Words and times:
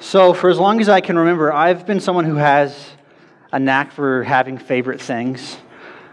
So, 0.00 0.32
for 0.32 0.48
as 0.48 0.58
long 0.58 0.80
as 0.80 0.88
I 0.88 1.02
can 1.02 1.18
remember, 1.18 1.52
I've 1.52 1.84
been 1.84 2.00
someone 2.00 2.24
who 2.24 2.36
has 2.36 2.90
a 3.52 3.58
knack 3.58 3.92
for 3.92 4.24
having 4.24 4.56
favorite 4.56 4.98
things. 4.98 5.58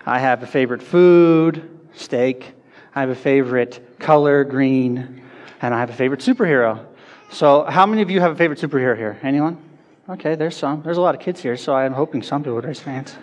I 0.06 0.20
have 0.20 0.44
a 0.44 0.46
favorite 0.46 0.84
food, 0.84 1.88
steak. 1.96 2.52
I 2.94 3.00
have 3.00 3.10
a 3.10 3.16
favorite 3.16 3.98
color, 3.98 4.44
green. 4.44 5.24
And 5.62 5.74
I 5.74 5.80
have 5.80 5.90
a 5.90 5.94
favorite 5.94 6.20
superhero. 6.20 6.86
So, 7.32 7.64
how 7.64 7.86
many 7.86 8.02
of 8.02 8.12
you 8.12 8.20
have 8.20 8.34
a 8.34 8.36
favorite 8.36 8.60
superhero 8.60 8.96
here? 8.96 9.18
Anyone? 9.24 9.58
Okay, 10.10 10.36
there's 10.36 10.58
some. 10.58 10.82
There's 10.82 10.98
a 10.98 11.02
lot 11.02 11.16
of 11.16 11.22
kids 11.22 11.42
here, 11.42 11.56
so 11.56 11.74
I'm 11.74 11.94
hoping 11.94 12.22
some 12.22 12.44
people 12.44 12.56
would 12.56 12.66
raise 12.66 12.82
hands. 12.82 13.16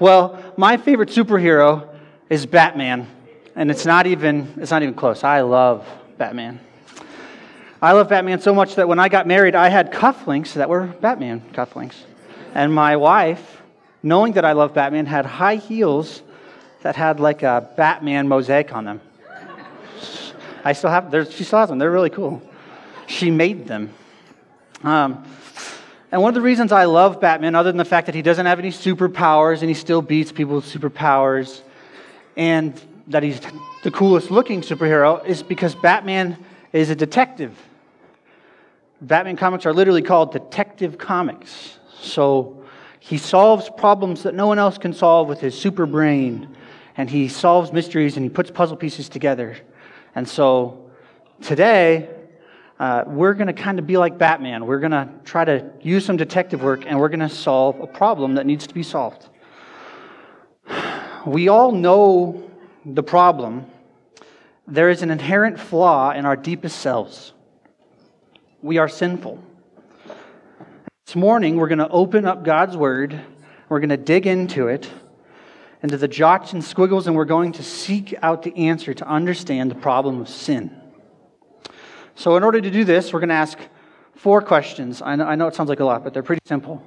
Well, 0.00 0.42
my 0.56 0.78
favorite 0.78 1.10
superhero 1.10 1.94
is 2.30 2.46
Batman, 2.46 3.06
and 3.54 3.70
it's 3.70 3.84
not 3.84 4.06
even 4.06 4.52
it's 4.56 4.70
not 4.70 4.82
even 4.82 4.94
close. 4.94 5.24
I 5.24 5.42
love 5.42 5.86
Batman. 6.16 6.58
I 7.82 7.92
love 7.92 8.08
Batman 8.08 8.40
so 8.40 8.54
much 8.54 8.76
that 8.76 8.88
when 8.88 8.98
I 8.98 9.08
got 9.08 9.26
married, 9.26 9.54
I 9.54 9.68
had 9.68 9.92
cufflinks 9.92 10.54
that 10.54 10.68
were 10.68 10.86
Batman 10.86 11.42
cufflinks. 11.52 11.94
And 12.54 12.72
my 12.72 12.96
wife, 12.96 13.60
knowing 14.02 14.32
that 14.34 14.46
I 14.46 14.52
love 14.52 14.72
Batman, 14.72 15.04
had 15.04 15.26
high 15.26 15.56
heels 15.56 16.22
that 16.82 16.96
had 16.96 17.20
like 17.20 17.42
a 17.42 17.68
Batman 17.76 18.28
mosaic 18.28 18.72
on 18.72 18.84
them. 18.84 19.00
I 20.64 20.72
still 20.72 20.90
have, 20.90 21.12
she 21.30 21.44
still 21.44 21.58
has 21.58 21.68
them. 21.68 21.78
They're 21.78 21.90
really 21.90 22.10
cool. 22.10 22.42
She 23.06 23.30
made 23.30 23.66
them. 23.66 23.92
Um, 24.82 25.24
and 26.10 26.22
one 26.22 26.30
of 26.30 26.34
the 26.34 26.40
reasons 26.40 26.72
I 26.72 26.84
love 26.84 27.20
Batman, 27.20 27.54
other 27.54 27.70
than 27.70 27.76
the 27.76 27.84
fact 27.84 28.06
that 28.06 28.14
he 28.14 28.22
doesn't 28.22 28.46
have 28.46 28.58
any 28.58 28.70
superpowers 28.70 29.60
and 29.60 29.68
he 29.68 29.74
still 29.74 30.00
beats 30.00 30.32
people 30.32 30.56
with 30.56 30.64
superpowers, 30.64 31.60
and 32.36 32.80
that 33.08 33.22
he's 33.22 33.40
the 33.82 33.90
coolest 33.90 34.30
looking 34.30 34.62
superhero, 34.62 35.24
is 35.26 35.42
because 35.42 35.74
Batman 35.74 36.38
is 36.72 36.90
a 36.90 36.94
detective. 36.94 37.56
Batman 39.00 39.36
comics 39.36 39.66
are 39.66 39.72
literally 39.72 40.02
called 40.02 40.32
detective 40.32 40.98
comics. 40.98 41.78
So 42.00 42.64
he 43.00 43.18
solves 43.18 43.70
problems 43.76 44.22
that 44.24 44.34
no 44.34 44.46
one 44.46 44.58
else 44.58 44.78
can 44.78 44.92
solve 44.92 45.28
with 45.28 45.40
his 45.40 45.58
super 45.58 45.86
brain, 45.86 46.56
and 46.96 47.08
he 47.08 47.28
solves 47.28 47.72
mysteries 47.72 48.16
and 48.16 48.24
he 48.24 48.30
puts 48.30 48.50
puzzle 48.50 48.76
pieces 48.76 49.08
together. 49.08 49.56
And 50.14 50.28
so 50.28 50.90
today, 51.42 52.08
uh, 52.78 53.04
we're 53.06 53.34
going 53.34 53.46
to 53.46 53.52
kind 53.52 53.78
of 53.78 53.86
be 53.86 53.96
like 53.96 54.18
Batman. 54.18 54.66
We're 54.66 54.80
going 54.80 54.92
to 54.92 55.08
try 55.24 55.44
to 55.44 55.70
use 55.80 56.04
some 56.04 56.16
detective 56.16 56.62
work 56.62 56.84
and 56.86 56.98
we're 56.98 57.08
going 57.08 57.20
to 57.20 57.28
solve 57.28 57.80
a 57.80 57.86
problem 57.86 58.34
that 58.34 58.46
needs 58.46 58.66
to 58.66 58.74
be 58.74 58.82
solved. 58.82 59.28
We 61.26 61.48
all 61.48 61.72
know 61.72 62.50
the 62.84 63.02
problem. 63.02 63.66
There 64.68 64.90
is 64.90 65.02
an 65.02 65.10
inherent 65.10 65.60
flaw 65.60 66.10
in 66.10 66.26
our 66.26 66.34
deepest 66.34 66.80
selves. 66.80 67.32
We 68.62 68.78
are 68.78 68.88
sinful. 68.88 69.40
This 71.06 71.14
morning, 71.14 71.56
we're 71.56 71.68
going 71.68 71.78
to 71.78 71.88
open 71.88 72.26
up 72.26 72.42
God's 72.42 72.76
Word. 72.76 73.20
We're 73.68 73.78
going 73.78 73.90
to 73.90 73.96
dig 73.96 74.26
into 74.26 74.66
it, 74.66 74.90
into 75.84 75.96
the 75.96 76.08
jots 76.08 76.52
and 76.52 76.64
squiggles, 76.64 77.06
and 77.06 77.14
we're 77.14 77.26
going 77.26 77.52
to 77.52 77.62
seek 77.62 78.12
out 78.22 78.42
the 78.42 78.56
answer 78.56 78.92
to 78.92 79.06
understand 79.06 79.70
the 79.70 79.76
problem 79.76 80.20
of 80.20 80.28
sin. 80.28 80.76
So, 82.16 82.36
in 82.36 82.42
order 82.42 82.60
to 82.60 82.70
do 82.70 82.82
this, 82.82 83.12
we're 83.12 83.20
going 83.20 83.28
to 83.28 83.36
ask 83.36 83.58
four 84.16 84.42
questions. 84.42 85.00
I 85.00 85.14
know, 85.14 85.26
I 85.26 85.36
know 85.36 85.46
it 85.46 85.54
sounds 85.54 85.68
like 85.68 85.80
a 85.80 85.84
lot, 85.84 86.02
but 86.02 86.12
they're 86.12 86.24
pretty 86.24 86.42
simple. 86.44 86.82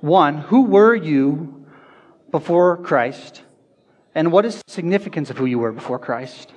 One, 0.00 0.38
who 0.38 0.64
were 0.64 0.96
you 0.96 1.66
before 2.32 2.78
Christ? 2.78 3.42
And 4.12 4.32
what 4.32 4.44
is 4.44 4.56
the 4.56 4.72
significance 4.72 5.30
of 5.30 5.38
who 5.38 5.46
you 5.46 5.60
were 5.60 5.70
before 5.70 6.00
Christ? 6.00 6.52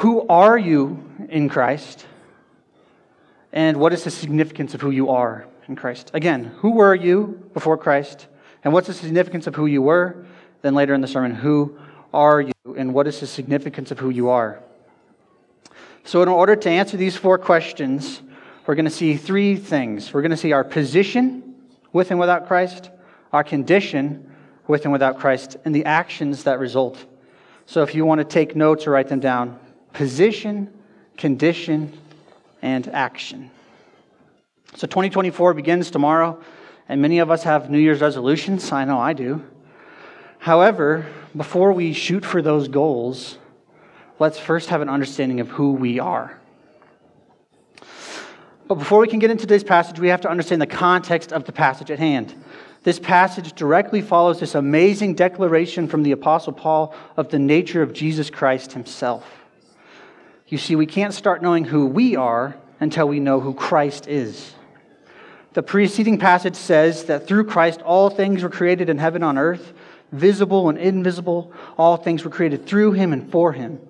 Who 0.00 0.26
are 0.28 0.56
you 0.56 1.04
in 1.28 1.50
Christ? 1.50 2.06
And 3.52 3.76
what 3.76 3.92
is 3.92 4.02
the 4.02 4.10
significance 4.10 4.72
of 4.72 4.80
who 4.80 4.90
you 4.90 5.10
are 5.10 5.46
in 5.68 5.76
Christ? 5.76 6.10
Again, 6.14 6.44
who 6.56 6.70
were 6.70 6.94
you 6.94 7.50
before 7.52 7.76
Christ? 7.76 8.26
And 8.64 8.72
what's 8.72 8.86
the 8.86 8.94
significance 8.94 9.46
of 9.46 9.54
who 9.54 9.66
you 9.66 9.82
were? 9.82 10.24
Then 10.62 10.74
later 10.74 10.94
in 10.94 11.02
the 11.02 11.06
sermon, 11.06 11.34
who 11.34 11.78
are 12.14 12.40
you? 12.40 12.52
And 12.78 12.94
what 12.94 13.08
is 13.08 13.20
the 13.20 13.26
significance 13.26 13.90
of 13.90 13.98
who 13.98 14.08
you 14.08 14.30
are? 14.30 14.62
So, 16.04 16.22
in 16.22 16.28
order 16.28 16.56
to 16.56 16.70
answer 16.70 16.96
these 16.96 17.18
four 17.18 17.36
questions, 17.36 18.22
we're 18.66 18.76
going 18.76 18.86
to 18.86 18.90
see 18.90 19.18
three 19.18 19.56
things. 19.56 20.14
We're 20.14 20.22
going 20.22 20.30
to 20.30 20.36
see 20.38 20.52
our 20.52 20.64
position 20.64 21.56
with 21.92 22.10
and 22.10 22.18
without 22.18 22.46
Christ, 22.46 22.90
our 23.34 23.44
condition 23.44 24.32
with 24.66 24.84
and 24.84 24.92
without 24.92 25.18
Christ, 25.18 25.58
and 25.66 25.74
the 25.74 25.84
actions 25.84 26.44
that 26.44 26.58
result. 26.58 27.04
So, 27.66 27.82
if 27.82 27.94
you 27.94 28.06
want 28.06 28.20
to 28.20 28.24
take 28.24 28.56
notes 28.56 28.86
or 28.86 28.92
write 28.92 29.08
them 29.08 29.20
down, 29.20 29.58
position, 29.92 30.72
condition, 31.16 31.92
and 32.62 32.88
action. 32.88 33.50
So, 34.76 34.86
2024 34.86 35.54
begins 35.54 35.90
tomorrow, 35.90 36.40
and 36.88 37.02
many 37.02 37.18
of 37.18 37.30
us 37.30 37.42
have 37.42 37.70
New 37.70 37.78
Year's 37.78 38.00
resolutions. 38.00 38.70
I 38.72 38.84
know 38.84 38.98
I 38.98 39.12
do. 39.12 39.44
However, 40.38 41.06
before 41.36 41.72
we 41.72 41.92
shoot 41.92 42.24
for 42.24 42.40
those 42.40 42.68
goals, 42.68 43.38
let's 44.18 44.38
first 44.38 44.68
have 44.70 44.80
an 44.80 44.88
understanding 44.88 45.40
of 45.40 45.48
who 45.48 45.72
we 45.72 45.98
are. 45.98 46.38
But 48.68 48.76
before 48.76 49.00
we 49.00 49.08
can 49.08 49.18
get 49.18 49.32
into 49.32 49.46
this 49.46 49.64
passage, 49.64 49.98
we 49.98 50.08
have 50.08 50.20
to 50.20 50.30
understand 50.30 50.62
the 50.62 50.66
context 50.66 51.32
of 51.32 51.44
the 51.44 51.52
passage 51.52 51.90
at 51.90 51.98
hand. 51.98 52.34
This 52.84 53.00
passage 53.00 53.52
directly 53.54 54.00
follows 54.00 54.40
this 54.40 54.54
amazing 54.54 55.14
declaration 55.14 55.88
from 55.88 56.04
the 56.04 56.12
Apostle 56.12 56.52
Paul 56.52 56.94
of 57.16 57.28
the 57.28 57.38
nature 57.38 57.82
of 57.82 57.92
Jesus 57.92 58.30
Christ 58.30 58.72
himself. 58.72 59.39
You 60.50 60.58
see, 60.58 60.74
we 60.74 60.86
can't 60.86 61.14
start 61.14 61.42
knowing 61.42 61.64
who 61.64 61.86
we 61.86 62.16
are 62.16 62.56
until 62.80 63.06
we 63.06 63.20
know 63.20 63.38
who 63.38 63.54
Christ 63.54 64.08
is. 64.08 64.52
The 65.52 65.62
preceding 65.62 66.18
passage 66.18 66.56
says 66.56 67.04
that 67.04 67.28
through 67.28 67.44
Christ 67.44 67.80
all 67.82 68.10
things 68.10 68.42
were 68.42 68.50
created 68.50 68.88
in 68.88 68.98
heaven 68.98 69.22
on 69.22 69.38
earth, 69.38 69.72
visible 70.10 70.68
and 70.68 70.76
invisible. 70.76 71.52
All 71.78 71.96
things 71.96 72.24
were 72.24 72.30
created 72.30 72.66
through 72.66 72.92
him 72.92 73.12
and 73.12 73.30
for 73.30 73.52
him. 73.52 73.80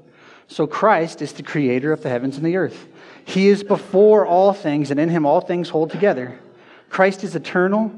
So 0.49 0.67
Christ 0.67 1.23
is 1.23 1.33
the 1.33 1.43
creator 1.43 1.93
of 1.93 2.03
the 2.03 2.11
heavens 2.11 2.37
and 2.37 2.45
the 2.45 2.57
earth. 2.57 2.89
He 3.25 3.49
is 3.49 3.65
before 3.65 4.27
all 4.27 4.53
things, 4.53 4.91
and 4.91 5.01
in 5.01 5.09
him 5.09 5.25
all 5.25 5.41
things 5.41 5.71
hold 5.71 5.91
together. 5.91 6.39
Christ 6.91 7.25
is 7.25 7.35
eternal 7.35 7.91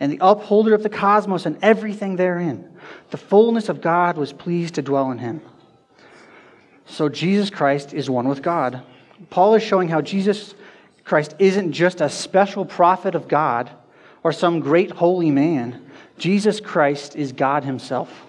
and 0.00 0.10
the 0.10 0.18
upholder 0.22 0.74
of 0.74 0.82
the 0.82 0.88
cosmos 0.88 1.44
and 1.44 1.58
everything 1.62 2.16
therein. 2.16 2.70
The 3.10 3.18
fullness 3.18 3.68
of 3.68 3.82
God 3.82 4.16
was 4.16 4.32
pleased 4.32 4.74
to 4.76 4.82
dwell 4.82 5.10
in 5.10 5.18
him. 5.18 5.42
So 6.86 7.08
Jesus 7.08 7.50
Christ 7.50 7.92
is 7.92 8.08
one 8.08 8.28
with 8.28 8.42
God. 8.42 8.82
Paul 9.30 9.54
is 9.54 9.62
showing 9.62 9.88
how 9.88 10.00
Jesus 10.00 10.54
Christ 11.04 11.34
isn't 11.38 11.72
just 11.72 12.00
a 12.00 12.08
special 12.08 12.64
prophet 12.64 13.14
of 13.14 13.28
God 13.28 13.70
or 14.22 14.32
some 14.32 14.60
great 14.60 14.90
holy 14.90 15.30
man. 15.30 15.84
Jesus 16.18 16.60
Christ 16.60 17.16
is 17.16 17.32
God 17.32 17.64
himself. 17.64 18.26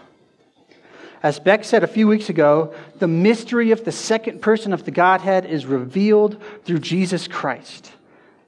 As 1.23 1.39
Beck 1.39 1.63
said 1.63 1.83
a 1.83 1.87
few 1.87 2.07
weeks 2.07 2.29
ago, 2.29 2.73
the 2.99 3.07
mystery 3.07 3.71
of 3.71 3.83
the 3.83 3.91
second 3.91 4.41
person 4.41 4.73
of 4.73 4.85
the 4.85 4.91
Godhead 4.91 5.45
is 5.45 5.65
revealed 5.65 6.41
through 6.63 6.79
Jesus 6.79 7.27
Christ. 7.27 7.91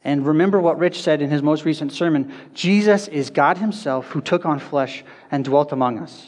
And 0.03 0.25
remember 0.25 0.59
what 0.59 0.79
Rich 0.79 1.01
said 1.01 1.21
in 1.21 1.29
his 1.29 1.41
most 1.41 1.65
recent 1.65 1.91
sermon 1.91 2.31
Jesus 2.53 3.07
is 3.07 3.29
God 3.29 3.57
Himself 3.57 4.07
who 4.07 4.21
took 4.21 4.45
on 4.45 4.59
flesh 4.59 5.03
and 5.31 5.43
dwelt 5.43 5.71
among 5.71 5.99
us. 5.99 6.27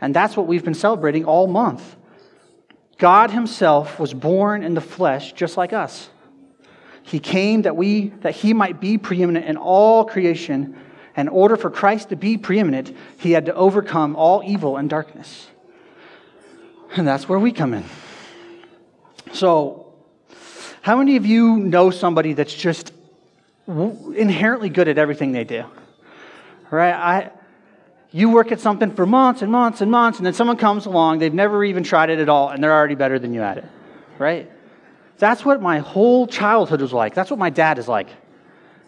And 0.00 0.14
that's 0.14 0.36
what 0.36 0.46
we've 0.46 0.64
been 0.64 0.74
celebrating 0.74 1.24
all 1.24 1.46
month. 1.46 1.96
God 3.02 3.32
Himself 3.32 3.98
was 3.98 4.14
born 4.14 4.62
in 4.62 4.74
the 4.74 4.80
flesh 4.80 5.32
just 5.32 5.56
like 5.56 5.72
us. 5.72 6.08
He 7.02 7.18
came 7.18 7.62
that, 7.62 7.74
we, 7.74 8.10
that 8.20 8.30
He 8.30 8.54
might 8.54 8.80
be 8.80 8.96
preeminent 8.96 9.44
in 9.46 9.56
all 9.56 10.04
creation. 10.04 10.78
In 11.16 11.26
order 11.26 11.56
for 11.56 11.68
Christ 11.68 12.10
to 12.10 12.16
be 12.16 12.38
preeminent, 12.38 12.96
He 13.18 13.32
had 13.32 13.46
to 13.46 13.54
overcome 13.56 14.14
all 14.14 14.40
evil 14.46 14.76
and 14.76 14.88
darkness. 14.88 15.48
And 16.96 17.04
that's 17.04 17.28
where 17.28 17.40
we 17.40 17.50
come 17.50 17.74
in. 17.74 17.82
So, 19.32 19.92
how 20.80 20.96
many 20.96 21.16
of 21.16 21.26
you 21.26 21.56
know 21.56 21.90
somebody 21.90 22.34
that's 22.34 22.54
just 22.54 22.92
inherently 23.66 24.68
good 24.68 24.86
at 24.86 24.96
everything 24.96 25.32
they 25.32 25.42
do? 25.42 25.64
Right? 26.70 26.94
I, 26.94 27.30
you 28.12 28.28
work 28.28 28.52
at 28.52 28.60
something 28.60 28.92
for 28.92 29.06
months 29.06 29.42
and 29.42 29.50
months 29.50 29.80
and 29.80 29.90
months, 29.90 30.18
and 30.18 30.26
then 30.26 30.34
someone 30.34 30.58
comes 30.58 30.86
along, 30.86 31.18
they've 31.18 31.32
never 31.32 31.64
even 31.64 31.82
tried 31.82 32.10
it 32.10 32.18
at 32.18 32.28
all, 32.28 32.50
and 32.50 32.62
they're 32.62 32.72
already 32.72 32.94
better 32.94 33.18
than 33.18 33.32
you 33.32 33.42
at 33.42 33.58
it. 33.58 33.64
Right? 34.18 34.50
That's 35.18 35.44
what 35.44 35.62
my 35.62 35.78
whole 35.78 36.26
childhood 36.26 36.80
was 36.80 36.92
like. 36.92 37.14
That's 37.14 37.30
what 37.30 37.38
my 37.38 37.50
dad 37.50 37.78
is 37.78 37.88
like. 37.88 38.08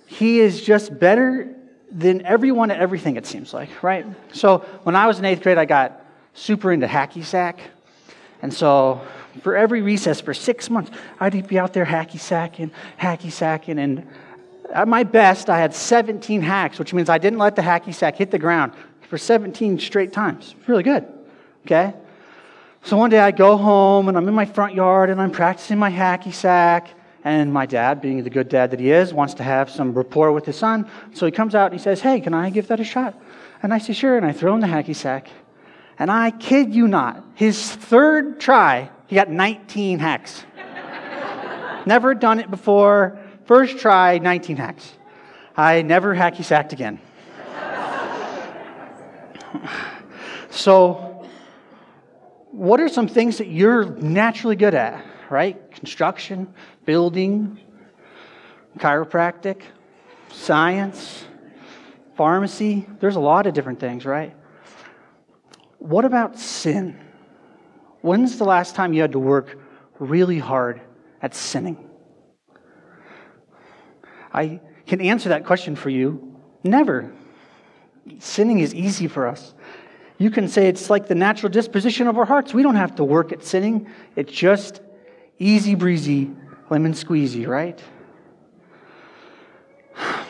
He 0.07 0.41
is 0.41 0.63
just 0.63 0.99
better 0.99 1.55
than 1.91 2.27
everyone 2.27 2.71
at 2.71 2.81
everything, 2.81 3.17
it 3.17 3.25
seems 3.25 3.55
like, 3.55 3.83
right? 3.83 4.05
So 4.33 4.59
when 4.83 4.97
I 4.97 5.07
was 5.07 5.19
in 5.19 5.25
eighth 5.25 5.43
grade, 5.43 5.59
I 5.59 5.65
got 5.65 6.05
super 6.35 6.73
into 6.73 6.87
hacky 6.87 7.25
sack. 7.25 7.61
And 8.43 8.53
so 8.53 9.01
for 9.43 9.57
every 9.57 9.81
recess 9.81 10.21
for 10.21 10.35
six 10.35 10.69
months, 10.69 10.91
I'd 11.19 11.49
be 11.49 11.59
out 11.59 11.73
there 11.73 11.87
hacky 11.87 12.21
sacking, 12.21 12.73
hacky 13.01 13.31
sacking. 13.31 13.79
And 13.79 14.07
at 14.73 14.89
my 14.89 15.05
best, 15.05 15.49
I 15.49 15.59
had 15.59 15.73
17 15.73 16.43
hacks, 16.43 16.79
which 16.79 16.93
means 16.93 17.09
I 17.09 17.19
didn't 17.19 17.39
let 17.39 17.57
the 17.57 17.63
hacky 17.63 17.95
sack 17.95 18.17
hit 18.17 18.31
the 18.31 18.39
ground 18.39 18.73
for 19.15 19.19
17 19.19 19.79
straight 19.79 20.13
times. 20.13 20.57
Really 20.67 20.83
good. 20.83 21.07
Okay? 21.65 21.95
So 22.83 22.97
one 22.97 23.11
day 23.11 23.21
I 23.21 23.31
go 23.31 23.57
home 23.57 24.09
and 24.09 24.17
I'm 24.17 24.27
in 24.27 24.35
my 24.35 24.45
front 24.45 24.75
yard 24.75 25.09
and 25.09 25.21
I'm 25.21 25.31
practicing 25.31 25.79
my 25.79 25.89
hacky 25.89 26.35
sack. 26.35 26.89
And 27.23 27.53
my 27.53 27.65
dad, 27.65 28.01
being 28.01 28.25
the 28.25 28.29
good 28.29 28.49
dad 28.49 28.73
that 28.73 28.81
he 28.81 28.91
is, 28.91 29.15
wants 29.15 29.35
to 29.35 29.45
have 29.45 29.71
some 29.71 29.95
rapport 29.95 30.33
with 30.33 30.47
his 30.47 30.57
son. 30.57 30.91
So 31.13 31.27
he 31.27 31.31
comes 31.31 31.55
out 31.55 31.71
and 31.71 31.79
he 31.79 31.83
says, 31.83 32.01
Hey, 32.01 32.21
can 32.21 32.35
I 32.35 32.51
give 32.51 32.67
that 32.67 32.81
a 32.81 32.85
shot? 32.85 33.17
And 33.63 33.73
I 33.73 33.79
say, 33.79 33.93
Sure. 33.93 34.17
And 34.17 34.27
I 34.27 34.33
throw 34.33 34.53
him 34.53 34.61
the 34.61 34.67
hacky 34.67 34.97
sack. 34.97 35.29
And 35.97 36.11
I 36.11 36.33
kid 36.33 36.75
you 36.75 36.89
not, 36.89 37.23
his 37.37 37.71
third 37.71 38.41
try, 38.41 38.91
he 39.07 39.15
got 39.15 39.31
19 39.31 40.01
hacks. 40.01 40.45
never 41.87 42.15
done 42.17 42.41
it 42.41 42.51
before. 42.51 43.17
First 43.45 43.79
try, 43.79 44.19
19 44.19 44.57
hacks. 44.57 44.93
I 45.57 45.83
never 45.83 46.17
hacky 46.17 46.43
sacked 46.43 46.73
again. 46.73 46.99
So, 50.51 51.27
what 52.51 52.81
are 52.81 52.89
some 52.89 53.09
things 53.09 53.39
that 53.39 53.49
you're 53.49 53.85
naturally 53.97 54.57
good 54.57 54.75
at, 54.75 55.05
right? 55.31 55.71
Construction, 55.73 56.53
building, 56.85 57.59
chiropractic, 58.79 59.63
science, 60.31 61.25
pharmacy. 62.17 62.87
There's 63.01 63.17
a 63.17 63.21
lot 63.21 63.47
of 63.47 63.55
different 63.55 63.81
things, 63.81 64.05
right? 64.05 64.35
What 65.79 66.05
about 66.05 66.39
sin? 66.39 67.01
When's 68.01 68.39
the 68.39 68.45
last 68.45 68.75
time 68.75 68.93
you 68.93 69.01
had 69.01 69.13
to 69.13 69.19
work 69.19 69.59
really 69.99 70.39
hard 70.39 70.81
at 71.23 71.35
sinning? 71.35 71.91
I 74.33 74.61
can 74.87 75.01
answer 75.01 75.31
that 75.31 75.45
question 75.45 75.77
for 75.77 75.91
you. 75.91 76.41
Never. 76.63 77.13
Sinning 78.19 78.61
is 78.61 78.75
easy 78.75 79.09
for 79.09 79.27
us. 79.27 79.55
You 80.19 80.31
can 80.31 80.49
say 80.49 80.69
it's 80.69 80.91
like 80.91 81.09
the 81.09 81.15
natural 81.15 81.51
disposition 81.51 82.07
of 82.07 82.19
our 82.19 82.25
hearts. 82.25 82.55
We 82.55 82.63
don't 82.63 82.77
have 82.77 82.95
to 82.97 83.05
work 83.05 83.33
at 83.33 83.43
sinning. 83.43 83.89
It's 84.15 84.33
just 84.33 84.81
easy 85.39 85.75
breezy, 85.75 86.31
lemon 86.71 86.93
squeezy, 86.93 87.47
right? 87.47 87.83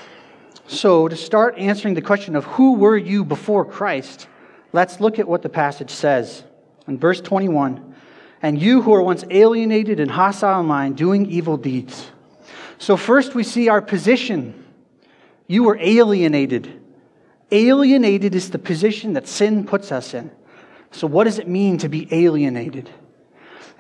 So, 0.67 1.09
to 1.09 1.15
start 1.15 1.59
answering 1.59 1.93
the 1.93 2.01
question 2.01 2.35
of 2.35 2.45
who 2.45 2.73
were 2.73 2.97
you 2.97 3.23
before 3.23 3.67
Christ, 3.67 4.29
let's 4.73 4.99
look 4.99 5.19
at 5.19 5.29
what 5.29 5.43
the 5.43 5.51
passage 5.51 5.91
says. 5.91 6.43
In 6.89 6.99
verse 6.99 7.21
21, 7.21 7.95
and 8.41 8.61
you 8.61 8.81
who 8.81 8.93
were 8.93 9.03
once 9.03 9.25
alienated 9.31 10.01
and 10.01 10.11
hostile 10.11 10.61
in 10.61 10.67
mind, 10.67 10.97
doing 10.97 11.27
evil 11.27 11.59
deeds. 11.59 12.11
So, 12.79 12.97
first 12.97 13.35
we 13.35 13.45
see 13.45 13.69
our 13.69 13.83
position. 13.83 14.65
You 15.47 15.65
were 15.65 15.79
alienated. 15.79 16.81
Alienated 17.51 18.35
is 18.35 18.51
the 18.51 18.59
position 18.59 19.13
that 19.15 19.29
sin 19.29 19.65
puts 19.65 19.93
us 19.93 20.15
in. 20.15 20.31
So, 20.91 21.07
what 21.07 21.25
does 21.25 21.39
it 21.39 21.49
mean 21.49 21.79
to 21.79 21.89
be 21.89 22.09
alienated? 22.13 22.91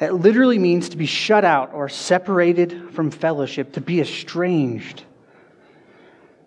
It 0.01 0.13
literally 0.13 0.59
means 0.59 0.89
to 0.91 0.97
be 0.97 1.07
shut 1.07 1.45
out 1.45 1.73
or 1.73 1.89
separated 1.89 2.91
from 2.93 3.11
fellowship, 3.11 3.75
to 3.75 3.81
be 3.81 4.01
estranged. 4.01 5.05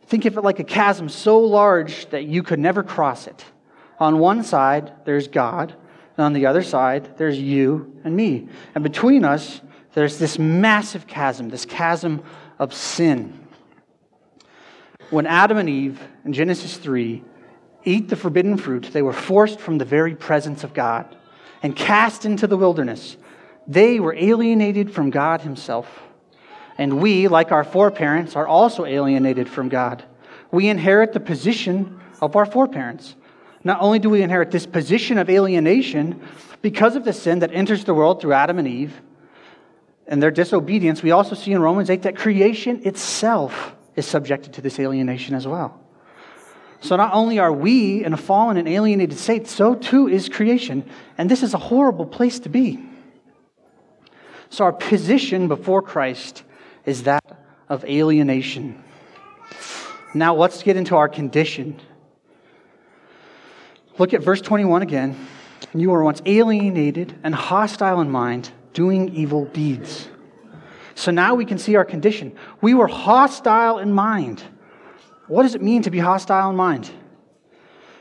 Think 0.07 0.25
of 0.25 0.37
it 0.37 0.41
like 0.41 0.59
a 0.59 0.63
chasm 0.63 1.09
so 1.09 1.39
large 1.39 2.09
that 2.09 2.25
you 2.25 2.43
could 2.43 2.59
never 2.59 2.83
cross 2.83 3.27
it. 3.27 3.45
On 3.99 4.19
one 4.19 4.43
side, 4.43 4.93
there's 5.05 5.27
God, 5.27 5.73
and 6.17 6.25
on 6.25 6.33
the 6.33 6.45
other 6.45 6.61
side, 6.63 7.17
there's 7.17 7.39
you 7.39 7.99
and 8.03 8.15
me. 8.15 8.47
And 8.75 8.83
between 8.83 9.23
us, 9.23 9.61
there's 9.93 10.17
this 10.17 10.37
massive 10.37 11.07
chasm, 11.07 11.49
this 11.49 11.65
chasm 11.65 12.23
of 12.59 12.73
sin. 12.73 13.46
When 15.09 15.25
Adam 15.25 15.57
and 15.57 15.69
Eve 15.69 16.01
in 16.25 16.33
Genesis 16.33 16.75
3 16.77 17.24
eat 17.86 18.09
the 18.09 18.18
forbidden 18.18 18.57
fruit, 18.57 18.89
they 18.92 19.01
were 19.01 19.13
forced 19.13 19.59
from 19.59 19.77
the 19.77 19.86
very 19.86 20.15
presence 20.15 20.65
of 20.65 20.74
God 20.74 21.15
and 21.63 21.75
cast 21.75 22.25
into 22.25 22.45
the 22.45 22.57
wilderness. 22.57 23.15
They 23.68 24.01
were 24.01 24.13
alienated 24.13 24.94
from 24.94 25.09
God 25.09 25.42
Himself. 25.42 25.88
And 26.77 27.01
we, 27.01 27.30
like 27.30 27.51
our 27.54 27.63
foreparents, 27.63 28.36
are 28.36 28.48
also 28.48 28.86
alienated 28.86 29.48
from 29.50 29.69
God. 29.69 30.04
We 30.51 30.68
inherit 30.68 31.13
the 31.13 31.19
position 31.21 32.00
of 32.21 32.36
our 32.36 32.45
foreparents. 32.45 33.15
Not 33.63 33.81
only 33.81 34.00
do 34.00 34.09
we 34.09 34.21
inherit 34.21 34.51
this 34.51 34.65
position 34.65 35.18
of 35.18 35.30
alienation 35.30 36.21
because 36.62 36.95
of 36.98 37.06
the 37.06 37.13
sin 37.13 37.39
that 37.39 37.54
enters 37.54 37.86
the 37.86 37.94
world 37.94 38.21
through 38.21 38.33
Adam 38.33 38.59
and 38.59 38.68
Eve 38.68 39.01
and 40.06 40.21
their 40.21 40.31
disobedience, 40.31 41.01
we 41.01 41.12
also 41.12 41.33
see 41.33 41.54
in 41.54 41.62
Romans 41.62 41.89
8 41.89 42.04
that 42.04 42.18
creation 42.18 42.81
itself 42.86 43.75
is 43.97 44.05
subjected 44.05 44.53
to 44.53 44.61
this 44.61 44.79
alienation 44.79 45.35
as 45.35 45.45
well. 45.45 45.81
So 46.79 46.95
not 46.95 47.13
only 47.13 47.39
are 47.39 47.51
we 47.51 48.05
in 48.05 48.13
a 48.13 48.17
fallen 48.17 48.55
and 48.55 48.67
alienated 48.67 49.17
state, 49.17 49.47
so 49.47 49.75
too 49.75 50.07
is 50.07 50.29
creation. 50.29 50.88
And 51.17 51.29
this 51.29 51.44
is 51.44 51.53
a 51.53 51.57
horrible 51.57 52.05
place 52.05 52.39
to 52.41 52.49
be. 52.49 52.79
So 54.49 54.63
our 54.63 54.71
position 54.71 55.47
before 55.47 55.81
Christ 55.81 56.44
is 56.85 57.03
that 57.03 57.25
of 57.67 57.83
alienation. 57.83 58.81
Now 60.13 60.35
let's 60.35 60.63
get 60.63 60.77
into 60.77 60.95
our 60.95 61.09
condition. 61.09 61.81
Look 63.97 64.13
at 64.13 64.21
verse 64.21 64.41
21 64.41 64.83
again. 64.83 65.27
You 65.73 65.89
were 65.89 66.03
once 66.03 66.21
alienated 66.25 67.19
and 67.23 67.33
hostile 67.33 67.99
in 67.99 68.09
mind, 68.09 68.51
doing 68.73 69.09
evil 69.09 69.45
deeds. 69.45 70.07
So 70.97 71.11
now 71.11 71.35
we 71.35 71.45
can 71.45 71.59
see 71.59 71.75
our 71.75 71.85
condition. 71.85 72.35
We 72.59 72.73
were 72.73 72.88
hostile 72.88 73.77
in 73.77 73.94
mind. 73.94 74.41
What 75.27 75.44
does 75.44 75.53
it 75.53 75.61
mean 75.61 75.83
to 75.83 75.91
be 75.91 75.99
hostile 75.99 76.49
in 76.49 76.55
mind? 76.55 76.89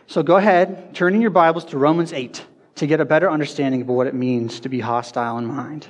So 0.06 0.22
go 0.22 0.37
ahead, 0.37 0.94
turn 0.94 1.14
in 1.14 1.20
your 1.20 1.31
Bibles 1.31 1.66
to 1.66 1.78
Romans 1.78 2.14
8 2.14 2.43
to 2.76 2.87
get 2.87 2.98
a 2.98 3.04
better 3.04 3.31
understanding 3.31 3.82
of 3.82 3.88
what 3.88 4.06
it 4.06 4.14
means 4.14 4.60
to 4.60 4.70
be 4.70 4.81
hostile 4.81 5.37
in 5.37 5.44
mind. 5.44 5.88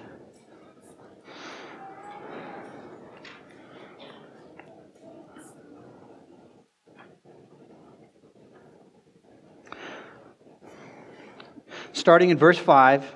starting 11.93 12.31
in 12.31 12.38
verse 12.38 12.58
5. 12.58 13.16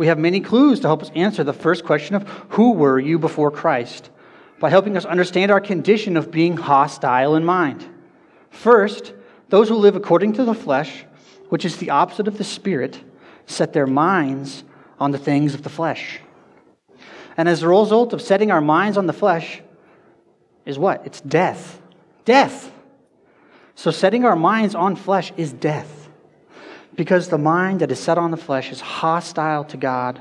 we 0.00 0.06
have 0.06 0.18
many 0.18 0.40
clues 0.40 0.80
to 0.80 0.88
help 0.88 1.02
us 1.02 1.10
answer 1.14 1.44
the 1.44 1.52
first 1.52 1.84
question 1.84 2.14
of 2.14 2.26
who 2.48 2.72
were 2.72 2.98
you 2.98 3.18
before 3.18 3.50
Christ 3.50 4.08
by 4.58 4.70
helping 4.70 4.96
us 4.96 5.04
understand 5.04 5.50
our 5.50 5.60
condition 5.60 6.16
of 6.16 6.30
being 6.30 6.56
hostile 6.56 7.34
in 7.34 7.44
mind. 7.44 7.86
First, 8.48 9.12
those 9.50 9.68
who 9.68 9.74
live 9.74 9.96
according 9.96 10.32
to 10.32 10.44
the 10.44 10.54
flesh, 10.54 11.04
which 11.50 11.66
is 11.66 11.76
the 11.76 11.90
opposite 11.90 12.26
of 12.26 12.38
the 12.38 12.44
spirit, 12.44 12.98
set 13.44 13.74
their 13.74 13.86
minds 13.86 14.64
on 14.98 15.10
the 15.10 15.18
things 15.18 15.52
of 15.52 15.64
the 15.64 15.68
flesh. 15.68 16.20
And 17.36 17.46
as 17.46 17.62
a 17.62 17.68
result 17.68 18.14
of 18.14 18.22
setting 18.22 18.50
our 18.50 18.62
minds 18.62 18.96
on 18.96 19.04
the 19.04 19.12
flesh 19.12 19.60
is 20.64 20.78
what? 20.78 21.04
It's 21.04 21.20
death. 21.20 21.78
Death. 22.24 22.72
So 23.74 23.90
setting 23.90 24.24
our 24.24 24.34
minds 24.34 24.74
on 24.74 24.96
flesh 24.96 25.30
is 25.36 25.52
death 25.52 25.99
because 27.00 27.28
the 27.28 27.38
mind 27.38 27.80
that 27.80 27.90
is 27.90 27.98
set 27.98 28.18
on 28.18 28.30
the 28.30 28.36
flesh 28.36 28.70
is 28.70 28.78
hostile 28.78 29.64
to 29.64 29.78
God. 29.78 30.20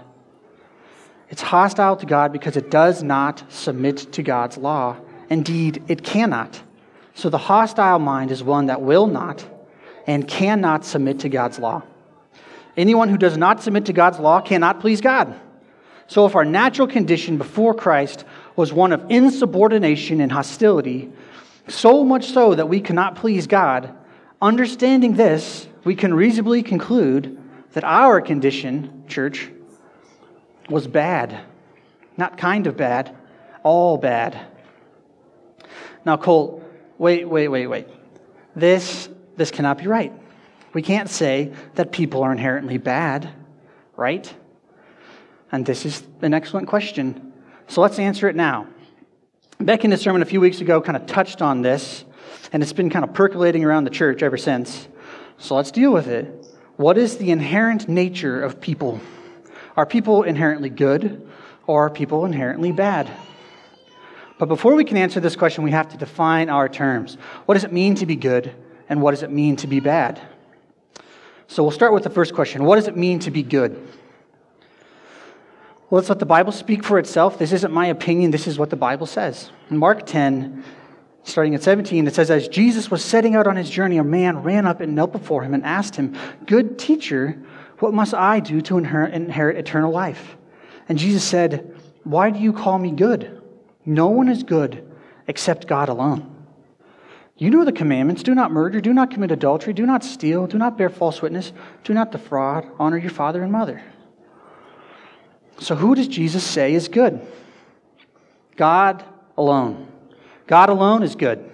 It's 1.28 1.42
hostile 1.42 1.98
to 1.98 2.06
God 2.06 2.32
because 2.32 2.56
it 2.56 2.72
does 2.72 3.04
not 3.04 3.44
submit 3.50 4.14
to 4.14 4.24
God's 4.24 4.58
law. 4.58 4.96
Indeed, 5.30 5.84
it 5.90 6.06
cannot. 6.06 6.62
So 7.16 7.30
the 7.30 7.38
hostile 7.38 8.00
mind 8.00 8.32
is 8.32 8.42
one 8.42 8.68
that 8.68 8.82
will 8.82 9.08
not 9.08 9.46
and 10.08 10.26
cannot 10.26 10.86
submit 10.86 11.20
to 11.20 11.28
God's 11.28 11.60
law. 11.60 11.84
Anyone 12.78 13.10
who 13.10 13.18
does 13.18 13.36
not 13.36 13.62
submit 13.62 13.88
to 13.88 13.92
God's 13.92 14.20
law 14.20 14.40
cannot 14.40 14.80
please 14.80 15.02
God. 15.02 15.38
So 16.08 16.26
if 16.28 16.34
our 16.34 16.46
natural 16.46 16.88
condition 16.88 17.38
before 17.38 17.74
Christ 17.74 18.24
was 18.56 18.72
one 18.72 18.94
of 18.94 19.04
insubordination 19.10 20.22
and 20.22 20.32
hostility, 20.32 21.12
so 21.68 22.06
much 22.06 22.28
so 22.28 22.56
that 22.56 22.70
we 22.70 22.80
cannot 22.80 23.18
please 23.18 23.48
God, 23.48 23.94
understanding 24.42 25.16
this, 25.16 25.68
we 25.84 25.96
can 25.96 26.14
reasonably 26.14 26.64
conclude 26.64 27.40
that 27.74 27.84
our 27.84 28.22
condition, 28.22 29.04
church, 29.08 29.50
was 30.70 30.88
bad. 30.88 31.42
Not 32.18 32.38
kind 32.38 32.68
of 32.68 32.76
bad, 32.76 33.16
all 33.64 33.98
bad. 33.98 34.40
Now, 36.06 36.18
Colt, 36.18 36.64
wait, 36.98 37.28
wait, 37.28 37.48
wait, 37.48 37.68
wait. 37.68 37.88
This, 38.56 39.10
this 39.36 39.52
cannot 39.52 39.78
be 39.78 39.88
right. 39.88 40.14
We 40.74 40.82
can't 40.82 41.10
say 41.10 41.54
that 41.76 41.92
people 41.92 42.24
are 42.24 42.32
inherently 42.32 42.78
bad, 42.78 43.30
right? 43.96 44.32
And 45.52 45.66
this 45.66 45.86
is 45.86 46.04
an 46.22 46.34
excellent 46.34 46.68
question. 46.68 47.34
So 47.68 47.82
let's 47.82 48.00
answer 48.00 48.28
it 48.28 48.36
now. 48.36 48.68
Beck 49.60 49.84
in 49.84 49.92
his 49.92 50.02
sermon 50.02 50.22
a 50.22 50.26
few 50.26 50.40
weeks 50.40 50.62
ago 50.62 50.82
kind 50.82 50.96
of 50.96 51.06
touched 51.06 51.42
on 51.42 51.62
this, 51.62 52.06
and 52.52 52.64
it's 52.64 52.74
been 52.74 52.90
kind 52.90 53.04
of 53.04 53.14
percolating 53.14 53.64
around 53.66 53.84
the 53.84 53.90
church 53.90 54.24
ever 54.24 54.38
since. 54.38 54.88
So 55.40 55.56
let's 55.56 55.72
deal 55.72 55.92
with 55.92 56.08
it. 56.08 56.46
What 56.76 56.98
is 56.98 57.18
the 57.18 57.32
inherent 57.32 57.88
nature 57.88 58.42
of 58.42 58.60
people? 58.60 59.00
Are 59.76 59.86
people 59.86 60.24
inherently 60.24 60.70
good 60.70 61.28
or 61.66 61.86
are 61.86 61.90
people 61.90 62.26
inherently 62.26 62.74
bad? 62.74 63.10
But 64.38 64.48
before 64.48 64.76
we 64.76 64.84
can 64.84 64.98
answer 64.98 65.20
this 65.20 65.36
question, 65.36 65.64
we 65.64 65.72
have 65.72 65.90
to 65.90 65.98
define 65.98 66.50
our 66.50 66.70
terms. 66.70 67.16
What 67.46 67.56
does 67.56 67.64
it 67.64 67.74
mean 67.74 67.96
to 67.96 68.06
be 68.06 68.16
good 68.16 68.54
and 68.90 69.02
what 69.02 69.12
does 69.12 69.24
it 69.24 69.32
mean 69.32 69.56
to 69.58 69.68
be 69.68 69.80
bad? 69.80 70.22
So 71.48 71.64
we'll 71.64 71.72
start 71.72 71.94
with 71.94 72.04
the 72.04 72.10
first 72.10 72.34
question 72.34 72.64
What 72.64 72.76
does 72.76 72.88
it 72.88 72.96
mean 72.98 73.20
to 73.20 73.32
be 73.32 73.44
good? 73.44 73.74
Well, 75.90 76.00
let's 76.00 76.10
let 76.10 76.20
the 76.20 76.26
Bible 76.26 76.52
speak 76.52 76.84
for 76.84 77.00
itself. 77.00 77.40
This 77.40 77.52
isn't 77.52 77.74
my 77.74 77.88
opinion, 77.88 78.32
this 78.32 78.46
is 78.46 78.60
what 78.60 78.70
the 78.70 78.76
Bible 78.76 79.08
says. 79.08 79.50
Mark 79.70 80.06
10, 80.06 80.64
starting 81.24 81.56
at 81.56 81.64
17, 81.64 82.08
it 82.08 82.16
says, 82.16 82.32
As 82.32 82.48
Jesus 82.48 82.90
was 82.90 83.04
setting 83.04 83.36
out 83.36 83.48
on 83.48 83.56
his 83.56 83.70
journey, 83.70 83.98
a 83.98 84.04
man 84.04 84.44
ran 84.44 84.66
up 84.66 84.82
and 84.82 84.96
knelt 84.96 85.12
before 85.12 85.44
him 85.44 85.54
and 85.54 85.64
asked 85.64 85.96
him, 85.96 86.16
Good 86.46 86.80
teacher, 86.80 87.42
what 87.80 87.94
must 87.94 88.14
I 88.14 88.40
do 88.40 88.62
to 88.62 88.78
inherit, 88.78 89.14
inherit 89.14 89.58
eternal 89.58 89.92
life? 89.92 90.38
And 90.88 90.98
Jesus 90.98 91.24
said, 91.24 91.76
Why 92.04 92.30
do 92.30 92.40
you 92.40 92.54
call 92.54 92.80
me 92.80 92.92
good? 92.92 93.42
No 93.86 94.08
one 94.08 94.30
is 94.30 94.44
good 94.44 94.92
except 95.28 95.68
God 95.68 95.90
alone. 95.90 96.36
You 97.38 97.50
know 97.50 97.64
the 97.64 97.72
commandments 97.72 98.22
do 98.22 98.36
not 98.36 98.52
murder, 98.52 98.82
do 98.82 98.94
not 98.94 99.12
commit 99.12 99.32
adultery, 99.32 99.72
do 99.72 99.86
not 99.86 100.04
steal, 100.04 100.46
do 100.46 100.58
not 100.58 100.78
bear 100.78 100.90
false 100.90 101.22
witness, 101.22 101.54
do 101.86 101.94
not 101.94 102.12
defraud, 102.12 102.68
honor 102.78 102.98
your 102.98 103.12
father 103.12 103.42
and 103.42 103.52
mother. 103.52 103.82
So, 105.60 105.76
who 105.76 105.96
does 105.96 106.08
Jesus 106.08 106.44
say 106.44 106.74
is 106.74 106.90
good? 106.90 107.26
God 108.58 109.06
alone. 109.38 109.89
God 110.50 110.70
alone 110.70 111.04
is 111.04 111.14
good. 111.14 111.48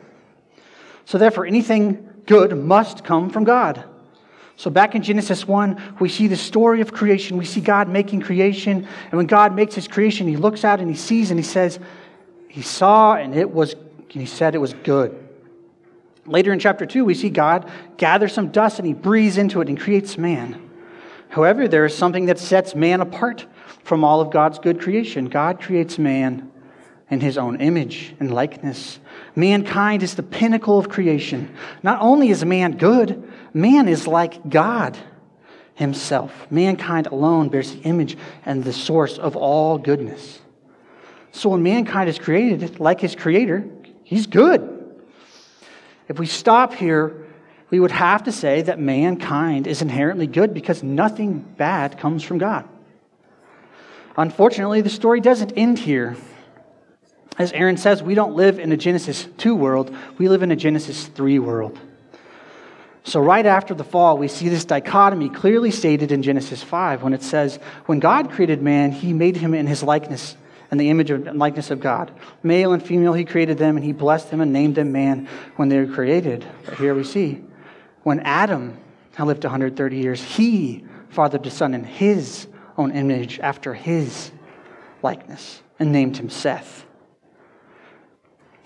So, 1.03 1.17
therefore, 1.17 1.45
anything 1.45 2.07
good 2.25 2.57
must 2.57 3.03
come 3.03 3.29
from 3.29 3.43
God. 3.43 3.83
So, 4.55 4.69
back 4.69 4.95
in 4.95 5.03
Genesis 5.03 5.45
1, 5.45 5.97
we 5.99 6.07
see 6.07 6.27
the 6.27 6.37
story 6.37 6.79
of 6.79 6.93
creation. 6.93 7.35
We 7.35 7.43
see 7.43 7.59
God 7.59 7.89
making 7.89 8.21
creation. 8.21 8.87
And 9.11 9.11
when 9.11 9.25
God 9.25 9.53
makes 9.53 9.75
his 9.75 9.89
creation, 9.89 10.29
he 10.29 10.37
looks 10.37 10.63
out 10.63 10.79
and 10.79 10.89
he 10.89 10.95
sees 10.95 11.29
and 11.29 11.37
he 11.37 11.43
says, 11.43 11.77
He 12.47 12.61
saw 12.61 13.15
and 13.15 13.35
it 13.35 13.51
was, 13.51 13.73
and 13.73 14.21
he 14.21 14.25
said 14.25 14.55
it 14.55 14.59
was 14.59 14.73
good. 14.73 15.27
Later 16.25 16.53
in 16.53 16.59
chapter 16.59 16.85
2, 16.85 17.03
we 17.03 17.15
see 17.15 17.29
God 17.29 17.69
gather 17.97 18.29
some 18.29 18.47
dust 18.47 18.79
and 18.79 18.87
he 18.87 18.93
breathes 18.93 19.37
into 19.37 19.59
it 19.59 19.67
and 19.67 19.77
creates 19.77 20.17
man. 20.17 20.69
However, 21.27 21.67
there 21.67 21.83
is 21.83 21.93
something 21.93 22.27
that 22.27 22.39
sets 22.39 22.75
man 22.75 23.01
apart 23.01 23.45
from 23.83 24.05
all 24.05 24.21
of 24.21 24.31
God's 24.31 24.57
good 24.57 24.79
creation. 24.79 25.25
God 25.25 25.59
creates 25.59 25.99
man 25.99 26.49
in 27.09 27.19
his 27.19 27.37
own 27.37 27.61
image 27.61 28.15
and 28.19 28.33
likeness. 28.33 28.99
Mankind 29.35 30.01
is 30.01 30.15
the 30.15 30.23
pinnacle 30.23 30.79
of 30.79 30.89
creation. 30.89 31.55
Not 31.83 32.01
only 32.01 32.29
is 32.29 32.43
man 32.43 32.77
good, 32.77 33.31
man 33.53 33.87
is 33.87 34.07
like 34.07 34.49
God 34.49 34.97
himself. 35.75 36.47
Mankind 36.49 37.07
alone 37.07 37.49
bears 37.49 37.73
the 37.73 37.81
image 37.81 38.17
and 38.45 38.63
the 38.63 38.73
source 38.73 39.17
of 39.17 39.35
all 39.35 39.77
goodness. 39.77 40.39
So 41.31 41.49
when 41.49 41.63
mankind 41.63 42.09
is 42.09 42.17
created 42.17 42.79
like 42.79 43.01
his 43.01 43.15
creator, 43.15 43.67
he's 44.03 44.25
good. 44.25 44.71
If 46.07 46.17
we 46.17 46.25
stop 46.25 46.73
here, 46.73 47.25
we 47.69 47.79
would 47.79 47.91
have 47.91 48.23
to 48.23 48.31
say 48.31 48.61
that 48.63 48.79
mankind 48.79 49.67
is 49.67 49.81
inherently 49.81 50.27
good 50.27 50.53
because 50.53 50.81
nothing 50.81 51.39
bad 51.39 51.97
comes 51.97 52.23
from 52.23 52.37
God. 52.37 52.67
Unfortunately, 54.17 54.81
the 54.81 54.89
story 54.89 55.19
doesn't 55.19 55.53
end 55.57 55.77
here. 55.77 56.15
As 57.37 57.51
Aaron 57.51 57.77
says, 57.77 58.01
we 58.01 58.15
don't 58.15 58.35
live 58.35 58.59
in 58.59 58.71
a 58.71 58.77
Genesis 58.77 59.27
2 59.37 59.55
world, 59.55 59.95
we 60.17 60.29
live 60.29 60.41
in 60.41 60.51
a 60.51 60.55
Genesis 60.55 61.07
3 61.07 61.39
world. 61.39 61.77
So, 63.03 63.19
right 63.19 63.45
after 63.45 63.75
the 63.75 63.83
fall, 63.83 64.17
we 64.17 64.27
see 64.27 64.49
this 64.49 64.65
dichotomy 64.65 65.29
clearly 65.29 65.69
stated 65.69 66.11
in 66.11 66.23
Genesis 66.23 66.63
5 66.63 67.03
when 67.03 67.13
it 67.13 67.21
says, 67.21 67.57
When 67.85 67.99
God 67.99 68.31
created 68.31 68.63
man, 68.63 68.91
he 68.91 69.13
made 69.13 69.37
him 69.37 69.53
in 69.53 69.67
his 69.67 69.83
likeness 69.83 70.35
and 70.71 70.79
the 70.79 70.89
image 70.89 71.11
and 71.11 71.37
likeness 71.37 71.69
of 71.69 71.79
God. 71.79 72.11
Male 72.41 72.73
and 72.73 72.81
female, 72.83 73.13
he 73.13 73.23
created 73.23 73.59
them, 73.59 73.75
and 73.75 73.85
he 73.85 73.91
blessed 73.91 74.31
them 74.31 74.41
and 74.41 74.51
named 74.51 74.75
them 74.75 74.91
man 74.91 75.27
when 75.55 75.69
they 75.69 75.77
were 75.77 75.93
created. 75.93 76.45
But 76.65 76.79
here 76.79 76.95
we 76.95 77.03
see, 77.03 77.43
when 78.01 78.21
Adam 78.21 78.77
had 79.13 79.27
lived 79.27 79.43
130 79.43 79.97
years, 79.97 80.23
he 80.23 80.83
fathered 81.09 81.45
a 81.45 81.51
son 81.51 81.75
in 81.75 81.83
his 81.83 82.47
own 82.75 82.91
image 82.91 83.39
after 83.39 83.73
his 83.73 84.31
likeness 85.03 85.61
and 85.77 85.91
named 85.91 86.17
him 86.17 86.29
Seth. 86.29 86.84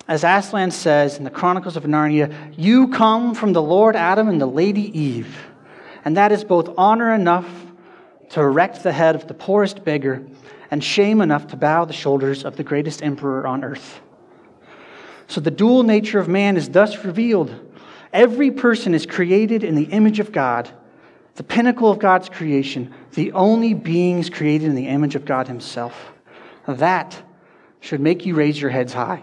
As 0.09 0.23
Aslan 0.23 0.71
says 0.71 1.19
in 1.19 1.23
the 1.23 1.29
Chronicles 1.29 1.77
of 1.77 1.83
Narnia, 1.83 2.35
you 2.57 2.87
come 2.87 3.35
from 3.35 3.53
the 3.53 3.61
Lord 3.61 3.95
Adam 3.95 4.27
and 4.27 4.41
the 4.41 4.47
Lady 4.47 4.99
Eve. 4.99 5.37
And 6.03 6.17
that 6.17 6.31
is 6.31 6.43
both 6.43 6.73
honor 6.79 7.13
enough 7.13 7.47
to 8.29 8.41
erect 8.41 8.81
the 8.81 8.91
head 8.91 9.13
of 9.13 9.27
the 9.27 9.35
poorest 9.35 9.85
beggar 9.85 10.25
and 10.71 10.83
shame 10.83 11.21
enough 11.21 11.45
to 11.49 11.55
bow 11.55 11.85
the 11.85 11.93
shoulders 11.93 12.43
of 12.43 12.57
the 12.57 12.63
greatest 12.63 13.03
emperor 13.03 13.45
on 13.45 13.63
earth. 13.63 14.01
So 15.27 15.41
the 15.41 15.51
dual 15.51 15.83
nature 15.83 16.17
of 16.17 16.27
man 16.27 16.57
is 16.57 16.69
thus 16.69 17.05
revealed. 17.05 17.53
Every 18.11 18.49
person 18.49 18.95
is 18.95 19.05
created 19.05 19.63
in 19.63 19.75
the 19.75 19.83
image 19.83 20.19
of 20.19 20.31
God, 20.31 20.67
the 21.35 21.43
pinnacle 21.43 21.91
of 21.91 21.99
God's 21.99 22.29
creation, 22.29 22.95
the 23.13 23.31
only 23.33 23.75
beings 23.75 24.31
created 24.31 24.69
in 24.69 24.75
the 24.75 24.87
image 24.87 25.13
of 25.13 25.25
God 25.25 25.47
Himself. 25.47 26.13
That 26.67 27.21
should 27.79 27.99
make 27.99 28.25
you 28.25 28.33
raise 28.33 28.59
your 28.59 28.71
heads 28.71 28.93
high. 28.93 29.21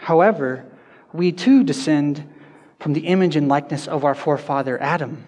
However, 0.00 0.64
we 1.12 1.30
too 1.30 1.62
descend 1.62 2.26
from 2.78 2.94
the 2.94 3.06
image 3.06 3.36
and 3.36 3.48
likeness 3.48 3.86
of 3.86 4.04
our 4.04 4.14
forefather 4.14 4.80
Adam, 4.80 5.26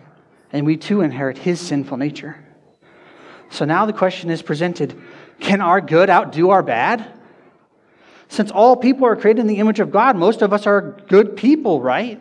and 0.51 0.65
we 0.65 0.77
too 0.77 1.03
inherit 1.03 1.39
his 1.39 1.61
sinful 1.61 1.99
nature. 1.99 2.43
So 3.51 3.67
now 3.67 3.85
the 3.85 3.93
question 3.93 4.31
is 4.31 4.41
presented 4.43 4.99
can 5.41 5.61
our 5.61 5.81
good 5.81 6.09
outdo 6.09 6.51
our 6.51 6.63
bad? 6.63 7.07
Since 8.29 8.51
all 8.51 8.77
people 8.77 9.07
are 9.07 9.17
created 9.17 9.41
in 9.41 9.47
the 9.47 9.59
image 9.59 9.81
of 9.81 9.91
God, 9.91 10.17
most 10.17 10.41
of 10.41 10.53
us 10.53 10.67
are 10.67 10.97
good 11.09 11.37
people, 11.37 11.83
right? 11.83 12.21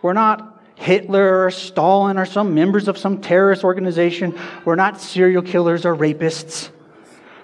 We're 0.00 0.14
not 0.14 0.62
Hitler 0.76 1.44
or 1.44 1.50
Stalin 1.50 2.18
or 2.18 2.24
some 2.24 2.54
members 2.54 2.88
of 2.88 2.96
some 2.96 3.20
terrorist 3.20 3.64
organization. 3.64 4.38
We're 4.64 4.76
not 4.76 5.00
serial 5.00 5.42
killers 5.42 5.84
or 5.84 5.94
rapists. 5.94 6.70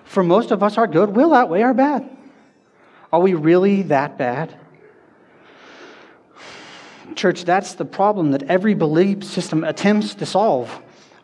For 0.05 0.23
most 0.23 0.53
of 0.53 0.63
us, 0.63 0.79
our 0.79 0.87
good 0.87 1.17
will 1.17 1.35
outweigh 1.35 1.63
our 1.63 1.75
bad. 1.75 2.09
Are 3.13 3.21
we 3.21 3.35
really 3.35 3.83
that 3.83 4.17
bad? 4.17 4.55
Church, 7.15 7.45
that's 7.45 7.75
the 7.75 7.85
problem 7.85 8.31
that 8.31 8.45
every 8.45 8.75
belief 8.75 9.23
system 9.23 9.65
attempts 9.65 10.15
to 10.15 10.27
solve. 10.27 10.71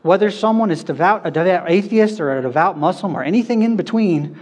Whether 0.02 0.30
someone 0.30 0.70
is 0.70 0.84
devout, 0.84 1.26
a 1.26 1.30
devout 1.30 1.70
atheist 1.70 2.20
or 2.20 2.36
a 2.36 2.42
devout 2.42 2.78
Muslim 2.78 3.16
or 3.16 3.22
anything 3.22 3.62
in 3.62 3.76
between, 3.76 4.38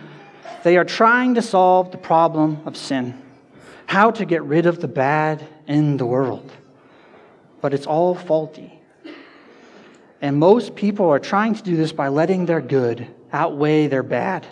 they 0.65 0.77
are 0.77 0.85
trying 0.85 1.35
to 1.37 1.43
solve 1.43 1.93
the 1.93 1.99
problem 1.99 2.61
of 2.67 2.77
sin. 2.77 3.23
How 3.87 4.11
to 4.11 4.25
get 4.25 4.43
rid 4.43 4.67
of 4.67 4.81
the 4.81 4.89
bad 4.89 5.47
in 5.69 5.97
the 5.97 6.07
world. 6.07 6.51
But 7.61 7.73
it's 7.73 7.87
all 7.87 8.15
faulty. 8.15 8.73
And 10.21 10.37
most 10.39 10.75
people 10.75 11.09
are 11.09 11.21
trying 11.21 11.55
to 11.55 11.63
do 11.63 11.77
this 11.77 11.93
by 11.93 12.09
letting 12.09 12.47
their 12.47 12.61
good 12.61 13.07
outweigh 13.33 13.87
their 13.87 14.03
bad. 14.03 14.47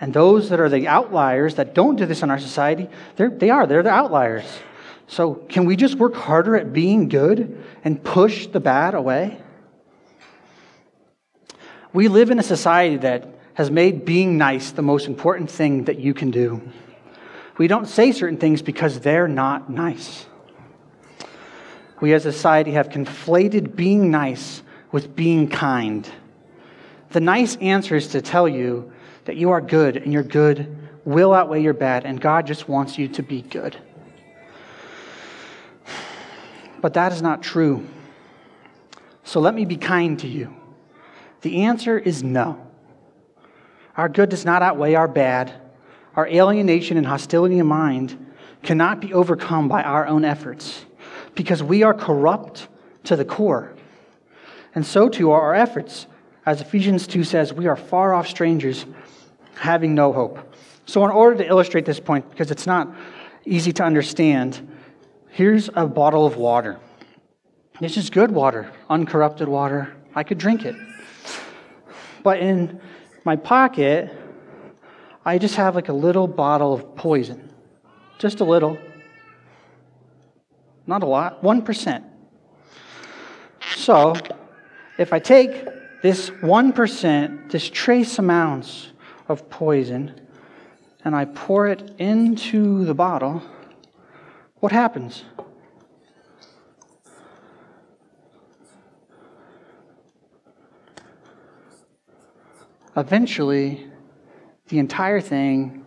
And 0.00 0.12
those 0.12 0.50
that 0.50 0.60
are 0.60 0.68
the 0.68 0.88
outliers 0.88 1.54
that 1.54 1.74
don't 1.74 1.96
do 1.96 2.04
this 2.04 2.22
in 2.22 2.30
our 2.30 2.38
society, 2.38 2.88
they 3.16 3.50
are, 3.50 3.66
they're 3.66 3.82
the 3.82 3.90
outliers. 3.90 4.44
So, 5.08 5.34
can 5.34 5.64
we 5.64 5.76
just 5.76 5.96
work 5.96 6.14
harder 6.14 6.56
at 6.56 6.72
being 6.72 7.08
good 7.08 7.64
and 7.84 8.02
push 8.02 8.48
the 8.48 8.60
bad 8.60 8.94
away? 8.94 9.40
We 11.92 12.08
live 12.08 12.30
in 12.30 12.38
a 12.38 12.42
society 12.42 12.96
that 12.98 13.28
has 13.54 13.70
made 13.70 14.04
being 14.04 14.36
nice 14.36 14.72
the 14.72 14.82
most 14.82 15.06
important 15.06 15.50
thing 15.50 15.84
that 15.84 15.98
you 15.98 16.12
can 16.12 16.30
do. 16.30 16.60
We 17.56 17.68
don't 17.68 17.86
say 17.86 18.12
certain 18.12 18.36
things 18.36 18.60
because 18.60 19.00
they're 19.00 19.28
not 19.28 19.70
nice. 19.70 20.26
We 22.00 22.12
as 22.12 22.26
a 22.26 22.32
society 22.32 22.72
have 22.72 22.90
conflated 22.90 23.74
being 23.74 24.10
nice 24.10 24.62
with 24.92 25.16
being 25.16 25.48
kind. 25.48 26.06
The 27.10 27.20
nice 27.20 27.56
answer 27.56 27.96
is 27.96 28.08
to 28.08 28.20
tell 28.20 28.46
you 28.46 28.92
that 29.26 29.36
you 29.36 29.50
are 29.50 29.60
good 29.60 29.96
and 29.96 30.12
your 30.12 30.22
good 30.22 30.76
will 31.04 31.32
outweigh 31.32 31.62
your 31.62 31.74
bad, 31.74 32.04
and 32.04 32.20
God 32.20 32.46
just 32.46 32.68
wants 32.68 32.98
you 32.98 33.06
to 33.08 33.22
be 33.22 33.42
good. 33.42 33.76
But 36.80 36.94
that 36.94 37.12
is 37.12 37.22
not 37.22 37.42
true. 37.42 37.86
So 39.22 39.40
let 39.40 39.54
me 39.54 39.64
be 39.64 39.76
kind 39.76 40.18
to 40.20 40.28
you. 40.28 40.54
The 41.42 41.62
answer 41.62 41.98
is 41.98 42.22
no. 42.22 42.60
Our 43.96 44.08
good 44.08 44.28
does 44.28 44.44
not 44.44 44.62
outweigh 44.62 44.94
our 44.94 45.08
bad. 45.08 45.52
Our 46.16 46.26
alienation 46.26 46.96
and 46.96 47.06
hostility 47.06 47.58
of 47.58 47.66
mind 47.66 48.34
cannot 48.62 49.00
be 49.00 49.12
overcome 49.12 49.68
by 49.68 49.82
our 49.82 50.06
own 50.06 50.24
efforts 50.24 50.84
because 51.34 51.62
we 51.62 51.82
are 51.82 51.94
corrupt 51.94 52.68
to 53.04 53.16
the 53.16 53.24
core. 53.24 53.74
And 54.74 54.84
so 54.84 55.08
too 55.08 55.30
are 55.30 55.40
our 55.40 55.54
efforts. 55.54 56.06
As 56.44 56.60
Ephesians 56.60 57.06
2 57.06 57.24
says, 57.24 57.52
we 57.52 57.66
are 57.66 57.76
far 57.76 58.12
off 58.12 58.26
strangers 58.26 58.86
having 59.56 59.94
no 59.94 60.12
hope. 60.12 60.54
So, 60.84 61.04
in 61.04 61.10
order 61.10 61.36
to 61.42 61.48
illustrate 61.48 61.84
this 61.84 61.98
point, 61.98 62.30
because 62.30 62.50
it's 62.50 62.66
not 62.66 62.94
easy 63.44 63.72
to 63.72 63.82
understand, 63.82 64.68
here's 65.30 65.68
a 65.74 65.86
bottle 65.86 66.26
of 66.26 66.36
water. 66.36 66.78
This 67.80 67.96
is 67.96 68.08
good 68.08 68.30
water, 68.30 68.70
uncorrupted 68.88 69.48
water. 69.48 69.94
I 70.14 70.22
could 70.22 70.38
drink 70.38 70.64
it. 70.64 70.76
But 72.22 72.38
in 72.38 72.80
my 73.24 73.36
pocket, 73.36 74.12
I 75.24 75.38
just 75.38 75.56
have 75.56 75.74
like 75.74 75.88
a 75.88 75.92
little 75.92 76.28
bottle 76.28 76.72
of 76.72 76.94
poison. 76.94 77.52
Just 78.18 78.40
a 78.40 78.44
little. 78.44 78.78
Not 80.86 81.02
a 81.02 81.06
lot, 81.06 81.42
1%. 81.42 82.04
So, 83.76 84.14
if 84.98 85.12
I 85.12 85.18
take 85.18 85.66
this 86.02 86.30
1%, 86.30 87.50
this 87.50 87.68
trace 87.68 88.18
amounts 88.18 88.92
of 89.28 89.48
poison, 89.50 90.20
and 91.04 91.14
I 91.14 91.24
pour 91.24 91.68
it 91.68 91.92
into 91.98 92.84
the 92.84 92.94
bottle, 92.94 93.42
what 94.60 94.72
happens? 94.72 95.24
Eventually, 102.96 103.86
the 104.68 104.78
entire 104.78 105.20
thing 105.20 105.84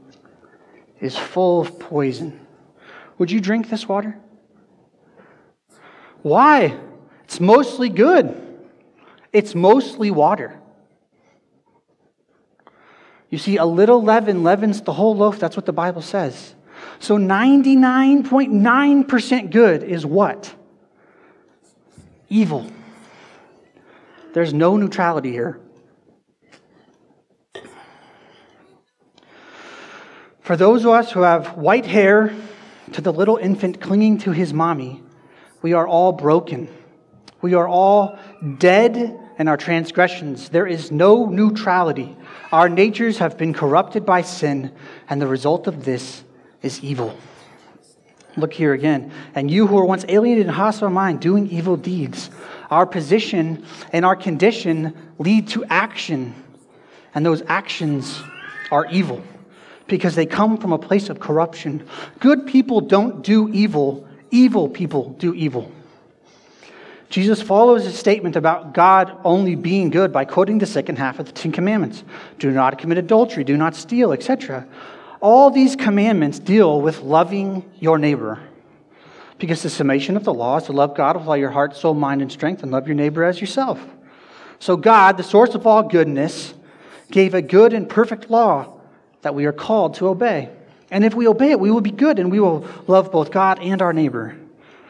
is 0.99 1.17
full 1.17 1.61
of 1.61 1.79
poison. 1.79 2.45
Would 3.17 3.31
you 3.31 3.41
drink 3.41 3.69
this 3.69 3.87
water? 3.87 4.17
Why? 6.21 6.77
It's 7.23 7.39
mostly 7.39 7.89
good. 7.89 8.59
It's 9.33 9.55
mostly 9.55 10.11
water. 10.11 10.59
You 13.29 13.37
see, 13.37 13.57
a 13.57 13.65
little 13.65 14.01
leaven 14.01 14.43
leavens 14.43 14.81
the 14.81 14.93
whole 14.93 15.15
loaf. 15.15 15.37
That's 15.39 15.55
what 15.55 15.65
the 15.65 15.73
Bible 15.73 16.01
says. 16.01 16.55
So 16.99 17.17
99.9% 17.17 19.51
good 19.51 19.83
is 19.83 20.05
what? 20.05 20.55
Evil. 22.29 22.71
There's 24.33 24.53
no 24.53 24.77
neutrality 24.77 25.31
here. 25.31 25.59
For 30.41 30.55
those 30.57 30.85
of 30.85 30.91
us 30.91 31.11
who 31.11 31.21
have 31.21 31.57
white 31.57 31.85
hair, 31.85 32.33
to 32.93 33.01
the 33.01 33.13
little 33.13 33.37
infant 33.37 33.79
clinging 33.79 34.17
to 34.19 34.31
his 34.31 34.53
mommy, 34.53 35.01
we 35.61 35.73
are 35.73 35.87
all 35.87 36.11
broken. 36.11 36.69
We 37.41 37.53
are 37.53 37.67
all 37.67 38.17
dead 38.57 39.17
in 39.39 39.47
our 39.47 39.57
transgressions. 39.57 40.49
There 40.49 40.67
is 40.67 40.91
no 40.91 41.25
neutrality. 41.25 42.15
Our 42.51 42.67
natures 42.67 43.17
have 43.19 43.37
been 43.37 43.53
corrupted 43.53 44.05
by 44.05 44.21
sin, 44.21 44.71
and 45.09 45.21
the 45.21 45.27
result 45.27 45.65
of 45.65 45.85
this 45.85 46.23
is 46.61 46.83
evil. 46.83 47.17
Look 48.35 48.53
here 48.53 48.73
again. 48.73 49.11
And 49.33 49.49
you 49.49 49.65
who 49.65 49.75
were 49.75 49.85
once 49.85 50.05
alienated 50.09 50.47
and 50.47 50.55
hostile 50.55 50.89
mind, 50.89 51.21
doing 51.21 51.49
evil 51.49 51.77
deeds. 51.77 52.29
Our 52.69 52.85
position 52.85 53.65
and 53.93 54.05
our 54.05 54.15
condition 54.15 54.93
lead 55.17 55.47
to 55.49 55.63
action, 55.65 56.35
and 57.15 57.25
those 57.25 57.41
actions 57.47 58.21
are 58.71 58.85
evil 58.91 59.23
because 59.87 60.15
they 60.15 60.25
come 60.25 60.57
from 60.57 60.73
a 60.73 60.77
place 60.77 61.09
of 61.09 61.19
corruption. 61.19 61.87
Good 62.19 62.45
people 62.45 62.81
don't 62.81 63.23
do 63.23 63.49
evil, 63.49 64.07
evil 64.31 64.69
people 64.69 65.09
do 65.13 65.33
evil. 65.33 65.71
Jesus 67.09 67.41
follows 67.41 67.85
his 67.85 67.97
statement 67.97 68.35
about 68.35 68.73
God 68.73 69.17
only 69.23 69.55
being 69.55 69.89
good 69.89 70.13
by 70.13 70.25
quoting 70.25 70.59
the 70.59 70.67
second 70.67 70.97
half 70.97 71.17
of 71.17 71.25
the 71.25 71.31
Ten 71.31 71.51
Commandments 71.51 72.03
do 72.37 72.51
not 72.51 72.77
commit 72.77 72.99
adultery, 72.99 73.43
do 73.43 73.57
not 73.57 73.75
steal, 73.75 74.13
etc. 74.13 74.67
All 75.19 75.49
these 75.49 75.75
commandments 75.75 76.37
deal 76.37 76.81
with 76.81 77.01
loving 77.01 77.69
your 77.79 77.97
neighbor. 77.97 78.39
Because 79.39 79.63
the 79.63 79.69
summation 79.69 80.17
of 80.17 80.23
the 80.23 80.33
law 80.33 80.57
is 80.57 80.65
to 80.65 80.73
love 80.73 80.95
God 80.95 81.17
with 81.17 81.27
all 81.27 81.37
your 81.37 81.49
heart, 81.49 81.75
soul, 81.75 81.93
mind, 81.93 82.21
and 82.21 82.31
strength, 82.31 82.61
and 82.61 82.71
love 82.71 82.87
your 82.87 82.95
neighbor 82.95 83.23
as 83.23 83.41
yourself. 83.41 83.83
So, 84.59 84.75
God, 84.75 85.17
the 85.17 85.23
source 85.23 85.55
of 85.55 85.65
all 85.65 85.83
goodness, 85.83 86.53
gave 87.09 87.33
a 87.33 87.41
good 87.41 87.73
and 87.73 87.89
perfect 87.89 88.29
law 88.29 88.79
that 89.21 89.33
we 89.33 89.45
are 89.45 89.53
called 89.53 89.95
to 89.95 90.09
obey. 90.09 90.49
And 90.91 91.05
if 91.05 91.13
we 91.13 91.27
obey 91.27 91.51
it, 91.51 91.59
we 91.59 91.71
will 91.71 91.81
be 91.81 91.91
good 91.91 92.19
and 92.19 92.31
we 92.31 92.39
will 92.39 92.67
love 92.87 93.11
both 93.11 93.31
God 93.31 93.59
and 93.59 93.81
our 93.81 93.93
neighbor. 93.93 94.37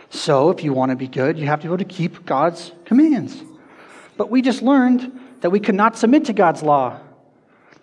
So, 0.10 0.50
if 0.50 0.64
you 0.64 0.74
want 0.74 0.90
to 0.90 0.96
be 0.96 1.08
good, 1.08 1.38
you 1.38 1.46
have 1.46 1.60
to 1.60 1.68
be 1.68 1.70
able 1.70 1.78
to 1.78 1.86
keep 1.86 2.26
God's 2.26 2.72
commands. 2.86 3.44
But 4.18 4.32
we 4.32 4.42
just 4.42 4.62
learned 4.62 5.20
that 5.42 5.52
we 5.52 5.60
could 5.60 5.76
not 5.76 5.98
submit 5.98 6.26
to 6.26 6.34
God's 6.34 6.64
law. 6.64 7.00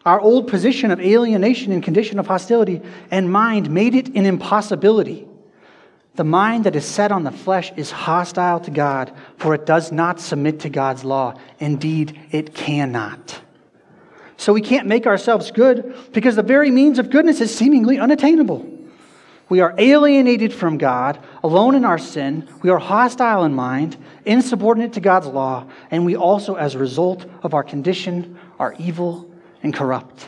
Our 0.04 0.20
old 0.20 0.48
position 0.48 0.90
of 0.90 1.00
alienation 1.00 1.72
and 1.72 1.82
condition 1.82 2.18
of 2.18 2.26
hostility 2.26 2.82
and 3.10 3.30
mind 3.30 3.70
made 3.70 3.94
it 3.94 4.08
an 4.08 4.26
impossibility. 4.26 5.26
The 6.14 6.24
mind 6.24 6.64
that 6.64 6.76
is 6.76 6.84
set 6.84 7.12
on 7.12 7.24
the 7.24 7.30
flesh 7.30 7.72
is 7.76 7.90
hostile 7.90 8.60
to 8.60 8.70
God, 8.70 9.12
for 9.36 9.54
it 9.54 9.66
does 9.66 9.92
not 9.92 10.20
submit 10.20 10.60
to 10.60 10.68
God's 10.68 11.04
law. 11.04 11.34
Indeed, 11.58 12.18
it 12.30 12.54
cannot. 12.54 13.40
So 14.36 14.52
we 14.52 14.60
can't 14.60 14.86
make 14.86 15.06
ourselves 15.06 15.50
good 15.50 15.94
because 16.12 16.36
the 16.36 16.42
very 16.42 16.70
means 16.70 16.98
of 16.98 17.10
goodness 17.10 17.40
is 17.40 17.54
seemingly 17.54 17.98
unattainable. 17.98 18.75
We 19.48 19.60
are 19.60 19.74
alienated 19.78 20.52
from 20.52 20.76
God, 20.76 21.22
alone 21.44 21.76
in 21.76 21.84
our 21.84 21.98
sin. 21.98 22.48
We 22.62 22.70
are 22.70 22.78
hostile 22.78 23.44
in 23.44 23.54
mind, 23.54 23.96
insubordinate 24.24 24.94
to 24.94 25.00
God's 25.00 25.28
law, 25.28 25.66
and 25.90 26.04
we 26.04 26.16
also, 26.16 26.56
as 26.56 26.74
a 26.74 26.78
result 26.78 27.24
of 27.42 27.54
our 27.54 27.62
condition, 27.62 28.38
are 28.58 28.74
evil 28.78 29.30
and 29.62 29.72
corrupt. 29.72 30.26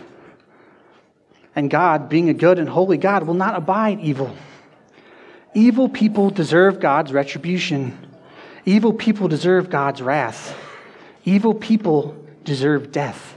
And 1.57 1.69
God, 1.69 2.09
being 2.09 2.29
a 2.29 2.35
good 2.35 2.61
and 2.61 2.69
holy 2.69 2.97
God, 2.97 3.25
will 3.25 3.35
not 3.35 3.57
abide 3.57 3.99
evil. 4.01 4.33
Evil 5.55 5.89
people 5.89 6.31
deserve 6.31 6.79
God's 6.79 7.13
retribution. 7.13 7.99
Evil 8.65 8.93
people 8.93 9.27
deserve 9.27 9.69
God's 9.69 10.01
wrath. 10.01 10.57
Evil 11.25 11.55
people 11.55 12.15
deserve 12.45 12.93
death. 12.93 13.35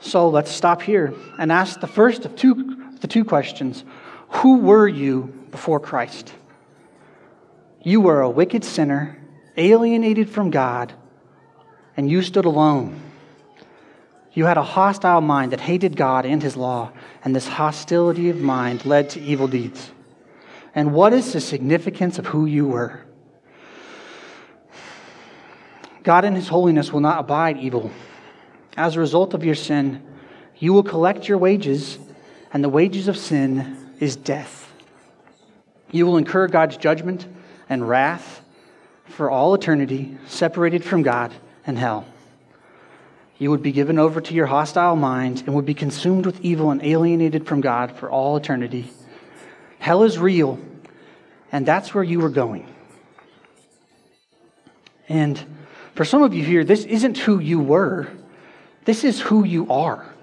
So 0.00 0.28
let's 0.28 0.50
stop 0.50 0.82
here 0.82 1.14
and 1.38 1.50
ask 1.50 1.80
the 1.80 1.86
first 1.86 2.24
of 2.26 2.36
two, 2.36 2.77
the 2.98 3.08
two 3.08 3.24
questions 3.24 3.84
Who 4.28 4.58
were 4.58 4.88
you 4.88 5.46
before 5.50 5.80
Christ? 5.80 6.32
You 7.82 8.00
were 8.00 8.20
a 8.20 8.30
wicked 8.30 8.64
sinner, 8.64 9.16
alienated 9.56 10.28
from 10.28 10.50
God, 10.50 10.92
and 11.96 12.10
you 12.10 12.22
stood 12.22 12.44
alone. 12.44 13.00
You 14.32 14.44
had 14.44 14.58
a 14.58 14.62
hostile 14.62 15.20
mind 15.20 15.52
that 15.52 15.60
hated 15.60 15.96
God 15.96 16.26
and 16.26 16.42
his 16.42 16.56
law, 16.56 16.92
and 17.24 17.34
this 17.34 17.48
hostility 17.48 18.30
of 18.30 18.40
mind 18.40 18.84
led 18.84 19.10
to 19.10 19.20
evil 19.20 19.48
deeds. 19.48 19.90
And 20.74 20.92
what 20.92 21.12
is 21.12 21.32
the 21.32 21.40
significance 21.40 22.18
of 22.18 22.26
who 22.26 22.46
you 22.46 22.68
were? 22.68 23.02
God 26.02 26.24
in 26.24 26.34
his 26.34 26.48
holiness 26.48 26.92
will 26.92 27.00
not 27.00 27.18
abide 27.20 27.58
evil. 27.58 27.90
As 28.76 28.94
a 28.94 29.00
result 29.00 29.34
of 29.34 29.44
your 29.44 29.56
sin, 29.56 30.02
you 30.56 30.72
will 30.72 30.82
collect 30.82 31.28
your 31.28 31.38
wages, 31.38 31.98
and 32.52 32.64
the 32.64 32.68
wages 32.68 33.08
of 33.08 33.16
sin 33.16 33.90
is 34.00 34.16
death. 34.16 34.72
You 35.90 36.06
will 36.06 36.16
incur 36.16 36.48
God's 36.48 36.76
judgment 36.76 37.26
and 37.68 37.88
wrath 37.88 38.42
for 39.06 39.30
all 39.30 39.54
eternity, 39.54 40.16
separated 40.26 40.84
from 40.84 41.02
God 41.02 41.32
and 41.66 41.78
hell. 41.78 42.06
You 43.38 43.50
would 43.50 43.62
be 43.62 43.72
given 43.72 43.98
over 43.98 44.20
to 44.20 44.34
your 44.34 44.46
hostile 44.46 44.96
mind 44.96 45.44
and 45.46 45.54
would 45.54 45.66
be 45.66 45.74
consumed 45.74 46.26
with 46.26 46.40
evil 46.40 46.70
and 46.70 46.82
alienated 46.82 47.46
from 47.46 47.60
God 47.60 47.96
for 47.96 48.10
all 48.10 48.36
eternity. 48.36 48.90
Hell 49.78 50.02
is 50.02 50.18
real, 50.18 50.58
and 51.52 51.64
that's 51.64 51.94
where 51.94 52.04
you 52.04 52.20
were 52.20 52.30
going. 52.30 52.66
And 55.08 55.42
for 55.94 56.04
some 56.04 56.22
of 56.22 56.34
you 56.34 56.44
here, 56.44 56.64
this 56.64 56.84
isn't 56.84 57.18
who 57.18 57.38
you 57.38 57.60
were. 57.60 58.08
This 58.84 59.04
is 59.04 59.20
who 59.20 59.44
you 59.44 59.70
are. 59.70 60.14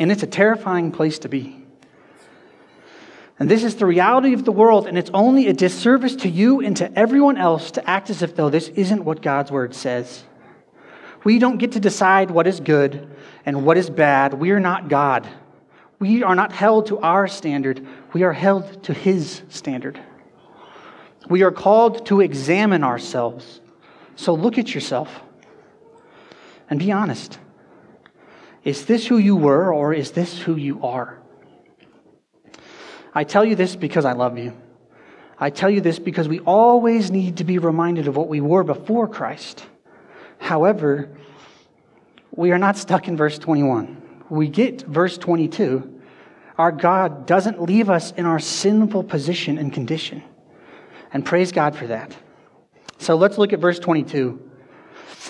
And 0.00 0.10
it's 0.10 0.24
a 0.24 0.26
terrifying 0.26 0.90
place 0.90 1.20
to 1.20 1.28
be. 1.28 1.64
And 3.38 3.48
this 3.48 3.64
is 3.64 3.76
the 3.76 3.86
reality 3.86 4.34
of 4.34 4.44
the 4.44 4.52
world, 4.52 4.86
and 4.86 4.98
it's 4.98 5.10
only 5.14 5.46
a 5.46 5.52
disservice 5.52 6.16
to 6.16 6.28
you 6.28 6.60
and 6.60 6.76
to 6.78 6.98
everyone 6.98 7.36
else 7.36 7.70
to 7.72 7.88
act 7.88 8.10
as 8.10 8.22
if 8.22 8.34
though 8.34 8.50
this 8.50 8.68
isn't 8.68 9.04
what 9.04 9.22
God's 9.22 9.50
word 9.50 9.74
says. 9.74 10.24
We 11.22 11.38
don't 11.38 11.58
get 11.58 11.72
to 11.72 11.80
decide 11.80 12.30
what 12.30 12.46
is 12.46 12.60
good 12.60 13.08
and 13.46 13.64
what 13.64 13.76
is 13.76 13.88
bad. 13.88 14.34
We 14.34 14.50
are 14.50 14.60
not 14.60 14.88
God. 14.88 15.28
We 15.98 16.22
are 16.22 16.34
not 16.34 16.52
held 16.52 16.86
to 16.86 16.98
our 16.98 17.28
standard, 17.28 17.86
we 18.14 18.22
are 18.22 18.32
held 18.32 18.82
to 18.84 18.94
His 18.94 19.42
standard. 19.48 20.00
We 21.28 21.42
are 21.42 21.52
called 21.52 22.06
to 22.06 22.22
examine 22.22 22.82
ourselves. 22.82 23.60
So 24.16 24.34
look 24.34 24.58
at 24.58 24.74
yourself. 24.74 25.20
And 26.70 26.78
be 26.78 26.90
honest. 26.90 27.38
Is 28.64 28.84
this 28.84 29.06
who 29.06 29.18
you 29.18 29.36
were 29.36 29.72
or 29.72 29.94
is 29.94 30.10
this 30.10 30.38
who 30.38 30.56
you 30.56 30.82
are? 30.84 31.18
I 33.14 33.24
tell 33.24 33.44
you 33.44 33.56
this 33.56 33.76
because 33.76 34.04
I 34.04 34.12
love 34.12 34.38
you. 34.38 34.52
I 35.38 35.50
tell 35.50 35.70
you 35.70 35.80
this 35.80 35.98
because 35.98 36.28
we 36.28 36.40
always 36.40 37.10
need 37.10 37.38
to 37.38 37.44
be 37.44 37.58
reminded 37.58 38.06
of 38.06 38.16
what 38.16 38.28
we 38.28 38.40
were 38.40 38.62
before 38.62 39.08
Christ. 39.08 39.64
However, 40.38 41.08
we 42.30 42.52
are 42.52 42.58
not 42.58 42.76
stuck 42.76 43.08
in 43.08 43.16
verse 43.16 43.38
21. 43.38 43.96
we 44.28 44.48
get 44.48 44.82
verse 44.82 45.18
22. 45.18 46.00
Our 46.58 46.70
God 46.70 47.26
doesn't 47.26 47.62
leave 47.62 47.88
us 47.88 48.12
in 48.12 48.26
our 48.26 48.38
sinful 48.38 49.04
position 49.04 49.56
and 49.56 49.72
condition. 49.72 50.22
And 51.12 51.24
praise 51.24 51.52
God 51.52 51.74
for 51.74 51.86
that. 51.86 52.14
So 52.98 53.16
let's 53.16 53.38
look 53.38 53.54
at 53.54 53.60
verse 53.60 53.78
22. 53.78 54.49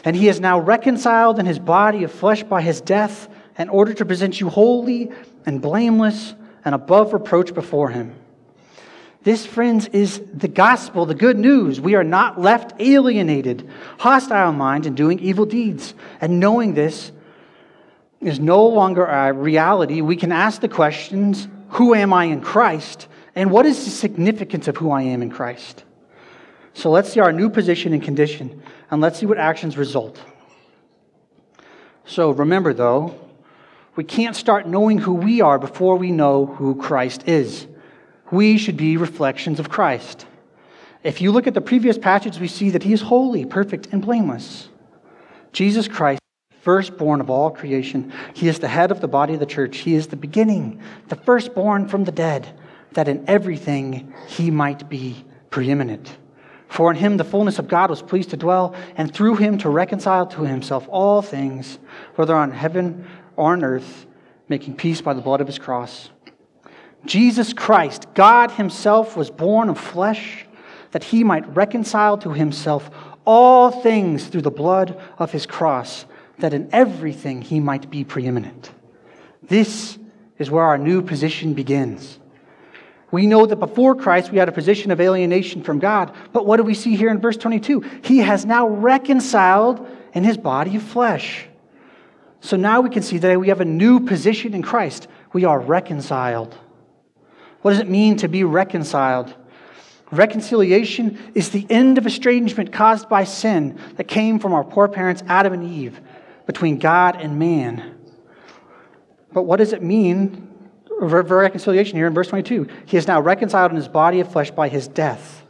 And 0.04 0.14
he 0.14 0.28
is 0.28 0.40
now 0.40 0.58
reconciled 0.58 1.38
in 1.38 1.46
his 1.46 1.58
body 1.58 2.04
of 2.04 2.12
flesh 2.12 2.42
by 2.42 2.62
his 2.62 2.80
death 2.80 3.28
in 3.58 3.68
order 3.68 3.92
to 3.94 4.04
present 4.04 4.40
you 4.40 4.48
holy 4.48 5.10
and 5.46 5.60
blameless 5.60 6.34
and 6.64 6.74
above 6.74 7.12
reproach 7.12 7.52
before 7.52 7.90
him. 7.90 8.14
This, 9.22 9.44
friends, 9.44 9.86
is 9.88 10.22
the 10.32 10.48
gospel, 10.48 11.04
the 11.04 11.14
good 11.14 11.38
news. 11.38 11.78
We 11.78 11.94
are 11.94 12.04
not 12.04 12.40
left 12.40 12.72
alienated, 12.80 13.68
hostile 13.98 14.52
mind, 14.52 14.86
and 14.86 14.96
doing 14.96 15.18
evil 15.18 15.44
deeds. 15.44 15.92
And 16.22 16.40
knowing 16.40 16.72
this 16.72 17.12
is 18.20 18.40
no 18.40 18.66
longer 18.66 19.04
a 19.04 19.32
reality, 19.32 20.00
we 20.00 20.16
can 20.16 20.32
ask 20.32 20.62
the 20.62 20.68
questions 20.68 21.48
Who 21.70 21.94
am 21.94 22.14
I 22.14 22.24
in 22.24 22.40
Christ? 22.40 23.08
And 23.34 23.50
what 23.50 23.66
is 23.66 23.84
the 23.84 23.90
significance 23.90 24.68
of 24.68 24.78
who 24.78 24.90
I 24.90 25.02
am 25.02 25.20
in 25.20 25.30
Christ? 25.30 25.84
So 26.72 26.90
let's 26.90 27.12
see 27.12 27.20
our 27.20 27.32
new 27.32 27.50
position 27.50 27.92
and 27.92 28.02
condition, 28.02 28.62
and 28.90 29.00
let's 29.00 29.18
see 29.18 29.26
what 29.26 29.38
actions 29.38 29.76
result. 29.76 30.20
So 32.04 32.30
remember, 32.30 32.72
though, 32.72 33.14
we 33.96 34.04
can't 34.04 34.34
start 34.34 34.66
knowing 34.66 34.98
who 34.98 35.14
we 35.14 35.40
are 35.40 35.58
before 35.58 35.96
we 35.96 36.10
know 36.10 36.46
who 36.46 36.74
Christ 36.74 37.28
is. 37.28 37.66
We 38.30 38.58
should 38.58 38.76
be 38.76 38.96
reflections 38.96 39.60
of 39.60 39.68
Christ. 39.68 40.26
If 41.02 41.20
you 41.20 41.32
look 41.32 41.46
at 41.46 41.54
the 41.54 41.60
previous 41.60 41.98
passage, 41.98 42.38
we 42.38 42.48
see 42.48 42.70
that 42.70 42.82
he 42.82 42.92
is 42.92 43.00
holy, 43.00 43.44
perfect, 43.44 43.88
and 43.92 44.02
blameless. 44.02 44.68
Jesus 45.52 45.88
Christ, 45.88 46.20
firstborn 46.60 47.20
of 47.20 47.30
all 47.30 47.50
creation, 47.50 48.12
he 48.34 48.48
is 48.48 48.58
the 48.58 48.68
head 48.68 48.90
of 48.90 49.00
the 49.00 49.08
body 49.08 49.34
of 49.34 49.40
the 49.40 49.46
church. 49.46 49.78
He 49.78 49.94
is 49.94 50.08
the 50.08 50.16
beginning, 50.16 50.80
the 51.08 51.16
firstborn 51.16 51.88
from 51.88 52.04
the 52.04 52.12
dead, 52.12 52.48
that 52.92 53.08
in 53.08 53.24
everything 53.28 54.12
he 54.26 54.50
might 54.50 54.88
be 54.88 55.24
preeminent. 55.48 56.16
For 56.70 56.88
in 56.92 56.96
him 56.96 57.16
the 57.16 57.24
fullness 57.24 57.58
of 57.58 57.66
God 57.66 57.90
was 57.90 58.00
pleased 58.00 58.30
to 58.30 58.36
dwell, 58.36 58.76
and 58.96 59.12
through 59.12 59.34
him 59.34 59.58
to 59.58 59.68
reconcile 59.68 60.24
to 60.28 60.42
himself 60.42 60.88
all 60.88 61.20
things, 61.20 61.80
whether 62.14 62.34
on 62.34 62.52
heaven 62.52 63.06
or 63.34 63.52
on 63.52 63.64
earth, 63.64 64.06
making 64.48 64.76
peace 64.76 65.00
by 65.00 65.12
the 65.12 65.20
blood 65.20 65.40
of 65.40 65.48
his 65.48 65.58
cross. 65.58 66.10
Jesus 67.04 67.52
Christ, 67.52 68.06
God 68.14 68.52
himself, 68.52 69.16
was 69.16 69.30
born 69.30 69.68
of 69.68 69.80
flesh 69.80 70.46
that 70.92 71.02
he 71.02 71.24
might 71.24 71.56
reconcile 71.56 72.16
to 72.18 72.30
himself 72.30 72.88
all 73.24 73.72
things 73.72 74.28
through 74.28 74.42
the 74.42 74.50
blood 74.50 74.96
of 75.18 75.32
his 75.32 75.46
cross, 75.46 76.06
that 76.38 76.54
in 76.54 76.68
everything 76.72 77.42
he 77.42 77.58
might 77.58 77.90
be 77.90 78.04
preeminent. 78.04 78.70
This 79.42 79.98
is 80.38 80.52
where 80.52 80.64
our 80.64 80.78
new 80.78 81.02
position 81.02 81.52
begins. 81.52 82.19
We 83.10 83.26
know 83.26 83.46
that 83.46 83.56
before 83.56 83.94
Christ 83.94 84.30
we 84.30 84.38
had 84.38 84.48
a 84.48 84.52
position 84.52 84.90
of 84.90 85.00
alienation 85.00 85.62
from 85.62 85.78
God, 85.78 86.14
but 86.32 86.46
what 86.46 86.58
do 86.58 86.62
we 86.62 86.74
see 86.74 86.96
here 86.96 87.10
in 87.10 87.20
verse 87.20 87.36
22? 87.36 87.80
He 88.02 88.18
has 88.18 88.44
now 88.44 88.68
reconciled 88.68 89.86
in 90.14 90.24
his 90.24 90.36
body 90.36 90.76
of 90.76 90.82
flesh. 90.82 91.46
So 92.40 92.56
now 92.56 92.80
we 92.80 92.90
can 92.90 93.02
see 93.02 93.18
that 93.18 93.38
we 93.38 93.48
have 93.48 93.60
a 93.60 93.64
new 93.64 94.00
position 94.00 94.54
in 94.54 94.62
Christ. 94.62 95.08
We 95.32 95.44
are 95.44 95.58
reconciled. 95.58 96.56
What 97.62 97.72
does 97.72 97.80
it 97.80 97.88
mean 97.88 98.16
to 98.18 98.28
be 98.28 98.44
reconciled? 98.44 99.34
Reconciliation 100.10 101.18
is 101.34 101.50
the 101.50 101.66
end 101.70 101.98
of 101.98 102.06
estrangement 102.06 102.72
caused 102.72 103.08
by 103.08 103.24
sin 103.24 103.78
that 103.96 104.04
came 104.04 104.38
from 104.38 104.52
our 104.52 104.64
poor 104.64 104.88
parents, 104.88 105.22
Adam 105.28 105.52
and 105.52 105.64
Eve, 105.64 106.00
between 106.46 106.78
God 106.78 107.16
and 107.20 107.38
man. 107.38 107.96
But 109.32 109.42
what 109.42 109.58
does 109.58 109.72
it 109.72 109.82
mean 109.82 110.49
reconciliation 111.08 111.96
here 111.96 112.06
in 112.06 112.14
verse 112.14 112.28
22? 112.28 112.68
He 112.86 112.96
is 112.96 113.06
now 113.06 113.20
reconciled 113.20 113.70
in 113.70 113.76
his 113.76 113.88
body 113.88 114.20
of 114.20 114.30
flesh 114.30 114.50
by 114.50 114.68
his 114.68 114.88
death. 114.88 115.44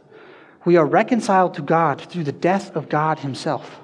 We 0.63 0.77
are 0.77 0.85
reconciled 0.85 1.55
to 1.55 1.61
God 1.61 2.01
through 2.01 2.23
the 2.23 2.31
death 2.31 2.75
of 2.75 2.89
God 2.89 3.19
himself. 3.19 3.79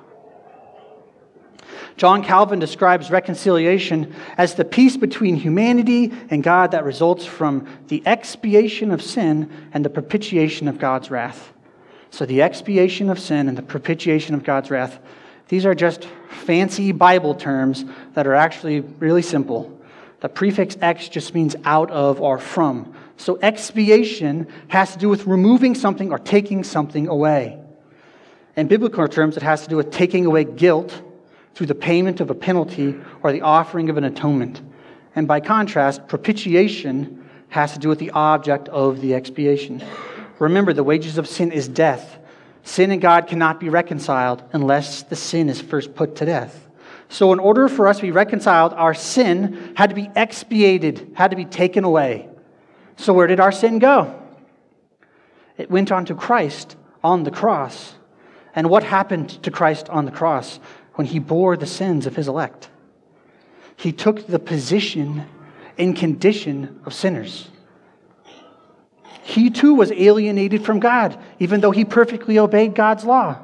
John 1.98 2.24
Calvin 2.24 2.60
describes 2.60 3.10
reconciliation 3.10 4.14
as 4.38 4.54
the 4.54 4.64
peace 4.64 4.96
between 4.96 5.36
humanity 5.36 6.14
and 6.30 6.44
God 6.44 6.72
that 6.72 6.86
results 6.86 7.26
from 7.26 7.68
the 7.88 8.04
expiation 8.06 8.92
of 8.92 9.02
sin 9.02 9.52
and 9.74 9.84
the 9.84 9.90
propitiation 9.90 10.68
of 10.68 10.78
God's 10.78 11.10
wrath. 11.10 11.54
So, 12.12 12.26
the 12.26 12.44
expiation 12.44 13.10
of 13.10 13.20
sin 13.20 13.50
and 13.50 13.58
the 13.58 13.64
propitiation 13.64 14.36
of 14.36 14.44
God's 14.44 14.70
wrath, 14.70 15.00
these 15.48 15.66
are 15.66 15.76
just 15.76 16.08
fancy 16.30 16.92
Bible 16.92 17.34
terms 17.34 17.84
that 18.14 18.28
are 18.28 18.36
actually 18.36 18.82
really 18.82 19.24
simple. 19.24 19.77
The 20.20 20.30
prefix 20.30 20.76
ex 20.82 21.10
just 21.10 21.36
means 21.36 21.56
out 21.64 21.92
of 21.92 22.20
or 22.22 22.40
from. 22.40 22.94
So, 23.18 23.38
expiation 23.42 24.48
has 24.68 24.94
to 24.94 25.00
do 25.00 25.10
with 25.10 25.26
removing 25.26 25.76
something 25.76 26.12
or 26.12 26.20
taking 26.20 26.64
something 26.64 27.08
away. 27.08 27.60
In 28.56 28.68
biblical 28.68 29.08
terms, 29.08 29.38
it 29.38 29.44
has 29.44 29.64
to 29.64 29.70
do 29.70 29.78
with 29.78 29.92
taking 29.92 30.26
away 30.26 30.44
guilt 30.44 31.02
through 31.54 31.68
the 31.68 31.76
payment 31.76 32.20
of 32.20 32.30
a 32.30 32.36
penalty 32.36 32.96
or 33.22 33.32
the 33.32 33.42
offering 33.42 33.90
of 33.90 33.98
an 33.98 34.04
atonement. 34.04 34.62
And 35.16 35.28
by 35.28 35.40
contrast, 35.40 36.08
propitiation 36.08 37.28
has 37.50 37.74
to 37.74 37.80
do 37.80 37.90
with 37.90 38.00
the 38.00 38.12
object 38.12 38.70
of 38.70 39.02
the 39.02 39.14
expiation. 39.14 39.84
Remember, 40.40 40.74
the 40.74 40.84
wages 40.84 41.18
of 41.18 41.28
sin 41.28 41.52
is 41.52 41.68
death. 41.68 42.20
Sin 42.64 42.92
and 42.92 43.02
God 43.02 43.28
cannot 43.28 43.60
be 43.60 43.70
reconciled 43.70 44.44
unless 44.52 45.04
the 45.04 45.16
sin 45.16 45.50
is 45.50 45.62
first 45.62 45.96
put 45.96 46.16
to 46.18 46.26
death. 46.26 46.67
So, 47.10 47.32
in 47.32 47.40
order 47.40 47.70
for 47.70 47.88
us 47.88 47.98
to 47.98 48.02
be 48.02 48.12
reconciled, 48.12 48.74
our 48.74 48.94
sin 48.94 49.74
had 49.76 49.90
to 49.90 49.96
be 49.96 50.10
expiated, 50.16 51.12
had 51.16 51.32
to 51.32 51.38
be 51.38 51.46
taken 51.46 51.84
away. 51.84 52.28
So, 52.98 53.14
where 53.14 53.28
did 53.28 53.40
our 53.40 53.52
sin 53.52 53.80
go? 53.80 54.22
It 55.58 55.72
went 55.72 55.92
on 55.92 56.06
to 56.06 56.16
Christ 56.16 56.76
on 57.04 57.24
the 57.24 57.32
cross. 57.32 57.94
And 58.54 58.70
what 58.70 58.84
happened 58.84 59.30
to 59.44 59.52
Christ 59.52 59.88
on 59.90 60.06
the 60.06 60.12
cross? 60.12 60.60
when 60.98 61.06
he 61.06 61.20
bore 61.20 61.56
the 61.56 61.68
sins 61.68 62.08
of 62.08 62.16
his 62.16 62.28
elect. 62.28 62.70
He 63.76 63.92
took 63.92 64.26
the 64.26 64.40
position 64.40 65.28
and 65.78 65.96
condition 65.96 66.82
of 66.86 66.94
sinners. 66.94 67.50
He 69.22 69.52
too 69.52 69.76
was 69.76 69.92
alienated 69.92 70.66
from 70.66 70.80
God, 70.80 71.20
even 71.38 71.62
though 71.62 71.70
he 71.70 71.86
perfectly 71.86 72.40
obeyed 72.40 72.74
God's 72.74 73.06
law. 73.06 73.38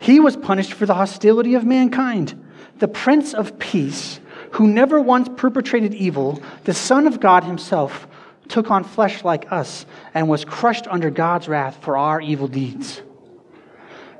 He 0.00 0.18
was 0.18 0.36
punished 0.36 0.72
for 0.72 0.86
the 0.86 0.94
hostility 0.94 1.54
of 1.54 1.64
mankind. 1.64 2.42
The 2.78 2.88
Prince 2.88 3.34
of 3.34 3.58
Peace, 3.58 4.18
who 4.52 4.66
never 4.66 5.00
once 5.00 5.28
perpetrated 5.36 5.94
evil, 5.94 6.42
the 6.64 6.74
Son 6.74 7.06
of 7.06 7.20
God 7.20 7.44
himself, 7.44 8.08
took 8.48 8.70
on 8.70 8.82
flesh 8.82 9.22
like 9.22 9.52
us 9.52 9.86
and 10.12 10.28
was 10.28 10.44
crushed 10.44 10.88
under 10.88 11.10
God's 11.10 11.46
wrath 11.46 11.78
for 11.82 11.96
our 11.96 12.20
evil 12.20 12.48
deeds, 12.48 13.00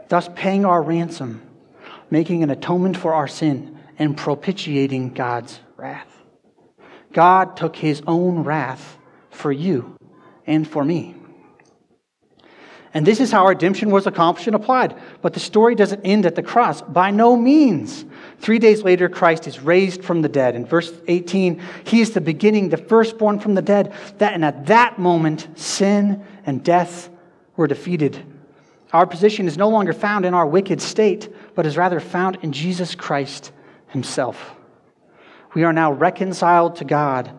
thus 0.08 0.28
paying 0.36 0.64
our 0.64 0.80
ransom 0.80 1.42
making 2.10 2.42
an 2.42 2.50
atonement 2.50 2.96
for 2.96 3.14
our 3.14 3.28
sin 3.28 3.78
and 3.98 4.16
propitiating 4.16 5.14
God's 5.14 5.60
wrath. 5.76 6.08
God 7.12 7.56
took 7.56 7.76
his 7.76 8.02
own 8.06 8.42
wrath 8.42 8.98
for 9.30 9.52
you 9.52 9.96
and 10.46 10.68
for 10.68 10.84
me. 10.84 11.14
And 12.92 13.06
this 13.06 13.20
is 13.20 13.30
how 13.30 13.46
redemption 13.46 13.90
was 13.90 14.06
accomplished 14.06 14.48
and 14.48 14.56
applied. 14.56 14.96
But 15.22 15.32
the 15.32 15.40
story 15.40 15.76
doesn't 15.76 16.04
end 16.04 16.26
at 16.26 16.34
the 16.34 16.42
cross. 16.42 16.82
By 16.82 17.12
no 17.12 17.36
means. 17.36 18.04
Three 18.40 18.58
days 18.58 18.82
later, 18.82 19.08
Christ 19.08 19.46
is 19.46 19.60
raised 19.60 20.02
from 20.02 20.22
the 20.22 20.28
dead. 20.28 20.56
In 20.56 20.66
verse 20.66 20.92
18, 21.06 21.62
he 21.84 22.00
is 22.00 22.10
the 22.10 22.20
beginning, 22.20 22.68
the 22.68 22.76
firstborn 22.76 23.38
from 23.38 23.54
the 23.54 23.62
dead. 23.62 23.92
That, 24.18 24.34
and 24.34 24.44
at 24.44 24.66
that 24.66 24.98
moment, 24.98 25.46
sin 25.54 26.24
and 26.44 26.64
death 26.64 27.08
were 27.56 27.68
defeated. 27.68 28.24
Our 28.92 29.06
position 29.06 29.46
is 29.46 29.56
no 29.56 29.68
longer 29.68 29.92
found 29.92 30.24
in 30.24 30.34
our 30.34 30.46
wicked 30.46 30.80
state, 30.82 31.32
but 31.54 31.66
is 31.66 31.76
rather 31.76 32.00
found 32.00 32.38
in 32.42 32.50
Jesus 32.50 32.96
Christ 32.96 33.52
himself. 33.88 34.56
We 35.54 35.62
are 35.62 35.72
now 35.72 35.92
reconciled 35.92 36.76
to 36.76 36.84
God. 36.84 37.30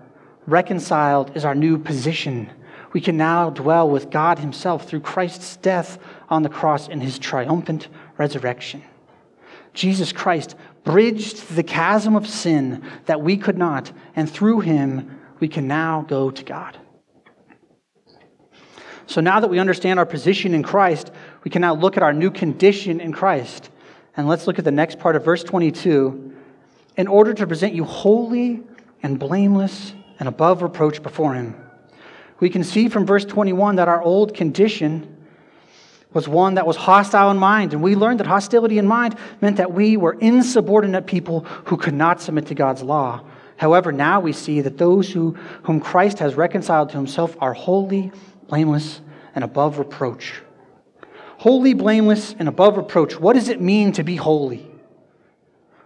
Reconciled 0.47 1.35
is 1.35 1.43
our 1.43 1.55
new 1.55 1.77
position. 1.77 2.49
We 2.93 3.01
can 3.01 3.17
now 3.17 3.49
dwell 3.49 3.89
with 3.89 4.09
God 4.09 4.39
himself 4.39 4.87
through 4.87 5.01
Christ's 5.01 5.55
death 5.57 5.97
on 6.29 6.43
the 6.43 6.49
cross 6.49 6.87
and 6.87 7.01
his 7.01 7.19
triumphant 7.19 7.87
resurrection. 8.17 8.83
Jesus 9.73 10.11
Christ 10.11 10.55
bridged 10.83 11.55
the 11.55 11.63
chasm 11.63 12.15
of 12.15 12.27
sin 12.27 12.83
that 13.05 13.21
we 13.21 13.37
could 13.37 13.57
not, 13.57 13.91
and 14.15 14.29
through 14.29 14.61
him 14.61 15.19
we 15.39 15.47
can 15.47 15.67
now 15.67 16.01
go 16.01 16.31
to 16.31 16.43
God. 16.43 16.77
So 19.05 19.21
now 19.21 19.39
that 19.39 19.49
we 19.49 19.59
understand 19.59 19.99
our 19.99 20.05
position 20.05 20.53
in 20.53 20.63
Christ, 20.63 21.11
we 21.43 21.51
can 21.51 21.61
now 21.61 21.75
look 21.75 21.97
at 21.97 22.03
our 22.03 22.13
new 22.13 22.31
condition 22.31 23.01
in 23.01 23.11
Christ. 23.11 23.69
And 24.15 24.27
let's 24.27 24.47
look 24.47 24.59
at 24.59 24.65
the 24.65 24.71
next 24.71 24.99
part 24.99 25.15
of 25.15 25.25
verse 25.25 25.43
22. 25.43 26.33
In 26.97 27.07
order 27.07 27.33
to 27.33 27.47
present 27.47 27.73
you 27.73 27.83
holy 27.83 28.63
and 29.03 29.19
blameless 29.19 29.93
and 30.19 30.29
above 30.29 30.61
reproach 30.61 31.01
before 31.01 31.33
Him. 31.33 31.60
We 32.41 32.49
can 32.49 32.63
see 32.65 32.89
from 32.89 33.05
verse 33.05 33.23
21 33.23 33.77
that 33.77 33.87
our 33.87 34.01
old 34.01 34.33
condition 34.33 35.15
was 36.11 36.27
one 36.27 36.55
that 36.55 36.67
was 36.67 36.75
hostile 36.75 37.31
in 37.31 37.37
mind. 37.37 37.71
And 37.71 37.81
we 37.81 37.95
learned 37.95 38.19
that 38.19 38.27
hostility 38.27 38.79
in 38.79 38.87
mind 38.87 39.15
meant 39.39 39.57
that 39.57 39.71
we 39.71 39.95
were 39.95 40.13
insubordinate 40.13 41.05
people 41.05 41.41
who 41.65 41.77
could 41.77 41.93
not 41.93 42.19
submit 42.19 42.47
to 42.47 42.55
God's 42.55 42.81
law. 42.81 43.23
However, 43.55 43.91
now 43.91 44.19
we 44.19 44.33
see 44.33 44.61
that 44.61 44.79
those 44.79 45.09
who, 45.11 45.33
whom 45.63 45.79
Christ 45.79 46.17
has 46.19 46.33
reconciled 46.35 46.89
to 46.89 46.97
himself 46.97 47.37
are 47.39 47.53
holy, 47.53 48.11
blameless, 48.47 49.01
and 49.35 49.43
above 49.43 49.77
reproach. 49.77 50.41
Holy, 51.37 51.75
blameless, 51.75 52.35
and 52.39 52.49
above 52.49 52.75
reproach. 52.75 53.19
What 53.19 53.33
does 53.33 53.49
it 53.49 53.61
mean 53.61 53.91
to 53.93 54.03
be 54.03 54.15
holy? 54.15 54.67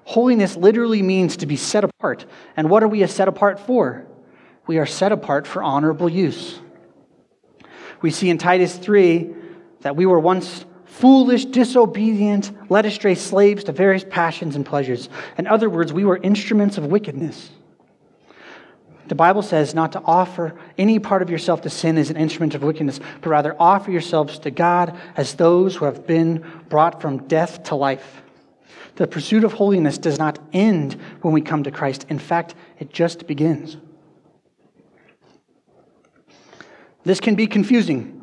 Holiness 0.06 0.56
literally 0.56 1.02
means 1.02 1.38
to 1.38 1.46
be 1.46 1.58
set 1.58 1.84
apart. 1.84 2.26
And 2.56 2.70
what 2.70 2.82
are 2.82 2.88
we 2.88 3.06
set 3.08 3.28
apart 3.28 3.60
for? 3.60 4.08
We 4.67 4.78
are 4.78 4.86
set 4.86 5.12
apart 5.12 5.45
for 5.47 5.62
honorable 5.62 6.10
use. 6.10 6.60
We 8.01 8.12
see 8.12 8.30
in 8.30 8.38
Titus 8.38 8.78
3 8.78 9.34
that 9.82 9.95
we 9.95 10.06
were 10.06 10.19
once 10.19 10.65
foolish, 10.86 11.45
disobedient, 11.45 12.51
led 12.71 12.86
astray 12.86 13.15
slaves 13.15 13.65
to 13.65 13.71
various 13.71 14.06
passions 14.10 14.56
and 14.56 14.65
pleasures. 14.65 15.10
In 15.38 15.45
other 15.45 15.69
words, 15.69 15.91
we 15.91 16.06
were 16.06 16.17
instruments 16.17 16.78
of 16.78 16.86
wickedness. 16.86 17.49
The 19.08 19.15
Bible 19.15 19.43
says 19.43 19.75
not 19.75 19.91
to 19.91 20.01
offer 20.04 20.56
any 20.78 20.97
part 20.97 21.21
of 21.21 21.30
yourself 21.30 21.62
to 21.62 21.69
sin 21.69 21.97
as 21.97 22.10
an 22.10 22.17
instrument 22.17 22.56
of 22.56 22.63
wickedness, 22.63 22.99
but 23.21 23.30
rather 23.30 23.56
offer 23.60 23.91
yourselves 23.91 24.39
to 24.39 24.51
God 24.51 24.97
as 25.15 25.36
those 25.36 25.75
who 25.75 25.86
have 25.86 26.08
been 26.08 26.43
brought 26.69 27.01
from 27.01 27.28
death 27.28 27.63
to 27.63 27.75
life. 27.75 28.23
The 28.95 29.06
pursuit 29.06 29.43
of 29.43 29.54
holiness 29.54 29.97
does 29.97 30.17
not 30.17 30.39
end 30.54 30.99
when 31.21 31.34
we 31.34 31.41
come 31.41 31.63
to 31.63 31.71
Christ. 31.71 32.06
In 32.10 32.17
fact, 32.17 32.56
it 32.80 32.91
just 32.91 33.28
begins. 33.28 33.78
This 37.06 37.20
can 37.20 37.36
be 37.36 37.48
confusing 37.48 38.15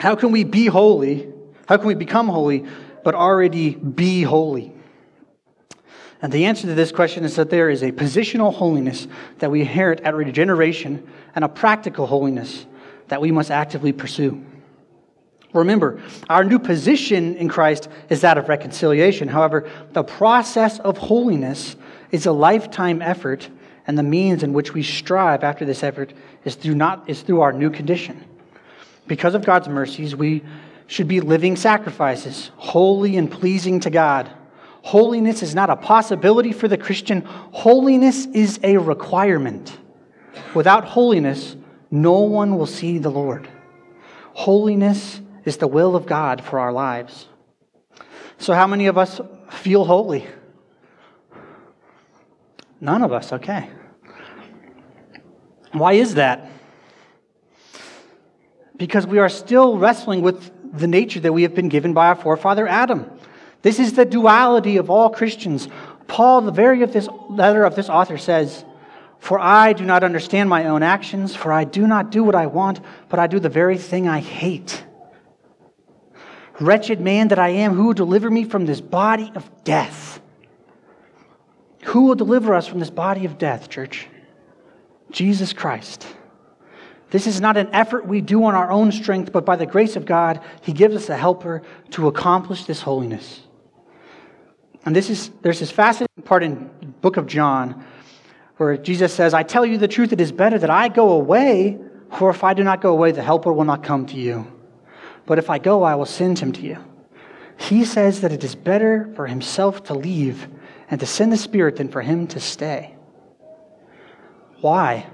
how 0.00 0.16
can 0.16 0.32
we 0.32 0.42
be 0.42 0.66
holy? 0.66 1.28
How 1.68 1.76
can 1.76 1.86
we 1.86 1.94
become 1.94 2.26
holy, 2.26 2.66
but 3.04 3.14
already 3.14 3.76
be 3.76 4.22
holy? 4.22 4.72
And 6.20 6.32
the 6.32 6.46
answer 6.46 6.66
to 6.66 6.74
this 6.74 6.90
question 6.90 7.24
is 7.24 7.36
that 7.36 7.50
there 7.50 7.70
is 7.70 7.84
a 7.84 7.92
positional 7.92 8.52
holiness 8.52 9.06
that 9.38 9.52
we 9.52 9.60
inherit 9.60 10.00
at 10.00 10.16
regeneration 10.16 11.08
and 11.36 11.44
a 11.44 11.48
practical 11.48 12.08
holiness 12.08 12.66
that 13.08 13.20
we 13.20 13.30
must 13.30 13.52
actively 13.52 13.92
pursue. 13.92 14.44
Remember, 15.52 16.00
our 16.28 16.42
new 16.42 16.58
position 16.58 17.36
in 17.36 17.48
Christ 17.48 17.88
is 18.08 18.22
that 18.22 18.38
of 18.38 18.48
reconciliation. 18.48 19.28
However, 19.28 19.70
the 19.92 20.02
process 20.02 20.80
of 20.80 20.98
holiness 20.98 21.76
is 22.10 22.26
a 22.26 22.32
lifetime 22.32 23.02
effort, 23.02 23.48
and 23.86 23.98
the 23.98 24.02
means 24.02 24.42
in 24.42 24.52
which 24.52 24.74
we 24.74 24.82
strive 24.82 25.42
after 25.42 25.64
this 25.64 25.82
effort 25.82 26.12
is 26.44 26.54
through, 26.54 26.74
not, 26.74 27.08
is 27.08 27.22
through 27.22 27.40
our 27.40 27.52
new 27.52 27.70
condition. 27.70 28.24
Because 29.06 29.34
of 29.34 29.44
God's 29.44 29.68
mercies, 29.68 30.14
we 30.14 30.42
should 30.86 31.08
be 31.08 31.20
living 31.20 31.56
sacrifices, 31.56 32.50
holy 32.56 33.16
and 33.16 33.30
pleasing 33.30 33.80
to 33.80 33.90
God. 33.90 34.30
Holiness 34.82 35.42
is 35.42 35.54
not 35.54 35.70
a 35.70 35.76
possibility 35.76 36.52
for 36.52 36.68
the 36.68 36.76
Christian, 36.76 37.22
holiness 37.22 38.26
is 38.26 38.60
a 38.62 38.76
requirement. 38.76 39.76
Without 40.54 40.84
holiness, 40.84 41.56
no 41.90 42.20
one 42.20 42.56
will 42.56 42.66
see 42.66 42.98
the 42.98 43.10
Lord. 43.10 43.48
Holiness 44.34 45.20
is 45.44 45.56
the 45.56 45.68
will 45.68 45.94
of 45.94 46.06
God 46.06 46.42
for 46.42 46.58
our 46.58 46.72
lives. 46.72 47.28
So, 48.38 48.54
how 48.54 48.66
many 48.66 48.86
of 48.86 48.98
us 48.98 49.20
feel 49.50 49.84
holy? 49.84 50.26
None 52.82 53.02
of 53.02 53.12
us, 53.12 53.32
okay. 53.32 53.70
Why 55.72 55.94
is 55.94 56.16
that? 56.16 56.52
because 58.82 59.06
we 59.06 59.20
are 59.20 59.28
still 59.28 59.78
wrestling 59.78 60.22
with 60.22 60.50
the 60.76 60.88
nature 60.88 61.20
that 61.20 61.32
we 61.32 61.42
have 61.42 61.54
been 61.54 61.68
given 61.68 61.92
by 61.92 62.08
our 62.08 62.16
forefather 62.16 62.66
Adam. 62.66 63.08
This 63.62 63.78
is 63.78 63.92
the 63.92 64.04
duality 64.04 64.76
of 64.76 64.90
all 64.90 65.08
Christians. 65.08 65.68
Paul, 66.08 66.40
the 66.40 66.50
very 66.50 66.82
of 66.82 66.92
this 66.92 67.08
letter 67.30 67.64
of 67.64 67.76
this 67.76 67.88
author 67.88 68.18
says, 68.18 68.64
For 69.20 69.38
I 69.38 69.72
do 69.72 69.84
not 69.84 70.02
understand 70.02 70.48
my 70.48 70.64
own 70.64 70.82
actions, 70.82 71.36
for 71.36 71.52
I 71.52 71.62
do 71.62 71.86
not 71.86 72.10
do 72.10 72.24
what 72.24 72.34
I 72.34 72.46
want, 72.46 72.80
but 73.08 73.20
I 73.20 73.28
do 73.28 73.38
the 73.38 73.48
very 73.48 73.78
thing 73.78 74.08
I 74.08 74.18
hate. 74.18 74.84
Wretched 76.58 77.00
man 77.00 77.28
that 77.28 77.38
I 77.38 77.50
am, 77.50 77.74
who 77.74 77.94
deliver 77.94 78.28
me 78.28 78.42
from 78.42 78.66
this 78.66 78.80
body 78.80 79.30
of 79.36 79.48
death? 79.62 80.20
Who 81.86 82.02
will 82.06 82.14
deliver 82.14 82.54
us 82.54 82.66
from 82.66 82.80
this 82.80 82.90
body 82.90 83.24
of 83.24 83.38
death, 83.38 83.68
church? 83.68 84.08
Jesus 85.10 85.52
Christ. 85.52 86.06
This 87.10 87.26
is 87.26 87.40
not 87.40 87.56
an 87.56 87.68
effort 87.74 88.06
we 88.06 88.20
do 88.22 88.44
on 88.44 88.54
our 88.54 88.70
own 88.70 88.90
strength, 88.90 89.32
but 89.32 89.44
by 89.44 89.56
the 89.56 89.66
grace 89.66 89.96
of 89.96 90.06
God, 90.06 90.40
He 90.62 90.72
gives 90.72 90.96
us 90.96 91.08
a 91.10 91.16
helper 91.16 91.62
to 91.90 92.08
accomplish 92.08 92.64
this 92.64 92.80
holiness. 92.80 93.42
And 94.84 94.96
this 94.96 95.10
is, 95.10 95.30
there's 95.42 95.60
this 95.60 95.70
fascinating 95.70 96.22
part 96.24 96.42
in 96.42 96.70
book 97.02 97.16
of 97.16 97.26
John 97.26 97.84
where 98.56 98.76
Jesus 98.76 99.12
says, 99.12 99.34
I 99.34 99.42
tell 99.42 99.66
you 99.66 99.76
the 99.76 99.88
truth, 99.88 100.12
it 100.12 100.20
is 100.20 100.32
better 100.32 100.58
that 100.58 100.70
I 100.70 100.88
go 100.88 101.12
away, 101.12 101.78
for 102.16 102.30
if 102.30 102.44
I 102.44 102.54
do 102.54 102.64
not 102.64 102.80
go 102.80 102.92
away, 102.92 103.12
the 103.12 103.22
helper 103.22 103.52
will 103.52 103.64
not 103.64 103.82
come 103.82 104.06
to 104.06 104.16
you. 104.16 104.46
But 105.26 105.38
if 105.38 105.50
I 105.50 105.58
go, 105.58 105.82
I 105.82 105.94
will 105.94 106.06
send 106.06 106.38
him 106.38 106.52
to 106.52 106.62
you. 106.62 106.78
He 107.58 107.84
says 107.84 108.22
that 108.22 108.32
it 108.32 108.42
is 108.42 108.54
better 108.54 109.12
for 109.14 109.26
himself 109.26 109.84
to 109.84 109.94
leave 109.94 110.48
and 110.92 111.00
to 111.00 111.06
send 111.06 111.32
the 111.32 111.38
Spirit 111.38 111.76
than 111.76 111.88
for 111.88 112.02
him 112.02 112.26
to 112.26 112.38
stay. 112.38 112.94
Why? 114.60 115.06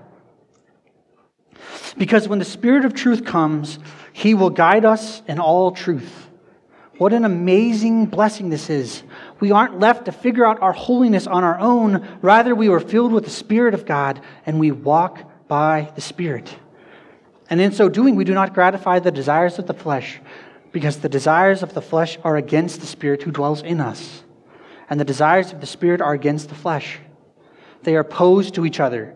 Because 1.96 2.26
when 2.26 2.40
the 2.40 2.44
Spirit 2.44 2.84
of 2.84 2.94
truth 2.94 3.24
comes, 3.24 3.78
he 4.12 4.34
will 4.34 4.50
guide 4.50 4.84
us 4.84 5.22
in 5.28 5.38
all 5.38 5.70
truth. 5.70 6.28
What 6.96 7.12
an 7.12 7.24
amazing 7.24 8.06
blessing 8.06 8.50
this 8.50 8.68
is. 8.68 9.04
We 9.38 9.52
aren't 9.52 9.78
left 9.78 10.06
to 10.06 10.12
figure 10.12 10.44
out 10.44 10.60
our 10.60 10.72
holiness 10.72 11.28
on 11.28 11.44
our 11.44 11.60
own. 11.60 12.04
Rather, 12.22 12.56
we 12.56 12.68
are 12.68 12.80
filled 12.80 13.12
with 13.12 13.22
the 13.22 13.30
Spirit 13.30 13.72
of 13.72 13.86
God 13.86 14.20
and 14.46 14.58
we 14.58 14.72
walk 14.72 15.30
by 15.46 15.92
the 15.94 16.00
Spirit. 16.00 16.56
And 17.48 17.60
in 17.60 17.70
so 17.70 17.88
doing, 17.88 18.16
we 18.16 18.24
do 18.24 18.34
not 18.34 18.52
gratify 18.52 18.98
the 18.98 19.12
desires 19.12 19.60
of 19.60 19.68
the 19.68 19.74
flesh, 19.74 20.20
because 20.72 20.98
the 20.98 21.08
desires 21.08 21.62
of 21.62 21.72
the 21.72 21.80
flesh 21.80 22.18
are 22.24 22.36
against 22.36 22.80
the 22.80 22.86
Spirit 22.86 23.22
who 23.22 23.30
dwells 23.30 23.62
in 23.62 23.80
us. 23.80 24.24
And 24.90 24.98
the 24.98 25.04
desires 25.04 25.52
of 25.52 25.60
the 25.60 25.66
Spirit 25.66 26.00
are 26.00 26.12
against 26.12 26.48
the 26.48 26.54
flesh. 26.54 26.98
They 27.82 27.94
are 27.96 28.00
opposed 28.00 28.54
to 28.54 28.66
each 28.66 28.80
other 28.80 29.14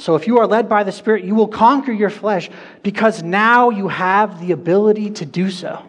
so 0.00 0.14
if 0.14 0.26
you 0.26 0.38
are 0.38 0.46
led 0.46 0.68
by 0.68 0.84
the 0.84 0.92
Spirit, 0.92 1.24
you 1.24 1.34
will 1.34 1.48
conquer 1.48 1.92
your 1.92 2.10
flesh 2.10 2.50
because 2.82 3.22
now 3.22 3.70
you 3.70 3.88
have 3.88 4.40
the 4.40 4.52
ability 4.52 5.10
to 5.10 5.26
do 5.26 5.50
so. 5.50 5.84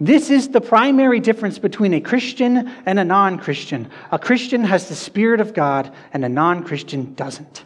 This 0.00 0.30
is 0.30 0.48
the 0.48 0.60
primary 0.60 1.20
difference 1.20 1.60
between 1.60 1.94
a 1.94 2.00
Christian 2.00 2.68
and 2.86 2.98
a 2.98 3.04
non 3.04 3.38
Christian. 3.38 3.88
A 4.10 4.18
Christian 4.18 4.64
has 4.64 4.88
the 4.88 4.96
Spirit 4.96 5.40
of 5.40 5.54
God, 5.54 5.94
and 6.12 6.24
a 6.24 6.28
non 6.28 6.64
Christian 6.64 7.14
doesn't. 7.14 7.64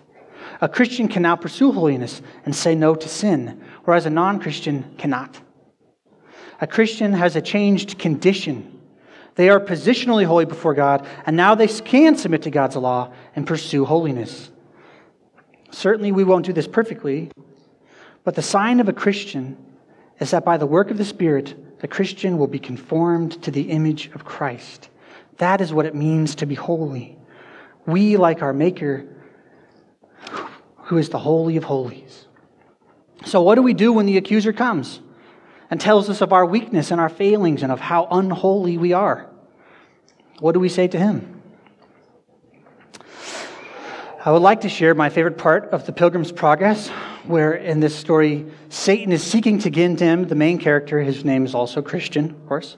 A 0.60 0.68
Christian 0.68 1.08
can 1.08 1.22
now 1.22 1.36
pursue 1.36 1.72
holiness 1.72 2.20
and 2.44 2.54
say 2.54 2.74
no 2.74 2.94
to 2.94 3.08
sin, 3.08 3.62
whereas 3.84 4.04
a 4.04 4.10
non 4.10 4.38
Christian 4.38 4.94
cannot. 4.98 5.40
A 6.60 6.66
Christian 6.66 7.14
has 7.14 7.36
a 7.36 7.40
changed 7.40 7.98
condition. 7.98 8.75
They 9.36 9.50
are 9.50 9.60
positionally 9.60 10.24
holy 10.24 10.46
before 10.46 10.74
God, 10.74 11.06
and 11.26 11.36
now 11.36 11.54
they 11.54 11.68
can 11.68 12.16
submit 12.16 12.42
to 12.42 12.50
God's 12.50 12.76
law 12.76 13.12
and 13.36 13.46
pursue 13.46 13.84
holiness. 13.84 14.50
Certainly, 15.70 16.12
we 16.12 16.24
won't 16.24 16.46
do 16.46 16.54
this 16.54 16.66
perfectly, 16.66 17.30
but 18.24 18.34
the 18.34 18.42
sign 18.42 18.80
of 18.80 18.88
a 18.88 18.94
Christian 18.94 19.56
is 20.20 20.30
that 20.30 20.44
by 20.44 20.56
the 20.56 20.66
work 20.66 20.90
of 20.90 20.96
the 20.96 21.04
Spirit, 21.04 21.80
the 21.80 21.88
Christian 21.88 22.38
will 22.38 22.46
be 22.46 22.58
conformed 22.58 23.42
to 23.42 23.50
the 23.50 23.70
image 23.70 24.10
of 24.14 24.24
Christ. 24.24 24.88
That 25.36 25.60
is 25.60 25.72
what 25.72 25.84
it 25.84 25.94
means 25.94 26.34
to 26.36 26.46
be 26.46 26.54
holy. 26.54 27.18
We, 27.84 28.16
like 28.16 28.40
our 28.40 28.54
Maker, 28.54 29.06
who 30.78 30.96
is 30.96 31.10
the 31.10 31.18
Holy 31.18 31.58
of 31.58 31.64
Holies. 31.64 32.26
So, 33.26 33.42
what 33.42 33.56
do 33.56 33.62
we 33.62 33.74
do 33.74 33.92
when 33.92 34.06
the 34.06 34.16
accuser 34.16 34.54
comes 34.54 35.00
and 35.70 35.80
tells 35.80 36.08
us 36.08 36.20
of 36.20 36.32
our 36.32 36.46
weakness 36.46 36.90
and 36.90 37.00
our 37.00 37.08
failings 37.08 37.62
and 37.62 37.72
of 37.72 37.80
how 37.80 38.06
unholy 38.10 38.78
we 38.78 38.92
are? 38.92 39.28
What 40.38 40.52
do 40.52 40.60
we 40.60 40.68
say 40.68 40.88
to 40.88 40.98
him? 40.98 41.42
I 44.24 44.32
would 44.32 44.42
like 44.42 44.62
to 44.62 44.68
share 44.68 44.92
my 44.92 45.08
favorite 45.08 45.38
part 45.38 45.70
of 45.70 45.86
the 45.86 45.92
Pilgrim's 45.92 46.32
Progress, 46.32 46.88
where 47.26 47.52
in 47.52 47.78
this 47.78 47.94
story, 47.94 48.46
Satan 48.68 49.12
is 49.12 49.22
seeking 49.22 49.60
to 49.60 49.70
get 49.70 50.00
him, 50.00 50.24
the 50.24 50.34
main 50.34 50.58
character, 50.58 51.00
his 51.00 51.24
name 51.24 51.44
is 51.44 51.54
also 51.54 51.80
Christian, 51.80 52.30
of 52.30 52.46
course, 52.48 52.76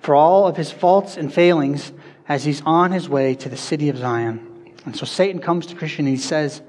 for 0.00 0.16
all 0.16 0.48
of 0.48 0.56
his 0.56 0.72
faults 0.72 1.16
and 1.16 1.32
failings 1.32 1.92
as 2.28 2.44
he's 2.44 2.62
on 2.66 2.90
his 2.90 3.08
way 3.08 3.36
to 3.36 3.48
the 3.48 3.56
city 3.56 3.88
of 3.88 3.96
Zion. 3.96 4.74
And 4.84 4.96
so 4.96 5.06
Satan 5.06 5.40
comes 5.40 5.66
to 5.66 5.76
Christian 5.76 6.06
and 6.06 6.16
he 6.16 6.20
says, 6.20 6.62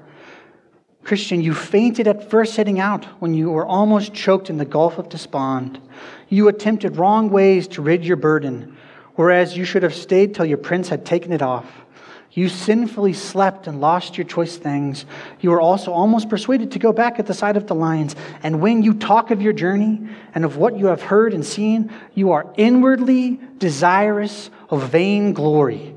Christian, 1.02 1.40
you 1.40 1.54
fainted 1.54 2.06
at 2.06 2.30
first 2.30 2.54
setting 2.54 2.78
out 2.78 3.04
when 3.20 3.34
you 3.34 3.50
were 3.50 3.66
almost 3.66 4.12
choked 4.12 4.50
in 4.50 4.58
the 4.58 4.64
gulf 4.64 4.98
of 4.98 5.08
despond. 5.08 5.80
You 6.28 6.48
attempted 6.48 6.96
wrong 6.96 7.30
ways 7.30 7.66
to 7.68 7.82
rid 7.82 8.04
your 8.04 8.16
burden, 8.16 8.76
whereas 9.14 9.56
you 9.56 9.64
should 9.64 9.82
have 9.82 9.94
stayed 9.94 10.34
till 10.34 10.44
your 10.44 10.58
prince 10.58 10.88
had 10.88 11.06
taken 11.06 11.32
it 11.32 11.42
off. 11.42 11.66
You 12.32 12.48
sinfully 12.48 13.12
slept 13.12 13.66
and 13.66 13.80
lost 13.80 14.16
your 14.16 14.26
choice 14.26 14.56
things. 14.56 15.04
You 15.40 15.50
were 15.50 15.60
also 15.60 15.92
almost 15.92 16.28
persuaded 16.28 16.70
to 16.72 16.78
go 16.78 16.92
back 16.92 17.18
at 17.18 17.26
the 17.26 17.34
sight 17.34 17.56
of 17.56 17.66
the 17.66 17.74
lions. 17.74 18.14
And 18.44 18.60
when 18.60 18.82
you 18.82 18.94
talk 18.94 19.32
of 19.32 19.42
your 19.42 19.52
journey 19.52 20.06
and 20.32 20.44
of 20.44 20.56
what 20.56 20.78
you 20.78 20.86
have 20.86 21.02
heard 21.02 21.34
and 21.34 21.44
seen, 21.44 21.92
you 22.14 22.30
are 22.30 22.52
inwardly 22.56 23.40
desirous 23.58 24.50
of 24.68 24.90
vain 24.90 25.32
glory 25.32 25.96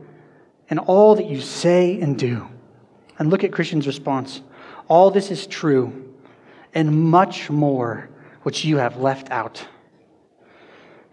in 0.69 0.79
all 0.79 1.15
that 1.15 1.27
you 1.27 1.39
say 1.39 2.01
and 2.01 2.17
do. 2.17 2.47
And 3.19 3.29
look 3.29 3.43
at 3.43 3.51
Christian's 3.51 3.85
response. 3.85 4.41
All 4.87 5.11
this 5.11 5.31
is 5.31 5.47
true, 5.47 6.13
and 6.73 7.09
much 7.09 7.49
more 7.49 8.09
which 8.43 8.65
you 8.65 8.77
have 8.77 8.97
left 8.97 9.31
out. 9.31 9.65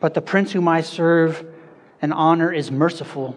But 0.00 0.14
the 0.14 0.22
prince 0.22 0.52
whom 0.52 0.66
I 0.68 0.80
serve 0.80 1.46
and 2.02 2.12
honor 2.12 2.52
is 2.52 2.70
merciful 2.70 3.37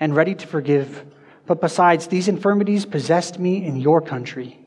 and 0.00 0.14
ready 0.14 0.34
to 0.34 0.46
forgive. 0.46 1.04
But 1.46 1.60
besides, 1.60 2.08
these 2.08 2.28
infirmities 2.28 2.84
possessed 2.84 3.38
me 3.38 3.64
in 3.64 3.76
your 3.76 4.00
country. 4.00 4.58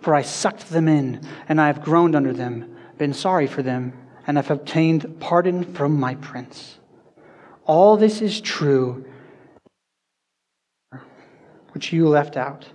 For 0.00 0.14
I 0.14 0.22
sucked 0.22 0.70
them 0.70 0.88
in, 0.88 1.20
and 1.48 1.60
I 1.60 1.68
have 1.68 1.82
groaned 1.82 2.14
under 2.14 2.32
them, 2.32 2.76
been 2.98 3.12
sorry 3.12 3.46
for 3.46 3.62
them, 3.62 3.92
and 4.26 4.36
have 4.36 4.50
obtained 4.50 5.20
pardon 5.20 5.74
from 5.74 5.98
my 5.98 6.14
prince. 6.16 6.78
All 7.64 7.96
this 7.96 8.20
is 8.20 8.40
true, 8.40 9.06
which 11.72 11.92
you 11.92 12.08
left 12.08 12.36
out. 12.36 12.66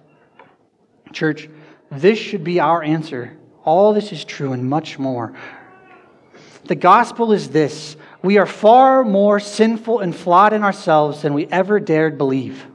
Church, 1.12 1.50
this 1.92 2.20
should 2.20 2.44
be 2.44 2.60
our 2.60 2.84
answer. 2.84 3.38
All 3.64 3.94
this 3.94 4.12
is 4.12 4.24
true 4.24 4.54
and 4.54 4.70
much 4.70 5.00
more. 5.00 5.34
The 6.66 6.76
gospel 6.76 7.32
is 7.32 7.50
this 7.50 7.98
we 8.22 8.38
are 8.38 8.46
far 8.46 9.04
more 9.04 9.40
sinful 9.40 10.00
and 10.00 10.16
flawed 10.16 10.54
in 10.54 10.64
ourselves 10.64 11.22
than 11.22 11.34
we 11.34 11.48
ever 11.48 11.80
dared 11.80 12.18
believe. 12.18 12.66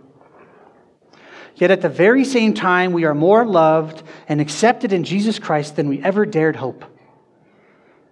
Yet 1.57 1.71
at 1.71 1.83
the 1.83 1.89
very 1.89 2.25
same 2.25 2.55
time, 2.55 2.93
we 2.93 3.05
are 3.05 3.15
more 3.15 3.45
loved 3.45 4.03
and 4.27 4.41
accepted 4.41 4.93
in 4.93 5.05
Jesus 5.05 5.39
Christ 5.39 5.77
than 5.77 5.89
we 5.89 6.03
ever 6.03 6.27
dared 6.27 6.57
hope. 6.57 6.85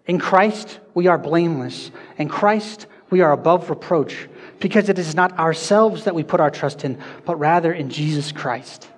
In 0.07 0.19
Christ, 0.19 0.79
we 0.95 1.07
are 1.09 1.19
blameless. 1.19 1.91
In 2.19 2.29
Christ, 2.29 2.87
we 3.11 3.21
are 3.21 3.33
above 3.33 3.71
reproach 3.71 4.29
because 4.61 4.89
it 4.89 4.99
is 4.99 5.15
not 5.15 5.39
ourselves 5.39 6.05
that 6.05 6.15
we 6.15 6.23
put 6.23 6.41
our 6.41 6.51
trust 6.51 6.85
in, 6.85 6.99
but 7.25 7.37
rather 7.37 7.73
in 7.73 7.91
Jesus 7.91 8.31
Christ. 8.31 8.89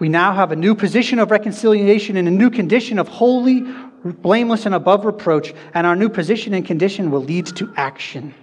We 0.00 0.08
now 0.08 0.32
have 0.32 0.50
a 0.50 0.56
new 0.56 0.74
position 0.74 1.18
of 1.18 1.30
reconciliation 1.30 2.16
and 2.16 2.26
a 2.26 2.30
new 2.30 2.48
condition 2.48 2.98
of 2.98 3.06
holy, 3.06 3.70
blameless, 4.02 4.64
and 4.64 4.74
above 4.74 5.04
reproach, 5.04 5.52
and 5.74 5.86
our 5.86 5.94
new 5.94 6.08
position 6.08 6.54
and 6.54 6.66
condition 6.66 7.10
will 7.10 7.22
lead 7.22 7.46
to 7.56 7.72
action. 7.76 8.34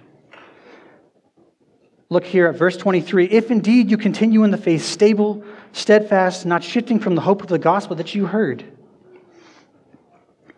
Look 2.10 2.24
here 2.24 2.46
at 2.46 2.54
verse 2.54 2.76
23. 2.76 3.26
If 3.26 3.50
indeed 3.50 3.90
you 3.90 3.98
continue 3.98 4.44
in 4.44 4.52
the 4.52 4.56
faith, 4.56 4.84
stable, 4.84 5.44
steadfast, 5.72 6.46
not 6.46 6.62
shifting 6.62 7.00
from 7.00 7.16
the 7.16 7.20
hope 7.20 7.42
of 7.42 7.48
the 7.48 7.58
gospel 7.58 7.96
that 7.96 8.14
you 8.14 8.26
heard. 8.26 8.64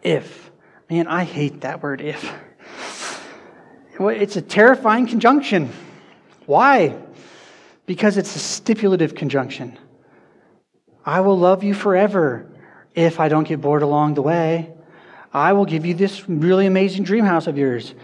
If. 0.03 0.51
Man, 0.91 1.07
I 1.07 1.25
hate 1.25 1.63
that 1.63 1.83
word 1.83 2.03
if. 2.03 2.31
It's 3.99 4.37
a 4.37 4.43
terrifying 4.43 5.07
conjunction. 5.07 5.71
Why? 6.45 6.97
Because 7.87 8.19
it's 8.19 8.37
a 8.37 8.39
stipulative 8.39 9.15
conjunction. 9.15 9.79
I 11.05 11.21
will 11.21 11.39
love 11.39 11.65
you 11.65 11.75
forever 11.75 12.47
if 12.95 13.21
I 13.21 13.29
don't 13.29 13.47
get 13.47 13.61
bored 13.61 13.83
along 13.83 14.15
the 14.15 14.23
way. 14.23 14.73
I 15.33 15.53
will 15.53 15.65
give 15.65 15.87
you 15.87 15.95
this 15.95 16.29
really 16.29 16.67
amazing 16.67 17.05
dream 17.05 17.25
house 17.25 17.47
of 17.47 17.57
yours. 17.57 17.95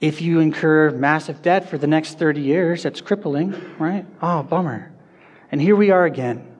If 0.00 0.20
you 0.20 0.40
incur 0.40 0.90
massive 0.90 1.42
debt 1.42 1.68
for 1.68 1.78
the 1.78 1.86
next 1.86 2.18
30 2.18 2.40
years, 2.40 2.82
that's 2.82 3.00
crippling, 3.00 3.54
right? 3.78 4.06
Oh, 4.22 4.42
bummer. 4.42 4.92
And 5.50 5.60
here 5.60 5.76
we 5.76 5.90
are 5.90 6.04
again. 6.04 6.54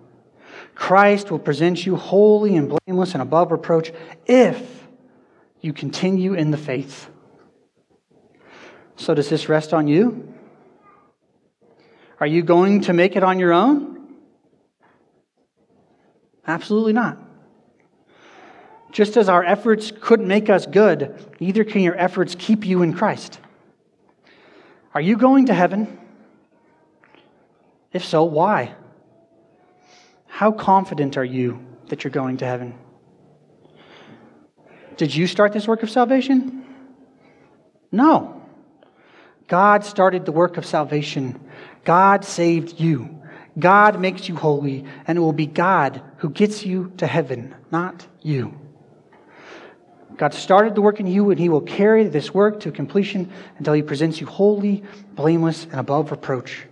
Christ 0.74 1.31
will 1.31 1.38
present 1.38 1.87
you 1.87 1.96
holy 1.96 2.57
and 2.57 2.68
blameless 2.68 3.12
and 3.12 3.22
above 3.22 3.53
reproach 3.53 3.92
if 4.27 4.87
you 5.61 5.72
continue 5.72 6.35
in 6.35 6.50
the 6.50 6.57
faith. 6.57 7.09
So, 8.96 9.14
does 9.14 9.29
this 9.29 9.48
rest 9.48 9.72
on 9.72 9.88
you? 9.88 10.33
Are 12.20 12.27
you 12.27 12.42
going 12.42 12.83
to 12.83 12.92
make 12.92 13.16
it 13.16 13.22
on 13.22 13.38
your 13.38 13.53
own? 13.53 14.03
Absolutely 16.46 16.92
not. 16.92 17.18
Just 18.92 19.16
as 19.16 19.28
our 19.28 19.42
efforts 19.42 19.92
couldn't 20.00 20.28
make 20.28 20.48
us 20.48 20.66
good, 20.66 21.14
neither 21.40 21.64
can 21.64 21.80
your 21.80 21.98
efforts 21.98 22.37
keep 22.38 22.64
you 22.64 22.83
in 22.83 22.92
Christ. 22.92 23.40
Are 24.94 25.00
you 25.00 25.16
going 25.16 25.46
to 25.46 25.54
heaven? 25.54 25.98
If 27.92 28.04
so, 28.04 28.22
why? 28.24 28.74
How 30.26 30.52
confident 30.52 31.16
are 31.16 31.24
you 31.24 31.64
that 31.88 32.04
you're 32.04 32.11
going 32.11 32.37
to 32.38 32.46
heaven? 32.46 32.78
Did 34.96 35.14
you 35.14 35.26
start 35.26 35.52
this 35.52 35.66
work 35.66 35.83
of 35.83 35.90
salvation? 35.90 36.64
No. 37.90 38.42
God 39.48 39.85
started 39.85 40.24
the 40.24 40.33
work 40.33 40.57
of 40.57 40.64
salvation. 40.64 41.40
God 41.85 42.24
saved 42.24 42.80
you. 42.80 43.22
God 43.58 44.00
makes 44.00 44.28
you 44.28 44.36
holy, 44.36 44.84
and 45.06 45.16
it 45.16 45.20
will 45.20 45.32
be 45.32 45.46
God 45.46 46.02
who 46.18 46.30
gets 46.30 46.64
you 46.64 46.92
to 46.96 47.06
heaven, 47.06 47.54
not 47.70 48.06
you. 48.22 48.58
God 50.16 50.34
started 50.34 50.74
the 50.74 50.82
work 50.82 51.00
in 51.00 51.06
you, 51.06 51.30
and 51.30 51.38
He 51.38 51.48
will 51.48 51.60
carry 51.60 52.04
this 52.04 52.32
work 52.32 52.60
to 52.60 52.72
completion 52.72 53.32
until 53.58 53.74
He 53.74 53.82
presents 53.82 54.20
you 54.20 54.26
holy, 54.26 54.84
blameless, 55.14 55.64
and 55.64 55.74
above 55.74 56.10
reproach. 56.10 56.66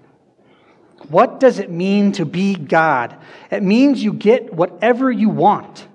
What 1.08 1.40
does 1.40 1.58
it 1.58 1.70
mean 1.70 2.12
to 2.12 2.24
be 2.24 2.54
God? 2.54 3.16
It 3.50 3.62
means 3.62 4.02
you 4.02 4.12
get 4.12 4.52
whatever 4.52 5.10
you 5.10 5.28
want. 5.28 5.88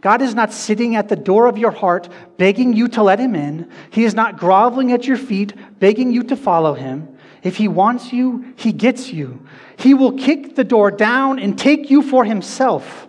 God 0.00 0.22
is 0.22 0.34
not 0.34 0.52
sitting 0.52 0.94
at 0.96 1.08
the 1.08 1.16
door 1.16 1.46
of 1.46 1.58
your 1.58 1.72
heart 1.72 2.08
begging 2.36 2.72
you 2.72 2.88
to 2.88 3.02
let 3.02 3.18
Him 3.18 3.34
in. 3.34 3.70
He 3.90 4.04
is 4.04 4.14
not 4.14 4.38
groveling 4.38 4.92
at 4.92 5.06
your 5.06 5.16
feet 5.16 5.52
begging 5.78 6.12
you 6.12 6.22
to 6.24 6.36
follow 6.36 6.74
Him. 6.74 7.16
If 7.42 7.56
He 7.56 7.68
wants 7.68 8.12
you, 8.12 8.54
He 8.56 8.72
gets 8.72 9.12
you. 9.12 9.46
He 9.78 9.94
will 9.94 10.12
kick 10.12 10.56
the 10.56 10.64
door 10.64 10.90
down 10.90 11.38
and 11.38 11.56
take 11.56 11.88
you 11.88 12.02
for 12.02 12.24
Himself. 12.24 13.06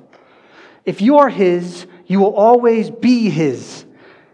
If 0.86 1.02
you 1.02 1.18
are 1.18 1.30
His, 1.30 1.88
you 2.06 2.20
will 2.20 2.36
always 2.36 2.92
be 2.92 3.30
His. 3.30 3.86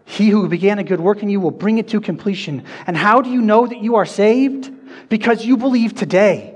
He 0.04 0.28
who 0.28 0.46
began 0.46 0.78
a 0.78 0.84
good 0.84 1.00
work 1.00 1.22
in 1.22 1.30
you 1.30 1.40
will 1.40 1.50
bring 1.50 1.78
it 1.78 1.88
to 1.88 2.00
completion. 2.00 2.64
And 2.86 2.94
how 2.94 3.22
do 3.22 3.30
you 3.30 3.40
know 3.40 3.66
that 3.66 3.82
you 3.82 3.96
are 3.96 4.04
saved? 4.04 4.70
Because 5.08 5.46
you 5.46 5.56
believe 5.56 5.94
today, 5.94 6.54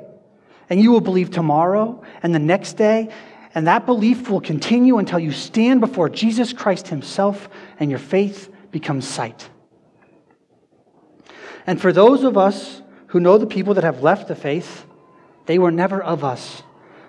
and 0.69 0.83
you 0.83 0.93
will 0.93 1.01
believe 1.01 1.31
tomorrow, 1.31 2.05
and 2.23 2.35
the 2.35 2.39
next 2.39 2.75
day, 2.75 3.09
and 3.55 3.67
that 3.67 3.87
belief 3.87 4.29
will 4.29 4.41
continue 4.41 4.99
until 4.99 5.19
you 5.19 5.33
stand 5.33 5.81
before 5.81 6.11
Jesus 6.11 6.53
Christ 6.53 6.89
Himself 6.89 7.49
and 7.79 7.91
your 7.91 7.99
faith 7.99 8.53
becomes 8.71 9.09
sight. 9.09 9.49
And 11.67 11.81
for 11.81 11.91
those 11.91 12.23
of 12.23 12.37
us 12.37 12.83
who 13.09 13.19
know 13.19 13.39
the 13.39 13.47
people 13.47 13.75
that 13.75 13.85
have 13.85 14.03
left 14.03 14.29
the 14.29 14.37
faith, 14.37 14.87
they 15.51 15.59
were 15.59 15.71
never 15.71 16.03
of 16.03 16.25
us. 16.25 16.63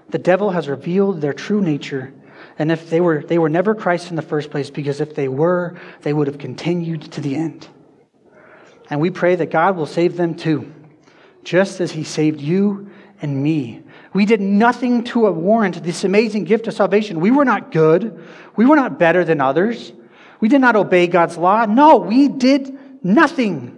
The 0.10 0.18
devil 0.18 0.50
has 0.50 0.68
revealed 0.68 1.22
their 1.22 1.34
true 1.34 1.62
nature 1.62 2.14
and 2.58 2.72
if 2.72 2.90
they 2.90 3.02
were, 3.02 3.24
they 3.24 3.38
were 3.38 3.50
never 3.50 3.74
Christ 3.74 4.10
in 4.10 4.16
the 4.16 4.22
first 4.22 4.52
place, 4.52 4.70
because 4.70 5.02
if 5.02 5.16
they 5.16 5.28
were, 5.28 5.80
they 6.02 6.14
would 6.14 6.28
have 6.28 6.38
continued 6.38 7.12
to 7.14 7.22
the 7.22 7.36
end. 7.36 7.68
And 8.90 9.00
we 9.00 9.10
pray 9.10 9.36
that 9.36 9.52
God 9.52 9.76
will 9.76 9.86
save 9.86 10.18
them 10.18 10.36
too, 10.36 10.72
just 11.44 11.80
as 11.82 11.92
He 11.92 12.04
saved 12.04 12.42
you 12.42 12.92
and 13.22 13.42
me. 13.42 13.82
We 14.14 14.26
did 14.26 14.42
nothing 14.42 15.06
to 15.06 15.32
warrant 15.32 15.84
this 15.84 16.04
amazing 16.04 16.44
gift 16.44 16.68
of 16.68 16.74
salvation. 16.74 17.20
We 17.20 17.32
were 17.32 17.46
not 17.46 17.72
good. 17.72 18.24
We 18.56 18.66
were 18.66 18.76
not 18.76 19.00
better 19.00 19.24
than 19.24 19.40
others. 19.40 19.94
We 20.40 20.50
did 20.50 20.62
not 20.62 20.76
obey 20.76 21.08
God's 21.08 21.38
law. 21.38 21.66
No, 21.66 21.98
we 21.98 22.28
did 22.28 23.04
nothing. 23.04 23.78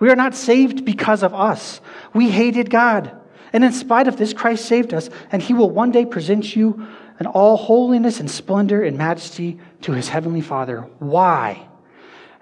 We 0.00 0.10
are 0.10 0.16
not 0.16 0.34
saved 0.34 0.84
because 0.84 1.22
of 1.22 1.34
us. 1.34 1.80
We 2.12 2.30
hated 2.30 2.70
God. 2.70 3.17
And 3.52 3.64
in 3.64 3.72
spite 3.72 4.08
of 4.08 4.16
this, 4.16 4.32
Christ 4.32 4.64
saved 4.64 4.92
us, 4.92 5.10
and 5.32 5.42
He 5.42 5.54
will 5.54 5.70
one 5.70 5.90
day 5.90 6.04
present 6.04 6.54
you 6.54 6.86
and 7.18 7.26
all 7.26 7.56
holiness 7.56 8.20
and 8.20 8.30
splendor 8.30 8.82
and 8.82 8.96
majesty 8.96 9.58
to 9.82 9.92
his 9.92 10.08
heavenly 10.08 10.40
Father. 10.40 10.82
Why? 10.98 11.66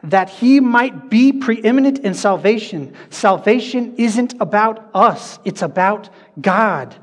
That 0.02 0.28
he 0.28 0.60
might 0.60 1.08
be 1.08 1.32
preeminent 1.32 2.00
in 2.00 2.14
salvation. 2.14 2.94
Salvation 3.10 3.94
isn't 3.96 4.34
about 4.40 4.90
us, 4.94 5.38
it's 5.44 5.62
about 5.62 6.10
God 6.40 6.94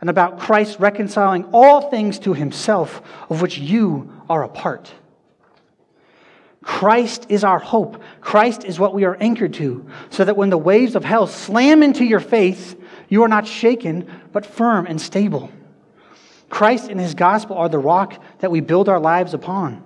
and 0.00 0.10
about 0.10 0.40
Christ 0.40 0.78
reconciling 0.80 1.44
all 1.52 1.88
things 1.88 2.18
to 2.20 2.34
himself, 2.34 3.02
of 3.30 3.40
which 3.40 3.58
you 3.58 4.12
are 4.28 4.42
a 4.42 4.48
part. 4.48 4.92
Christ 6.60 7.26
is 7.28 7.44
our 7.44 7.58
hope. 7.58 8.02
Christ 8.20 8.64
is 8.64 8.78
what 8.78 8.94
we 8.94 9.04
are 9.04 9.16
anchored 9.20 9.54
to, 9.54 9.88
so 10.10 10.24
that 10.24 10.36
when 10.36 10.50
the 10.50 10.58
waves 10.58 10.94
of 10.94 11.04
hell 11.04 11.26
slam 11.26 11.82
into 11.82 12.04
your 12.04 12.20
faith, 12.20 12.80
you 13.12 13.22
are 13.22 13.28
not 13.28 13.46
shaken, 13.46 14.10
but 14.32 14.46
firm 14.46 14.86
and 14.86 14.98
stable. 14.98 15.50
Christ 16.48 16.88
and 16.88 16.98
his 16.98 17.14
gospel 17.14 17.58
are 17.58 17.68
the 17.68 17.78
rock 17.78 18.22
that 18.38 18.50
we 18.50 18.60
build 18.60 18.88
our 18.88 18.98
lives 18.98 19.34
upon, 19.34 19.84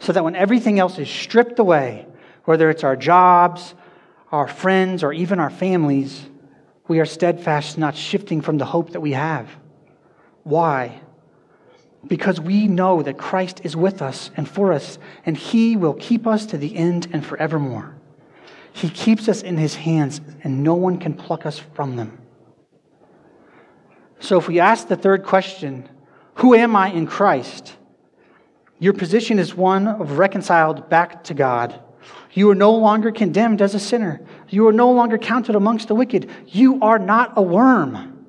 so 0.00 0.12
that 0.12 0.24
when 0.24 0.34
everything 0.34 0.80
else 0.80 0.98
is 0.98 1.08
stripped 1.08 1.60
away, 1.60 2.06
whether 2.44 2.68
it's 2.68 2.82
our 2.82 2.96
jobs, 2.96 3.76
our 4.32 4.48
friends, 4.48 5.04
or 5.04 5.12
even 5.12 5.38
our 5.38 5.48
families, 5.48 6.26
We 6.88 7.00
are 7.00 7.06
steadfast, 7.06 7.78
not 7.78 7.96
shifting 7.96 8.40
from 8.40 8.58
the 8.58 8.64
hope 8.64 8.90
that 8.90 9.00
we 9.00 9.12
have. 9.12 9.48
Why? 10.44 11.00
Because 12.06 12.40
we 12.40 12.68
know 12.68 13.02
that 13.02 13.18
Christ 13.18 13.60
is 13.64 13.74
with 13.74 14.00
us 14.00 14.30
and 14.36 14.48
for 14.48 14.72
us, 14.72 14.98
and 15.24 15.36
he 15.36 15.76
will 15.76 15.94
keep 15.94 16.26
us 16.26 16.46
to 16.46 16.58
the 16.58 16.76
end 16.76 17.08
and 17.12 17.26
forevermore. 17.26 17.96
He 18.72 18.88
keeps 18.88 19.28
us 19.28 19.42
in 19.42 19.56
his 19.56 19.74
hands, 19.74 20.20
and 20.44 20.62
no 20.62 20.74
one 20.74 20.98
can 20.98 21.14
pluck 21.14 21.44
us 21.46 21.58
from 21.58 21.96
them. 21.96 22.18
So, 24.26 24.38
if 24.38 24.48
we 24.48 24.58
ask 24.58 24.88
the 24.88 24.96
third 24.96 25.22
question, 25.22 25.88
Who 26.34 26.52
am 26.52 26.74
I 26.74 26.88
in 26.90 27.06
Christ? 27.06 27.76
Your 28.80 28.92
position 28.92 29.38
is 29.38 29.54
one 29.54 29.86
of 29.86 30.18
reconciled 30.18 30.88
back 30.90 31.22
to 31.24 31.34
God. 31.34 31.80
You 32.32 32.50
are 32.50 32.56
no 32.56 32.74
longer 32.74 33.12
condemned 33.12 33.62
as 33.62 33.76
a 33.76 33.78
sinner. 33.78 34.20
You 34.48 34.66
are 34.66 34.72
no 34.72 34.90
longer 34.90 35.16
counted 35.16 35.54
amongst 35.54 35.86
the 35.86 35.94
wicked. 35.94 36.28
You 36.48 36.80
are 36.82 36.98
not 36.98 37.34
a 37.36 37.42
worm. 37.42 38.26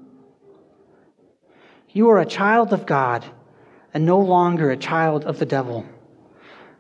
You 1.89 2.12
are 2.12 2.20
a 2.20 2.28
child 2.28 2.74
of 2.74 2.86
God 2.86 3.26
and 3.91 4.06
no 4.06 4.20
longer 4.20 4.70
a 4.70 4.78
child 4.78 5.26
of 5.26 5.39
the 5.39 5.48
devil. 5.48 5.84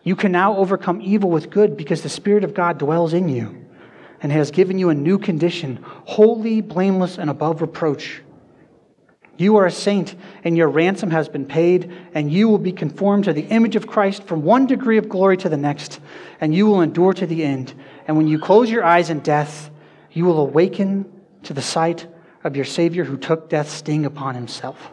You 0.03 0.15
can 0.15 0.31
now 0.31 0.55
overcome 0.57 1.01
evil 1.01 1.31
with 1.31 1.49
good 1.49 1.75
because 1.75 2.03
the 2.03 2.09
Spirit 2.09 2.43
of 2.43 2.53
God 2.53 2.77
dwells 2.77 3.13
in 3.13 3.29
you 3.29 3.65
and 4.21 4.31
has 4.31 4.51
given 4.51 4.77
you 4.77 4.89
a 4.89 4.93
new 4.93 5.17
condition, 5.17 5.83
holy, 6.05 6.61
blameless, 6.61 7.17
and 7.17 7.31
above 7.31 7.61
reproach. 7.61 8.21
You 9.37 9.57
are 9.57 9.67
a 9.67 9.71
saint, 9.71 10.15
and 10.43 10.57
your 10.57 10.67
ransom 10.67 11.11
has 11.11 11.29
been 11.29 11.45
paid, 11.45 11.91
and 12.15 12.31
you 12.31 12.49
will 12.49 12.57
be 12.57 12.71
conformed 12.71 13.25
to 13.25 13.33
the 13.33 13.43
image 13.43 13.75
of 13.75 13.85
Christ 13.85 14.23
from 14.23 14.41
one 14.41 14.65
degree 14.65 14.97
of 14.97 15.07
glory 15.07 15.37
to 15.37 15.49
the 15.49 15.57
next, 15.57 15.99
and 16.41 16.55
you 16.55 16.65
will 16.65 16.81
endure 16.81 17.13
to 17.13 17.27
the 17.27 17.43
end. 17.43 17.73
And 18.07 18.17
when 18.17 18.27
you 18.27 18.39
close 18.39 18.71
your 18.71 18.83
eyes 18.83 19.11
in 19.11 19.19
death, 19.19 19.69
you 20.11 20.25
will 20.25 20.39
awaken 20.39 21.05
to 21.43 21.53
the 21.53 21.61
sight 21.61 22.07
of 22.43 22.55
your 22.55 22.65
Savior 22.65 23.03
who 23.03 23.15
took 23.15 23.47
death's 23.47 23.73
sting 23.73 24.05
upon 24.05 24.33
himself. 24.33 24.91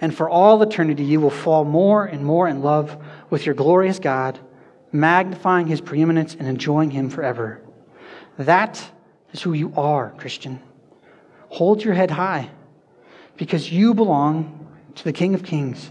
And 0.00 0.14
for 0.14 0.30
all 0.30 0.62
eternity, 0.62 1.04
you 1.04 1.20
will 1.20 1.30
fall 1.30 1.64
more 1.64 2.06
and 2.06 2.24
more 2.24 2.48
in 2.48 2.62
love 2.62 2.96
with 3.28 3.44
your 3.44 3.54
glorious 3.54 3.98
God, 3.98 4.40
magnifying 4.92 5.66
his 5.66 5.82
preeminence 5.82 6.34
and 6.34 6.48
enjoying 6.48 6.90
him 6.90 7.10
forever. 7.10 7.60
That 8.38 8.82
is 9.32 9.42
who 9.42 9.52
you 9.52 9.74
are, 9.76 10.10
Christian. 10.16 10.60
Hold 11.48 11.84
your 11.84 11.94
head 11.94 12.10
high 12.10 12.48
because 13.36 13.72
you 13.72 13.94
belong 13.94 14.68
to 14.94 15.04
the 15.04 15.12
King 15.12 15.34
of 15.34 15.42
Kings, 15.42 15.90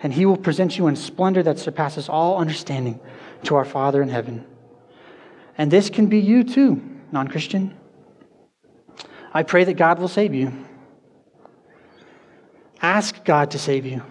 and 0.00 0.12
he 0.12 0.26
will 0.26 0.36
present 0.36 0.78
you 0.78 0.86
in 0.86 0.96
splendor 0.96 1.42
that 1.42 1.58
surpasses 1.58 2.08
all 2.08 2.38
understanding 2.38 3.00
to 3.44 3.56
our 3.56 3.64
Father 3.64 4.02
in 4.02 4.08
heaven. 4.08 4.44
And 5.58 5.70
this 5.70 5.90
can 5.90 6.06
be 6.06 6.18
you 6.18 6.44
too, 6.44 6.82
non 7.12 7.28
Christian. 7.28 7.76
I 9.32 9.42
pray 9.42 9.64
that 9.64 9.74
God 9.74 9.98
will 9.98 10.08
save 10.08 10.34
you. 10.34 10.52
Ask 12.80 13.24
God 13.24 13.50
to 13.52 13.58
save 13.58 13.86
you. 13.86 14.02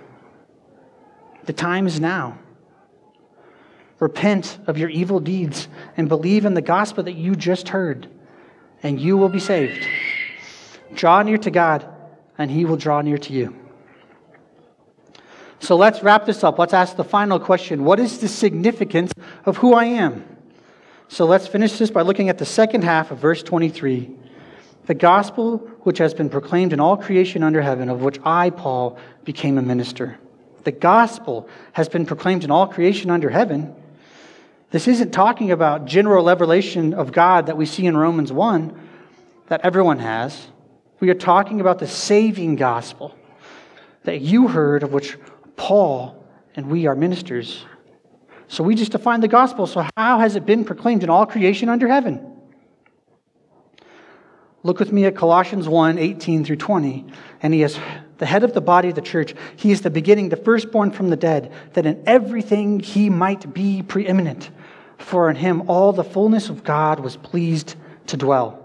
The 1.46 1.54
time 1.54 1.88
is 1.88 2.00
now. 2.00 2.40
Repent 4.00 4.60
of 4.68 4.78
your 4.78 4.90
evil 4.90 5.20
deeds 5.20 5.68
and 5.96 6.10
believe 6.10 6.46
in 6.46 6.54
the 6.54 6.62
gospel 6.62 7.04
that 7.04 7.14
you 7.14 7.36
just 7.36 7.70
heard, 7.70 8.10
and 8.84 9.00
you 9.00 9.18
will 9.18 9.30
be 9.30 9.40
saved. 9.40 9.88
Draw 10.94 11.24
near 11.24 11.38
to 11.38 11.52
God, 11.52 11.88
and 12.38 12.52
He 12.52 12.66
will 12.66 12.78
draw 12.78 13.02
near 13.02 13.18
to 13.18 13.34
you. 13.34 13.56
So 15.60 15.76
let's 15.76 16.04
wrap 16.04 16.26
this 16.26 16.44
up. 16.44 16.60
Let's 16.60 16.74
ask 16.74 16.96
the 16.96 17.04
final 17.04 17.40
question 17.40 17.84
What 17.84 18.00
is 18.00 18.20
the 18.20 18.28
significance 18.28 19.12
of 19.46 19.58
who 19.58 19.74
I 19.74 19.86
am? 19.86 20.24
So 21.08 21.26
let's 21.26 21.48
finish 21.48 21.78
this 21.78 21.92
by 21.92 22.02
looking 22.02 22.30
at 22.30 22.38
the 22.38 22.46
second 22.46 22.84
half 22.84 23.12
of 23.12 23.20
verse 23.20 23.44
23. 23.44 24.12
The 24.86 24.94
gospel 24.94 25.58
which 25.82 25.98
has 25.98 26.14
been 26.14 26.30
proclaimed 26.30 26.74
in 26.74 26.80
all 26.80 26.98
creation 26.98 27.42
under 27.44 27.62
heaven, 27.62 27.90
of 27.90 28.02
which 28.02 28.20
I, 28.24 28.50
Paul, 28.52 28.98
became 29.24 29.58
a 29.58 29.62
minister. 29.62 30.20
The 30.64 30.72
gospel 30.72 31.48
has 31.74 31.90
been 31.90 32.06
proclaimed 32.06 32.44
in 32.44 32.52
all 32.52 32.68
creation 32.68 33.10
under 33.10 33.30
heaven. 33.30 33.76
This 34.72 34.88
isn't 34.88 35.12
talking 35.12 35.52
about 35.52 35.86
general 35.86 36.26
revelation 36.26 36.94
of 36.94 37.12
God 37.12 37.46
that 37.48 37.58
we 37.58 37.66
see 37.66 37.86
in 37.86 37.96
Romans 37.96 38.32
1 38.32 38.80
that 39.48 39.62
everyone 39.64 40.00
has. 40.00 40.48
We 41.06 41.12
are 41.12 41.14
talking 41.14 41.62
about 41.62 41.78
the 41.78 41.86
saving 41.86 42.56
gospel 42.56 43.16
that 44.06 44.22
you 44.22 44.48
heard, 44.48 44.82
of 44.82 44.92
which 44.92 45.20
Paul 45.56 46.26
and 46.56 46.68
we 46.68 46.88
are 46.88 46.96
ministers. 46.96 47.64
So 48.48 48.64
we 48.64 48.74
just 48.74 48.92
define 48.92 49.22
the 49.22 49.28
gospel. 49.28 49.68
So, 49.68 49.88
how 49.96 50.18
has 50.18 50.36
it 50.36 50.48
been 50.48 50.66
proclaimed 50.66 51.04
in 51.04 51.12
all 51.12 51.28
creation 51.28 51.70
under 51.70 51.88
heaven? 51.88 52.26
Look 54.64 54.80
with 54.80 54.92
me 54.92 55.06
at 55.06 55.16
Colossians 55.16 55.70
1 55.70 56.00
18 56.00 56.44
through 56.44 56.56
20. 56.56 57.06
And 57.44 57.54
he 57.54 57.62
is 57.62 57.78
the 58.18 58.26
head 58.26 58.44
of 58.44 58.56
the 58.56 58.62
body 58.62 58.90
of 58.90 58.96
the 58.96 59.02
church. 59.02 59.36
He 59.58 59.72
is 59.72 59.82
the 59.82 59.92
beginning, 59.92 60.30
the 60.30 60.38
firstborn 60.38 60.90
from 60.90 61.12
the 61.12 61.16
dead, 61.16 61.54
that 61.74 61.86
in 61.86 62.02
everything 62.08 62.80
he 62.80 63.12
might 63.12 63.54
be 63.54 63.84
preeminent. 63.84 64.50
For 64.98 65.30
in 65.30 65.36
him 65.36 65.70
all 65.70 65.94
the 65.94 66.04
fullness 66.04 66.50
of 66.50 66.64
God 66.64 67.00
was 67.00 67.16
pleased 67.16 67.76
to 68.08 68.18
dwell, 68.18 68.65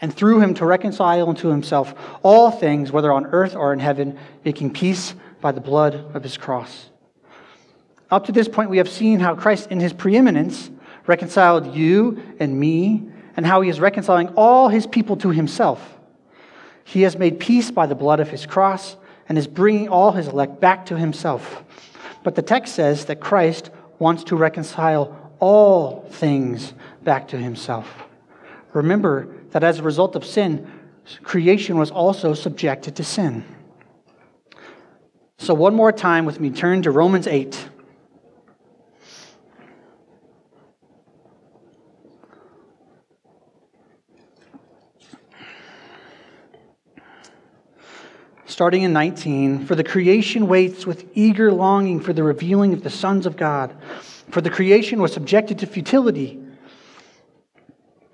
and 0.00 0.14
through 0.14 0.40
him 0.40 0.54
to 0.54 0.64
reconcile 0.64 1.28
unto 1.28 1.48
himself 1.48 1.94
all 2.22 2.50
things, 2.50 2.90
whether 2.90 3.12
on 3.12 3.26
earth 3.26 3.54
or 3.54 3.72
in 3.72 3.78
heaven, 3.78 4.18
making 4.44 4.72
peace 4.72 5.14
by 5.40 5.52
the 5.52 5.60
blood 5.60 6.14
of 6.14 6.22
his 6.22 6.36
cross. 6.36 6.90
Up 8.10 8.26
to 8.26 8.32
this 8.32 8.48
point, 8.48 8.70
we 8.70 8.78
have 8.78 8.88
seen 8.88 9.20
how 9.20 9.34
Christ, 9.34 9.70
in 9.70 9.78
his 9.80 9.92
preeminence, 9.92 10.70
reconciled 11.06 11.74
you 11.74 12.22
and 12.40 12.58
me 12.58 13.08
and 13.36 13.46
how 13.46 13.60
he 13.60 13.70
is 13.70 13.80
reconciling 13.80 14.28
all 14.36 14.68
his 14.68 14.86
people 14.86 15.16
to 15.18 15.30
himself. 15.30 15.96
He 16.84 17.02
has 17.02 17.16
made 17.16 17.38
peace 17.38 17.70
by 17.70 17.86
the 17.86 17.94
blood 17.94 18.20
of 18.20 18.28
his 18.28 18.46
cross 18.46 18.96
and 19.28 19.38
is 19.38 19.46
bringing 19.46 19.88
all 19.88 20.12
his 20.12 20.26
elect 20.26 20.60
back 20.60 20.86
to 20.86 20.96
himself. 20.96 21.62
But 22.24 22.34
the 22.34 22.42
text 22.42 22.74
says 22.74 23.04
that 23.04 23.20
Christ 23.20 23.70
wants 23.98 24.24
to 24.24 24.36
reconcile 24.36 25.32
all 25.38 26.02
things 26.10 26.72
back 27.02 27.28
to 27.28 27.38
himself. 27.38 27.88
Remember 28.72 29.28
that 29.50 29.64
as 29.64 29.78
a 29.78 29.82
result 29.82 30.16
of 30.16 30.24
sin, 30.24 30.70
creation 31.22 31.78
was 31.78 31.90
also 31.90 32.34
subjected 32.34 32.96
to 32.96 33.04
sin. 33.04 33.44
So, 35.38 35.54
one 35.54 35.74
more 35.74 35.92
time 35.92 36.26
with 36.26 36.38
me, 36.38 36.50
turn 36.50 36.82
to 36.82 36.90
Romans 36.90 37.26
8. 37.26 37.68
starting 48.60 48.82
in 48.82 48.92
19. 48.92 49.64
For 49.64 49.74
the 49.74 49.82
creation 49.82 50.46
waits 50.46 50.84
with 50.84 51.08
eager 51.14 51.50
longing 51.50 51.98
for 51.98 52.12
the 52.12 52.22
revealing 52.22 52.74
of 52.74 52.82
the 52.82 52.90
sons 52.90 53.24
of 53.24 53.34
God. 53.34 53.74
For 54.28 54.42
the 54.42 54.50
creation 54.50 55.00
was 55.00 55.14
subjected 55.14 55.60
to 55.60 55.66
futility, 55.66 56.38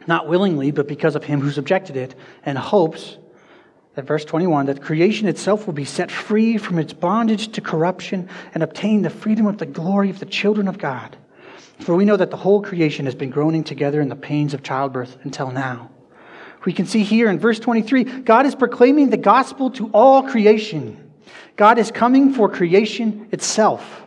not 0.07 0.29
willingly, 0.29 0.71
but 0.71 0.89
because 0.89 1.17
of 1.17 1.25
him 1.25 1.41
who 1.41 1.51
subjected 1.51 1.97
it, 1.97 2.15
and 2.45 2.57
hopes, 2.57 3.19
that 3.95 4.07
verse 4.07 4.25
21, 4.25 4.67
that 4.67 4.83
creation 4.83 5.27
itself 5.27 5.67
will 5.67 5.75
be 5.75 5.85
set 5.85 6.11
free 6.11 6.59
from 6.59 6.79
its 6.79 6.93
bondage 6.93 7.49
to 7.53 7.61
corruption 7.61 8.29
and 8.53 8.63
obtain 8.63 9.03
the 9.03 9.11
freedom 9.11 9.47
of 9.47 9.59
the 9.59 9.67
glory 9.67 10.11
of 10.11 10.19
the 10.19 10.27
children 10.27 10.69
of 10.69 10.79
God. 10.79 11.17
For 11.81 11.95
we 11.95 12.05
know 12.05 12.17
that 12.17 12.31
the 12.31 12.37
whole 12.37 12.63
creation 12.63 13.07
has 13.07 13.15
been 13.15 13.31
groaning 13.31 13.65
together 13.65 14.01
in 14.01 14.09
the 14.09 14.17
pains 14.17 14.55
of 14.55 14.63
childbirth 14.63 15.19
until 15.25 15.51
now. 15.51 15.91
We 16.65 16.73
can 16.73 16.87
see 16.87 17.05
here 17.05 17.31
in 17.31 17.39
verse 17.39 17.61
23 17.61 18.05
God 18.23 18.45
is 18.45 18.55
proclaiming 18.55 19.11
the 19.11 19.17
gospel 19.17 19.71
to 19.73 19.89
all 19.95 20.25
creation. 20.25 21.13
God 21.57 21.79
is 21.79 21.91
coming 21.91 22.35
for 22.35 22.49
creation 22.49 23.29
itself. 23.33 24.06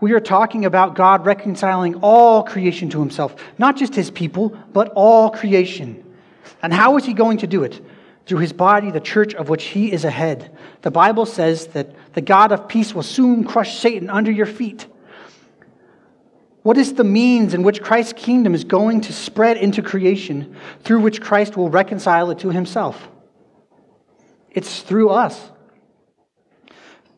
We 0.00 0.12
are 0.12 0.20
talking 0.20 0.64
about 0.64 0.94
God 0.94 1.24
reconciling 1.24 1.96
all 1.96 2.42
creation 2.42 2.90
to 2.90 3.00
himself, 3.00 3.34
not 3.58 3.76
just 3.76 3.94
his 3.94 4.10
people, 4.10 4.50
but 4.72 4.92
all 4.94 5.30
creation. 5.30 6.04
And 6.62 6.72
how 6.72 6.96
is 6.96 7.04
he 7.04 7.14
going 7.14 7.38
to 7.38 7.46
do 7.46 7.62
it? 7.64 7.80
Through 8.26 8.40
his 8.40 8.52
body, 8.52 8.90
the 8.90 9.00
church 9.00 9.34
of 9.34 9.48
which 9.48 9.64
he 9.64 9.90
is 9.92 10.04
a 10.04 10.10
head. 10.10 10.56
The 10.82 10.90
Bible 10.90 11.24
says 11.26 11.68
that 11.68 11.94
the 12.12 12.20
God 12.20 12.52
of 12.52 12.68
peace 12.68 12.94
will 12.94 13.04
soon 13.04 13.44
crush 13.44 13.78
Satan 13.78 14.10
under 14.10 14.30
your 14.30 14.46
feet. 14.46 14.86
What 16.62 16.76
is 16.76 16.94
the 16.94 17.04
means 17.04 17.54
in 17.54 17.62
which 17.62 17.80
Christ's 17.80 18.14
kingdom 18.14 18.52
is 18.52 18.64
going 18.64 19.02
to 19.02 19.12
spread 19.12 19.56
into 19.56 19.80
creation 19.80 20.56
through 20.82 21.00
which 21.00 21.20
Christ 21.20 21.56
will 21.56 21.70
reconcile 21.70 22.30
it 22.32 22.40
to 22.40 22.50
himself? 22.50 23.08
It's 24.50 24.80
through 24.80 25.10
us. 25.10 25.52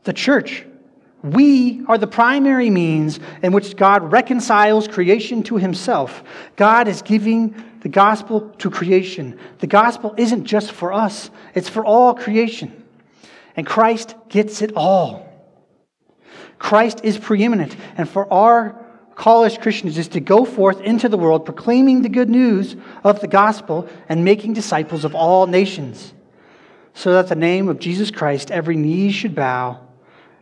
The 0.05 0.13
church. 0.13 0.67
We 1.23 1.85
are 1.87 1.99
the 1.99 2.07
primary 2.07 2.71
means 2.71 3.19
in 3.43 3.53
which 3.53 3.77
God 3.77 4.13
reconciles 4.13 4.87
creation 4.87 5.43
to 5.45 5.57
himself. 5.57 6.23
God 6.57 6.87
is 6.87 7.03
giving 7.03 7.55
the 7.81 7.89
gospel 7.89 8.51
to 8.59 8.71
creation. 8.71 9.39
The 9.59 9.67
gospel 9.67 10.15
isn't 10.17 10.45
just 10.45 10.71
for 10.71 10.93
us, 10.93 11.31
it's 11.55 11.69
for 11.69 11.85
all 11.85 12.15
creation. 12.15 12.85
And 13.57 13.67
Christ 13.67 14.15
gets 14.29 14.63
it 14.63 14.73
all. 14.77 15.27
Christ 16.59 17.01
is 17.03 17.19
preeminent. 17.19 17.77
And 17.97 18.09
for 18.09 18.33
our 18.33 18.85
call 19.17 19.43
as 19.43 19.59
Christians 19.59 19.99
is 19.99 20.09
to 20.09 20.21
go 20.21 20.45
forth 20.45 20.81
into 20.81 21.09
the 21.09 21.19
world 21.19 21.45
proclaiming 21.45 22.03
the 22.03 22.09
good 22.09 22.31
news 22.31 22.77
of 23.03 23.21
the 23.21 23.27
gospel 23.27 23.89
and 24.09 24.25
making 24.25 24.53
disciples 24.53 25.05
of 25.05 25.17
all 25.17 25.49
nations, 25.49 26.15
so 26.95 27.15
that 27.15 27.27
the 27.29 27.35
name 27.35 27.69
of 27.69 27.81
Jesus 27.81 28.13
Christ 28.13 28.53
every 28.53 28.77
knee 28.77 29.11
should 29.11 29.35
bow 29.35 29.81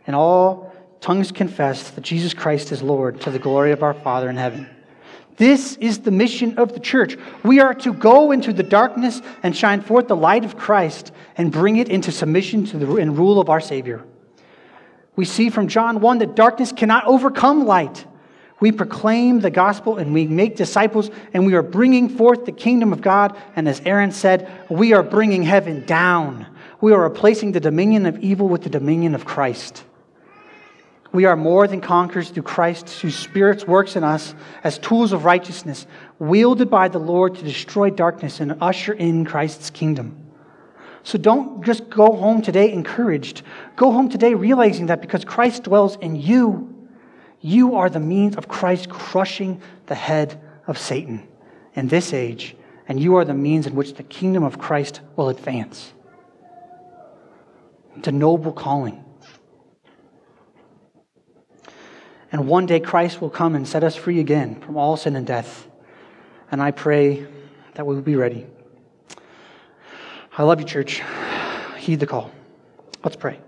and 0.05 0.15
all 0.15 0.66
tongues 1.01 1.31
confess 1.31 1.91
that 1.91 2.01
Jesus 2.01 2.33
Christ 2.33 2.71
is 2.71 2.81
Lord 2.81 3.21
to 3.21 3.31
the 3.31 3.39
glory 3.39 3.71
of 3.71 3.83
our 3.83 3.93
Father 3.93 4.29
in 4.29 4.37
heaven. 4.37 4.69
This 5.37 5.75
is 5.75 5.99
the 5.99 6.11
mission 6.11 6.57
of 6.57 6.73
the 6.73 6.79
church. 6.79 7.15
We 7.43 7.59
are 7.59 7.75
to 7.75 7.93
go 7.93 8.31
into 8.31 8.51
the 8.51 8.63
darkness 8.63 9.21
and 9.43 9.55
shine 9.55 9.81
forth 9.81 10.07
the 10.07 10.15
light 10.15 10.43
of 10.43 10.57
Christ 10.57 11.11
and 11.37 11.51
bring 11.51 11.77
it 11.77 11.89
into 11.89 12.11
submission 12.11 12.65
to 12.67 12.77
the 12.77 12.95
and 12.95 13.17
rule 13.17 13.39
of 13.39 13.49
our 13.49 13.61
Savior. 13.61 14.03
We 15.15 15.25
see 15.25 15.49
from 15.49 15.67
John 15.67 15.99
1 15.99 16.17
that 16.19 16.35
darkness 16.35 16.71
cannot 16.71 17.05
overcome 17.05 17.65
light. 17.65 18.05
We 18.59 18.71
proclaim 18.71 19.39
the 19.39 19.51
gospel 19.51 19.97
and 19.97 20.11
we 20.11 20.25
make 20.25 20.55
disciples 20.55 21.11
and 21.33 21.45
we 21.45 21.53
are 21.53 21.61
bringing 21.61 22.09
forth 22.09 22.45
the 22.45 22.51
kingdom 22.51 22.91
of 22.91 23.01
God. 23.01 23.37
And 23.55 23.69
as 23.69 23.79
Aaron 23.81 24.11
said, 24.11 24.49
we 24.69 24.93
are 24.93 25.03
bringing 25.03 25.43
heaven 25.43 25.85
down. 25.85 26.47
We 26.81 26.93
are 26.93 27.01
replacing 27.01 27.51
the 27.51 27.59
dominion 27.59 28.07
of 28.07 28.17
evil 28.19 28.47
with 28.49 28.63
the 28.63 28.69
dominion 28.69 29.13
of 29.13 29.25
Christ. 29.25 29.83
We 31.13 31.25
are 31.25 31.35
more 31.35 31.67
than 31.67 31.81
conquerors 31.81 32.29
through 32.29 32.43
Christ, 32.43 32.89
whose 32.99 33.15
Spirit 33.15 33.67
works 33.67 33.95
in 33.95 34.03
us 34.03 34.35
as 34.63 34.77
tools 34.77 35.13
of 35.13 35.25
righteousness, 35.25 35.87
wielded 36.19 36.69
by 36.69 36.89
the 36.89 36.99
Lord 36.99 37.35
to 37.35 37.43
destroy 37.43 37.89
darkness 37.89 38.39
and 38.39 38.57
usher 38.61 38.93
in 38.93 39.25
Christ's 39.25 39.69
kingdom. 39.69 40.17
So 41.03 41.17
don't 41.17 41.63
just 41.63 41.89
go 41.89 42.11
home 42.11 42.41
today 42.41 42.73
encouraged. 42.73 43.43
Go 43.77 43.91
home 43.91 44.09
today 44.09 44.33
realizing 44.33 44.87
that 44.87 44.99
because 44.99 45.23
Christ 45.23 45.63
dwells 45.63 45.95
in 46.01 46.17
you, 46.17 46.75
you 47.39 47.75
are 47.75 47.89
the 47.89 47.99
means 47.99 48.35
of 48.35 48.49
Christ 48.49 48.89
crushing 48.89 49.61
the 49.85 49.95
head 49.95 50.41
of 50.67 50.77
Satan 50.77 51.25
in 51.75 51.87
this 51.87 52.11
age, 52.11 52.57
and 52.89 52.99
you 52.99 53.15
are 53.15 53.23
the 53.23 53.33
means 53.33 53.67
in 53.67 53.75
which 53.75 53.93
the 53.93 54.03
kingdom 54.03 54.43
of 54.43 54.59
Christ 54.59 54.99
will 55.15 55.29
advance. 55.29 55.93
It's 57.95 58.09
a 58.09 58.11
noble 58.11 58.51
calling. 58.51 59.03
And 62.31 62.47
one 62.47 62.65
day 62.65 62.79
Christ 62.79 63.21
will 63.21 63.29
come 63.29 63.55
and 63.55 63.67
set 63.67 63.83
us 63.83 63.95
free 63.95 64.19
again 64.19 64.59
from 64.61 64.77
all 64.77 64.97
sin 64.97 65.15
and 65.15 65.25
death. 65.25 65.67
And 66.51 66.61
I 66.61 66.71
pray 66.71 67.25
that 67.75 67.85
we 67.85 67.95
will 67.95 68.01
be 68.01 68.15
ready. 68.15 68.45
I 70.37 70.43
love 70.43 70.59
you, 70.59 70.65
church. 70.65 71.01
Heed 71.77 71.99
the 71.99 72.07
call. 72.07 72.31
Let's 73.03 73.15
pray. 73.15 73.39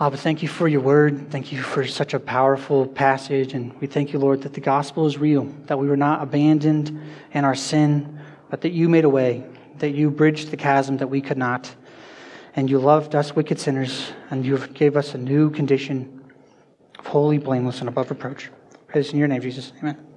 Abba, 0.00 0.16
thank 0.16 0.42
you 0.42 0.48
for 0.48 0.68
your 0.68 0.80
word. 0.80 1.30
Thank 1.30 1.50
you 1.50 1.60
for 1.60 1.84
such 1.84 2.14
a 2.14 2.20
powerful 2.20 2.86
passage. 2.86 3.52
And 3.52 3.78
we 3.80 3.88
thank 3.88 4.12
you, 4.12 4.20
Lord, 4.20 4.42
that 4.42 4.54
the 4.54 4.60
gospel 4.60 5.06
is 5.06 5.18
real, 5.18 5.44
that 5.66 5.78
we 5.78 5.88
were 5.88 5.96
not 5.96 6.22
abandoned 6.22 7.00
in 7.32 7.44
our 7.44 7.56
sin, 7.56 8.20
but 8.48 8.60
that 8.60 8.70
you 8.70 8.88
made 8.88 9.04
a 9.04 9.08
way, 9.08 9.44
that 9.78 9.90
you 9.90 10.10
bridged 10.10 10.52
the 10.52 10.56
chasm 10.56 10.98
that 10.98 11.08
we 11.08 11.20
could 11.20 11.36
not 11.36 11.74
and 12.58 12.68
you 12.68 12.80
loved 12.80 13.14
us 13.14 13.36
wicked 13.36 13.60
sinners, 13.60 14.10
and 14.30 14.44
you 14.44 14.58
gave 14.74 14.96
us 14.96 15.14
a 15.14 15.18
new 15.18 15.48
condition 15.48 16.24
of 16.98 17.06
holy, 17.06 17.38
blameless, 17.38 17.78
and 17.78 17.88
above 17.88 18.10
reproach. 18.10 18.50
Praise 18.88 19.12
in 19.12 19.18
your 19.20 19.28
name, 19.28 19.40
Jesus. 19.40 19.72
Amen. 19.78 20.07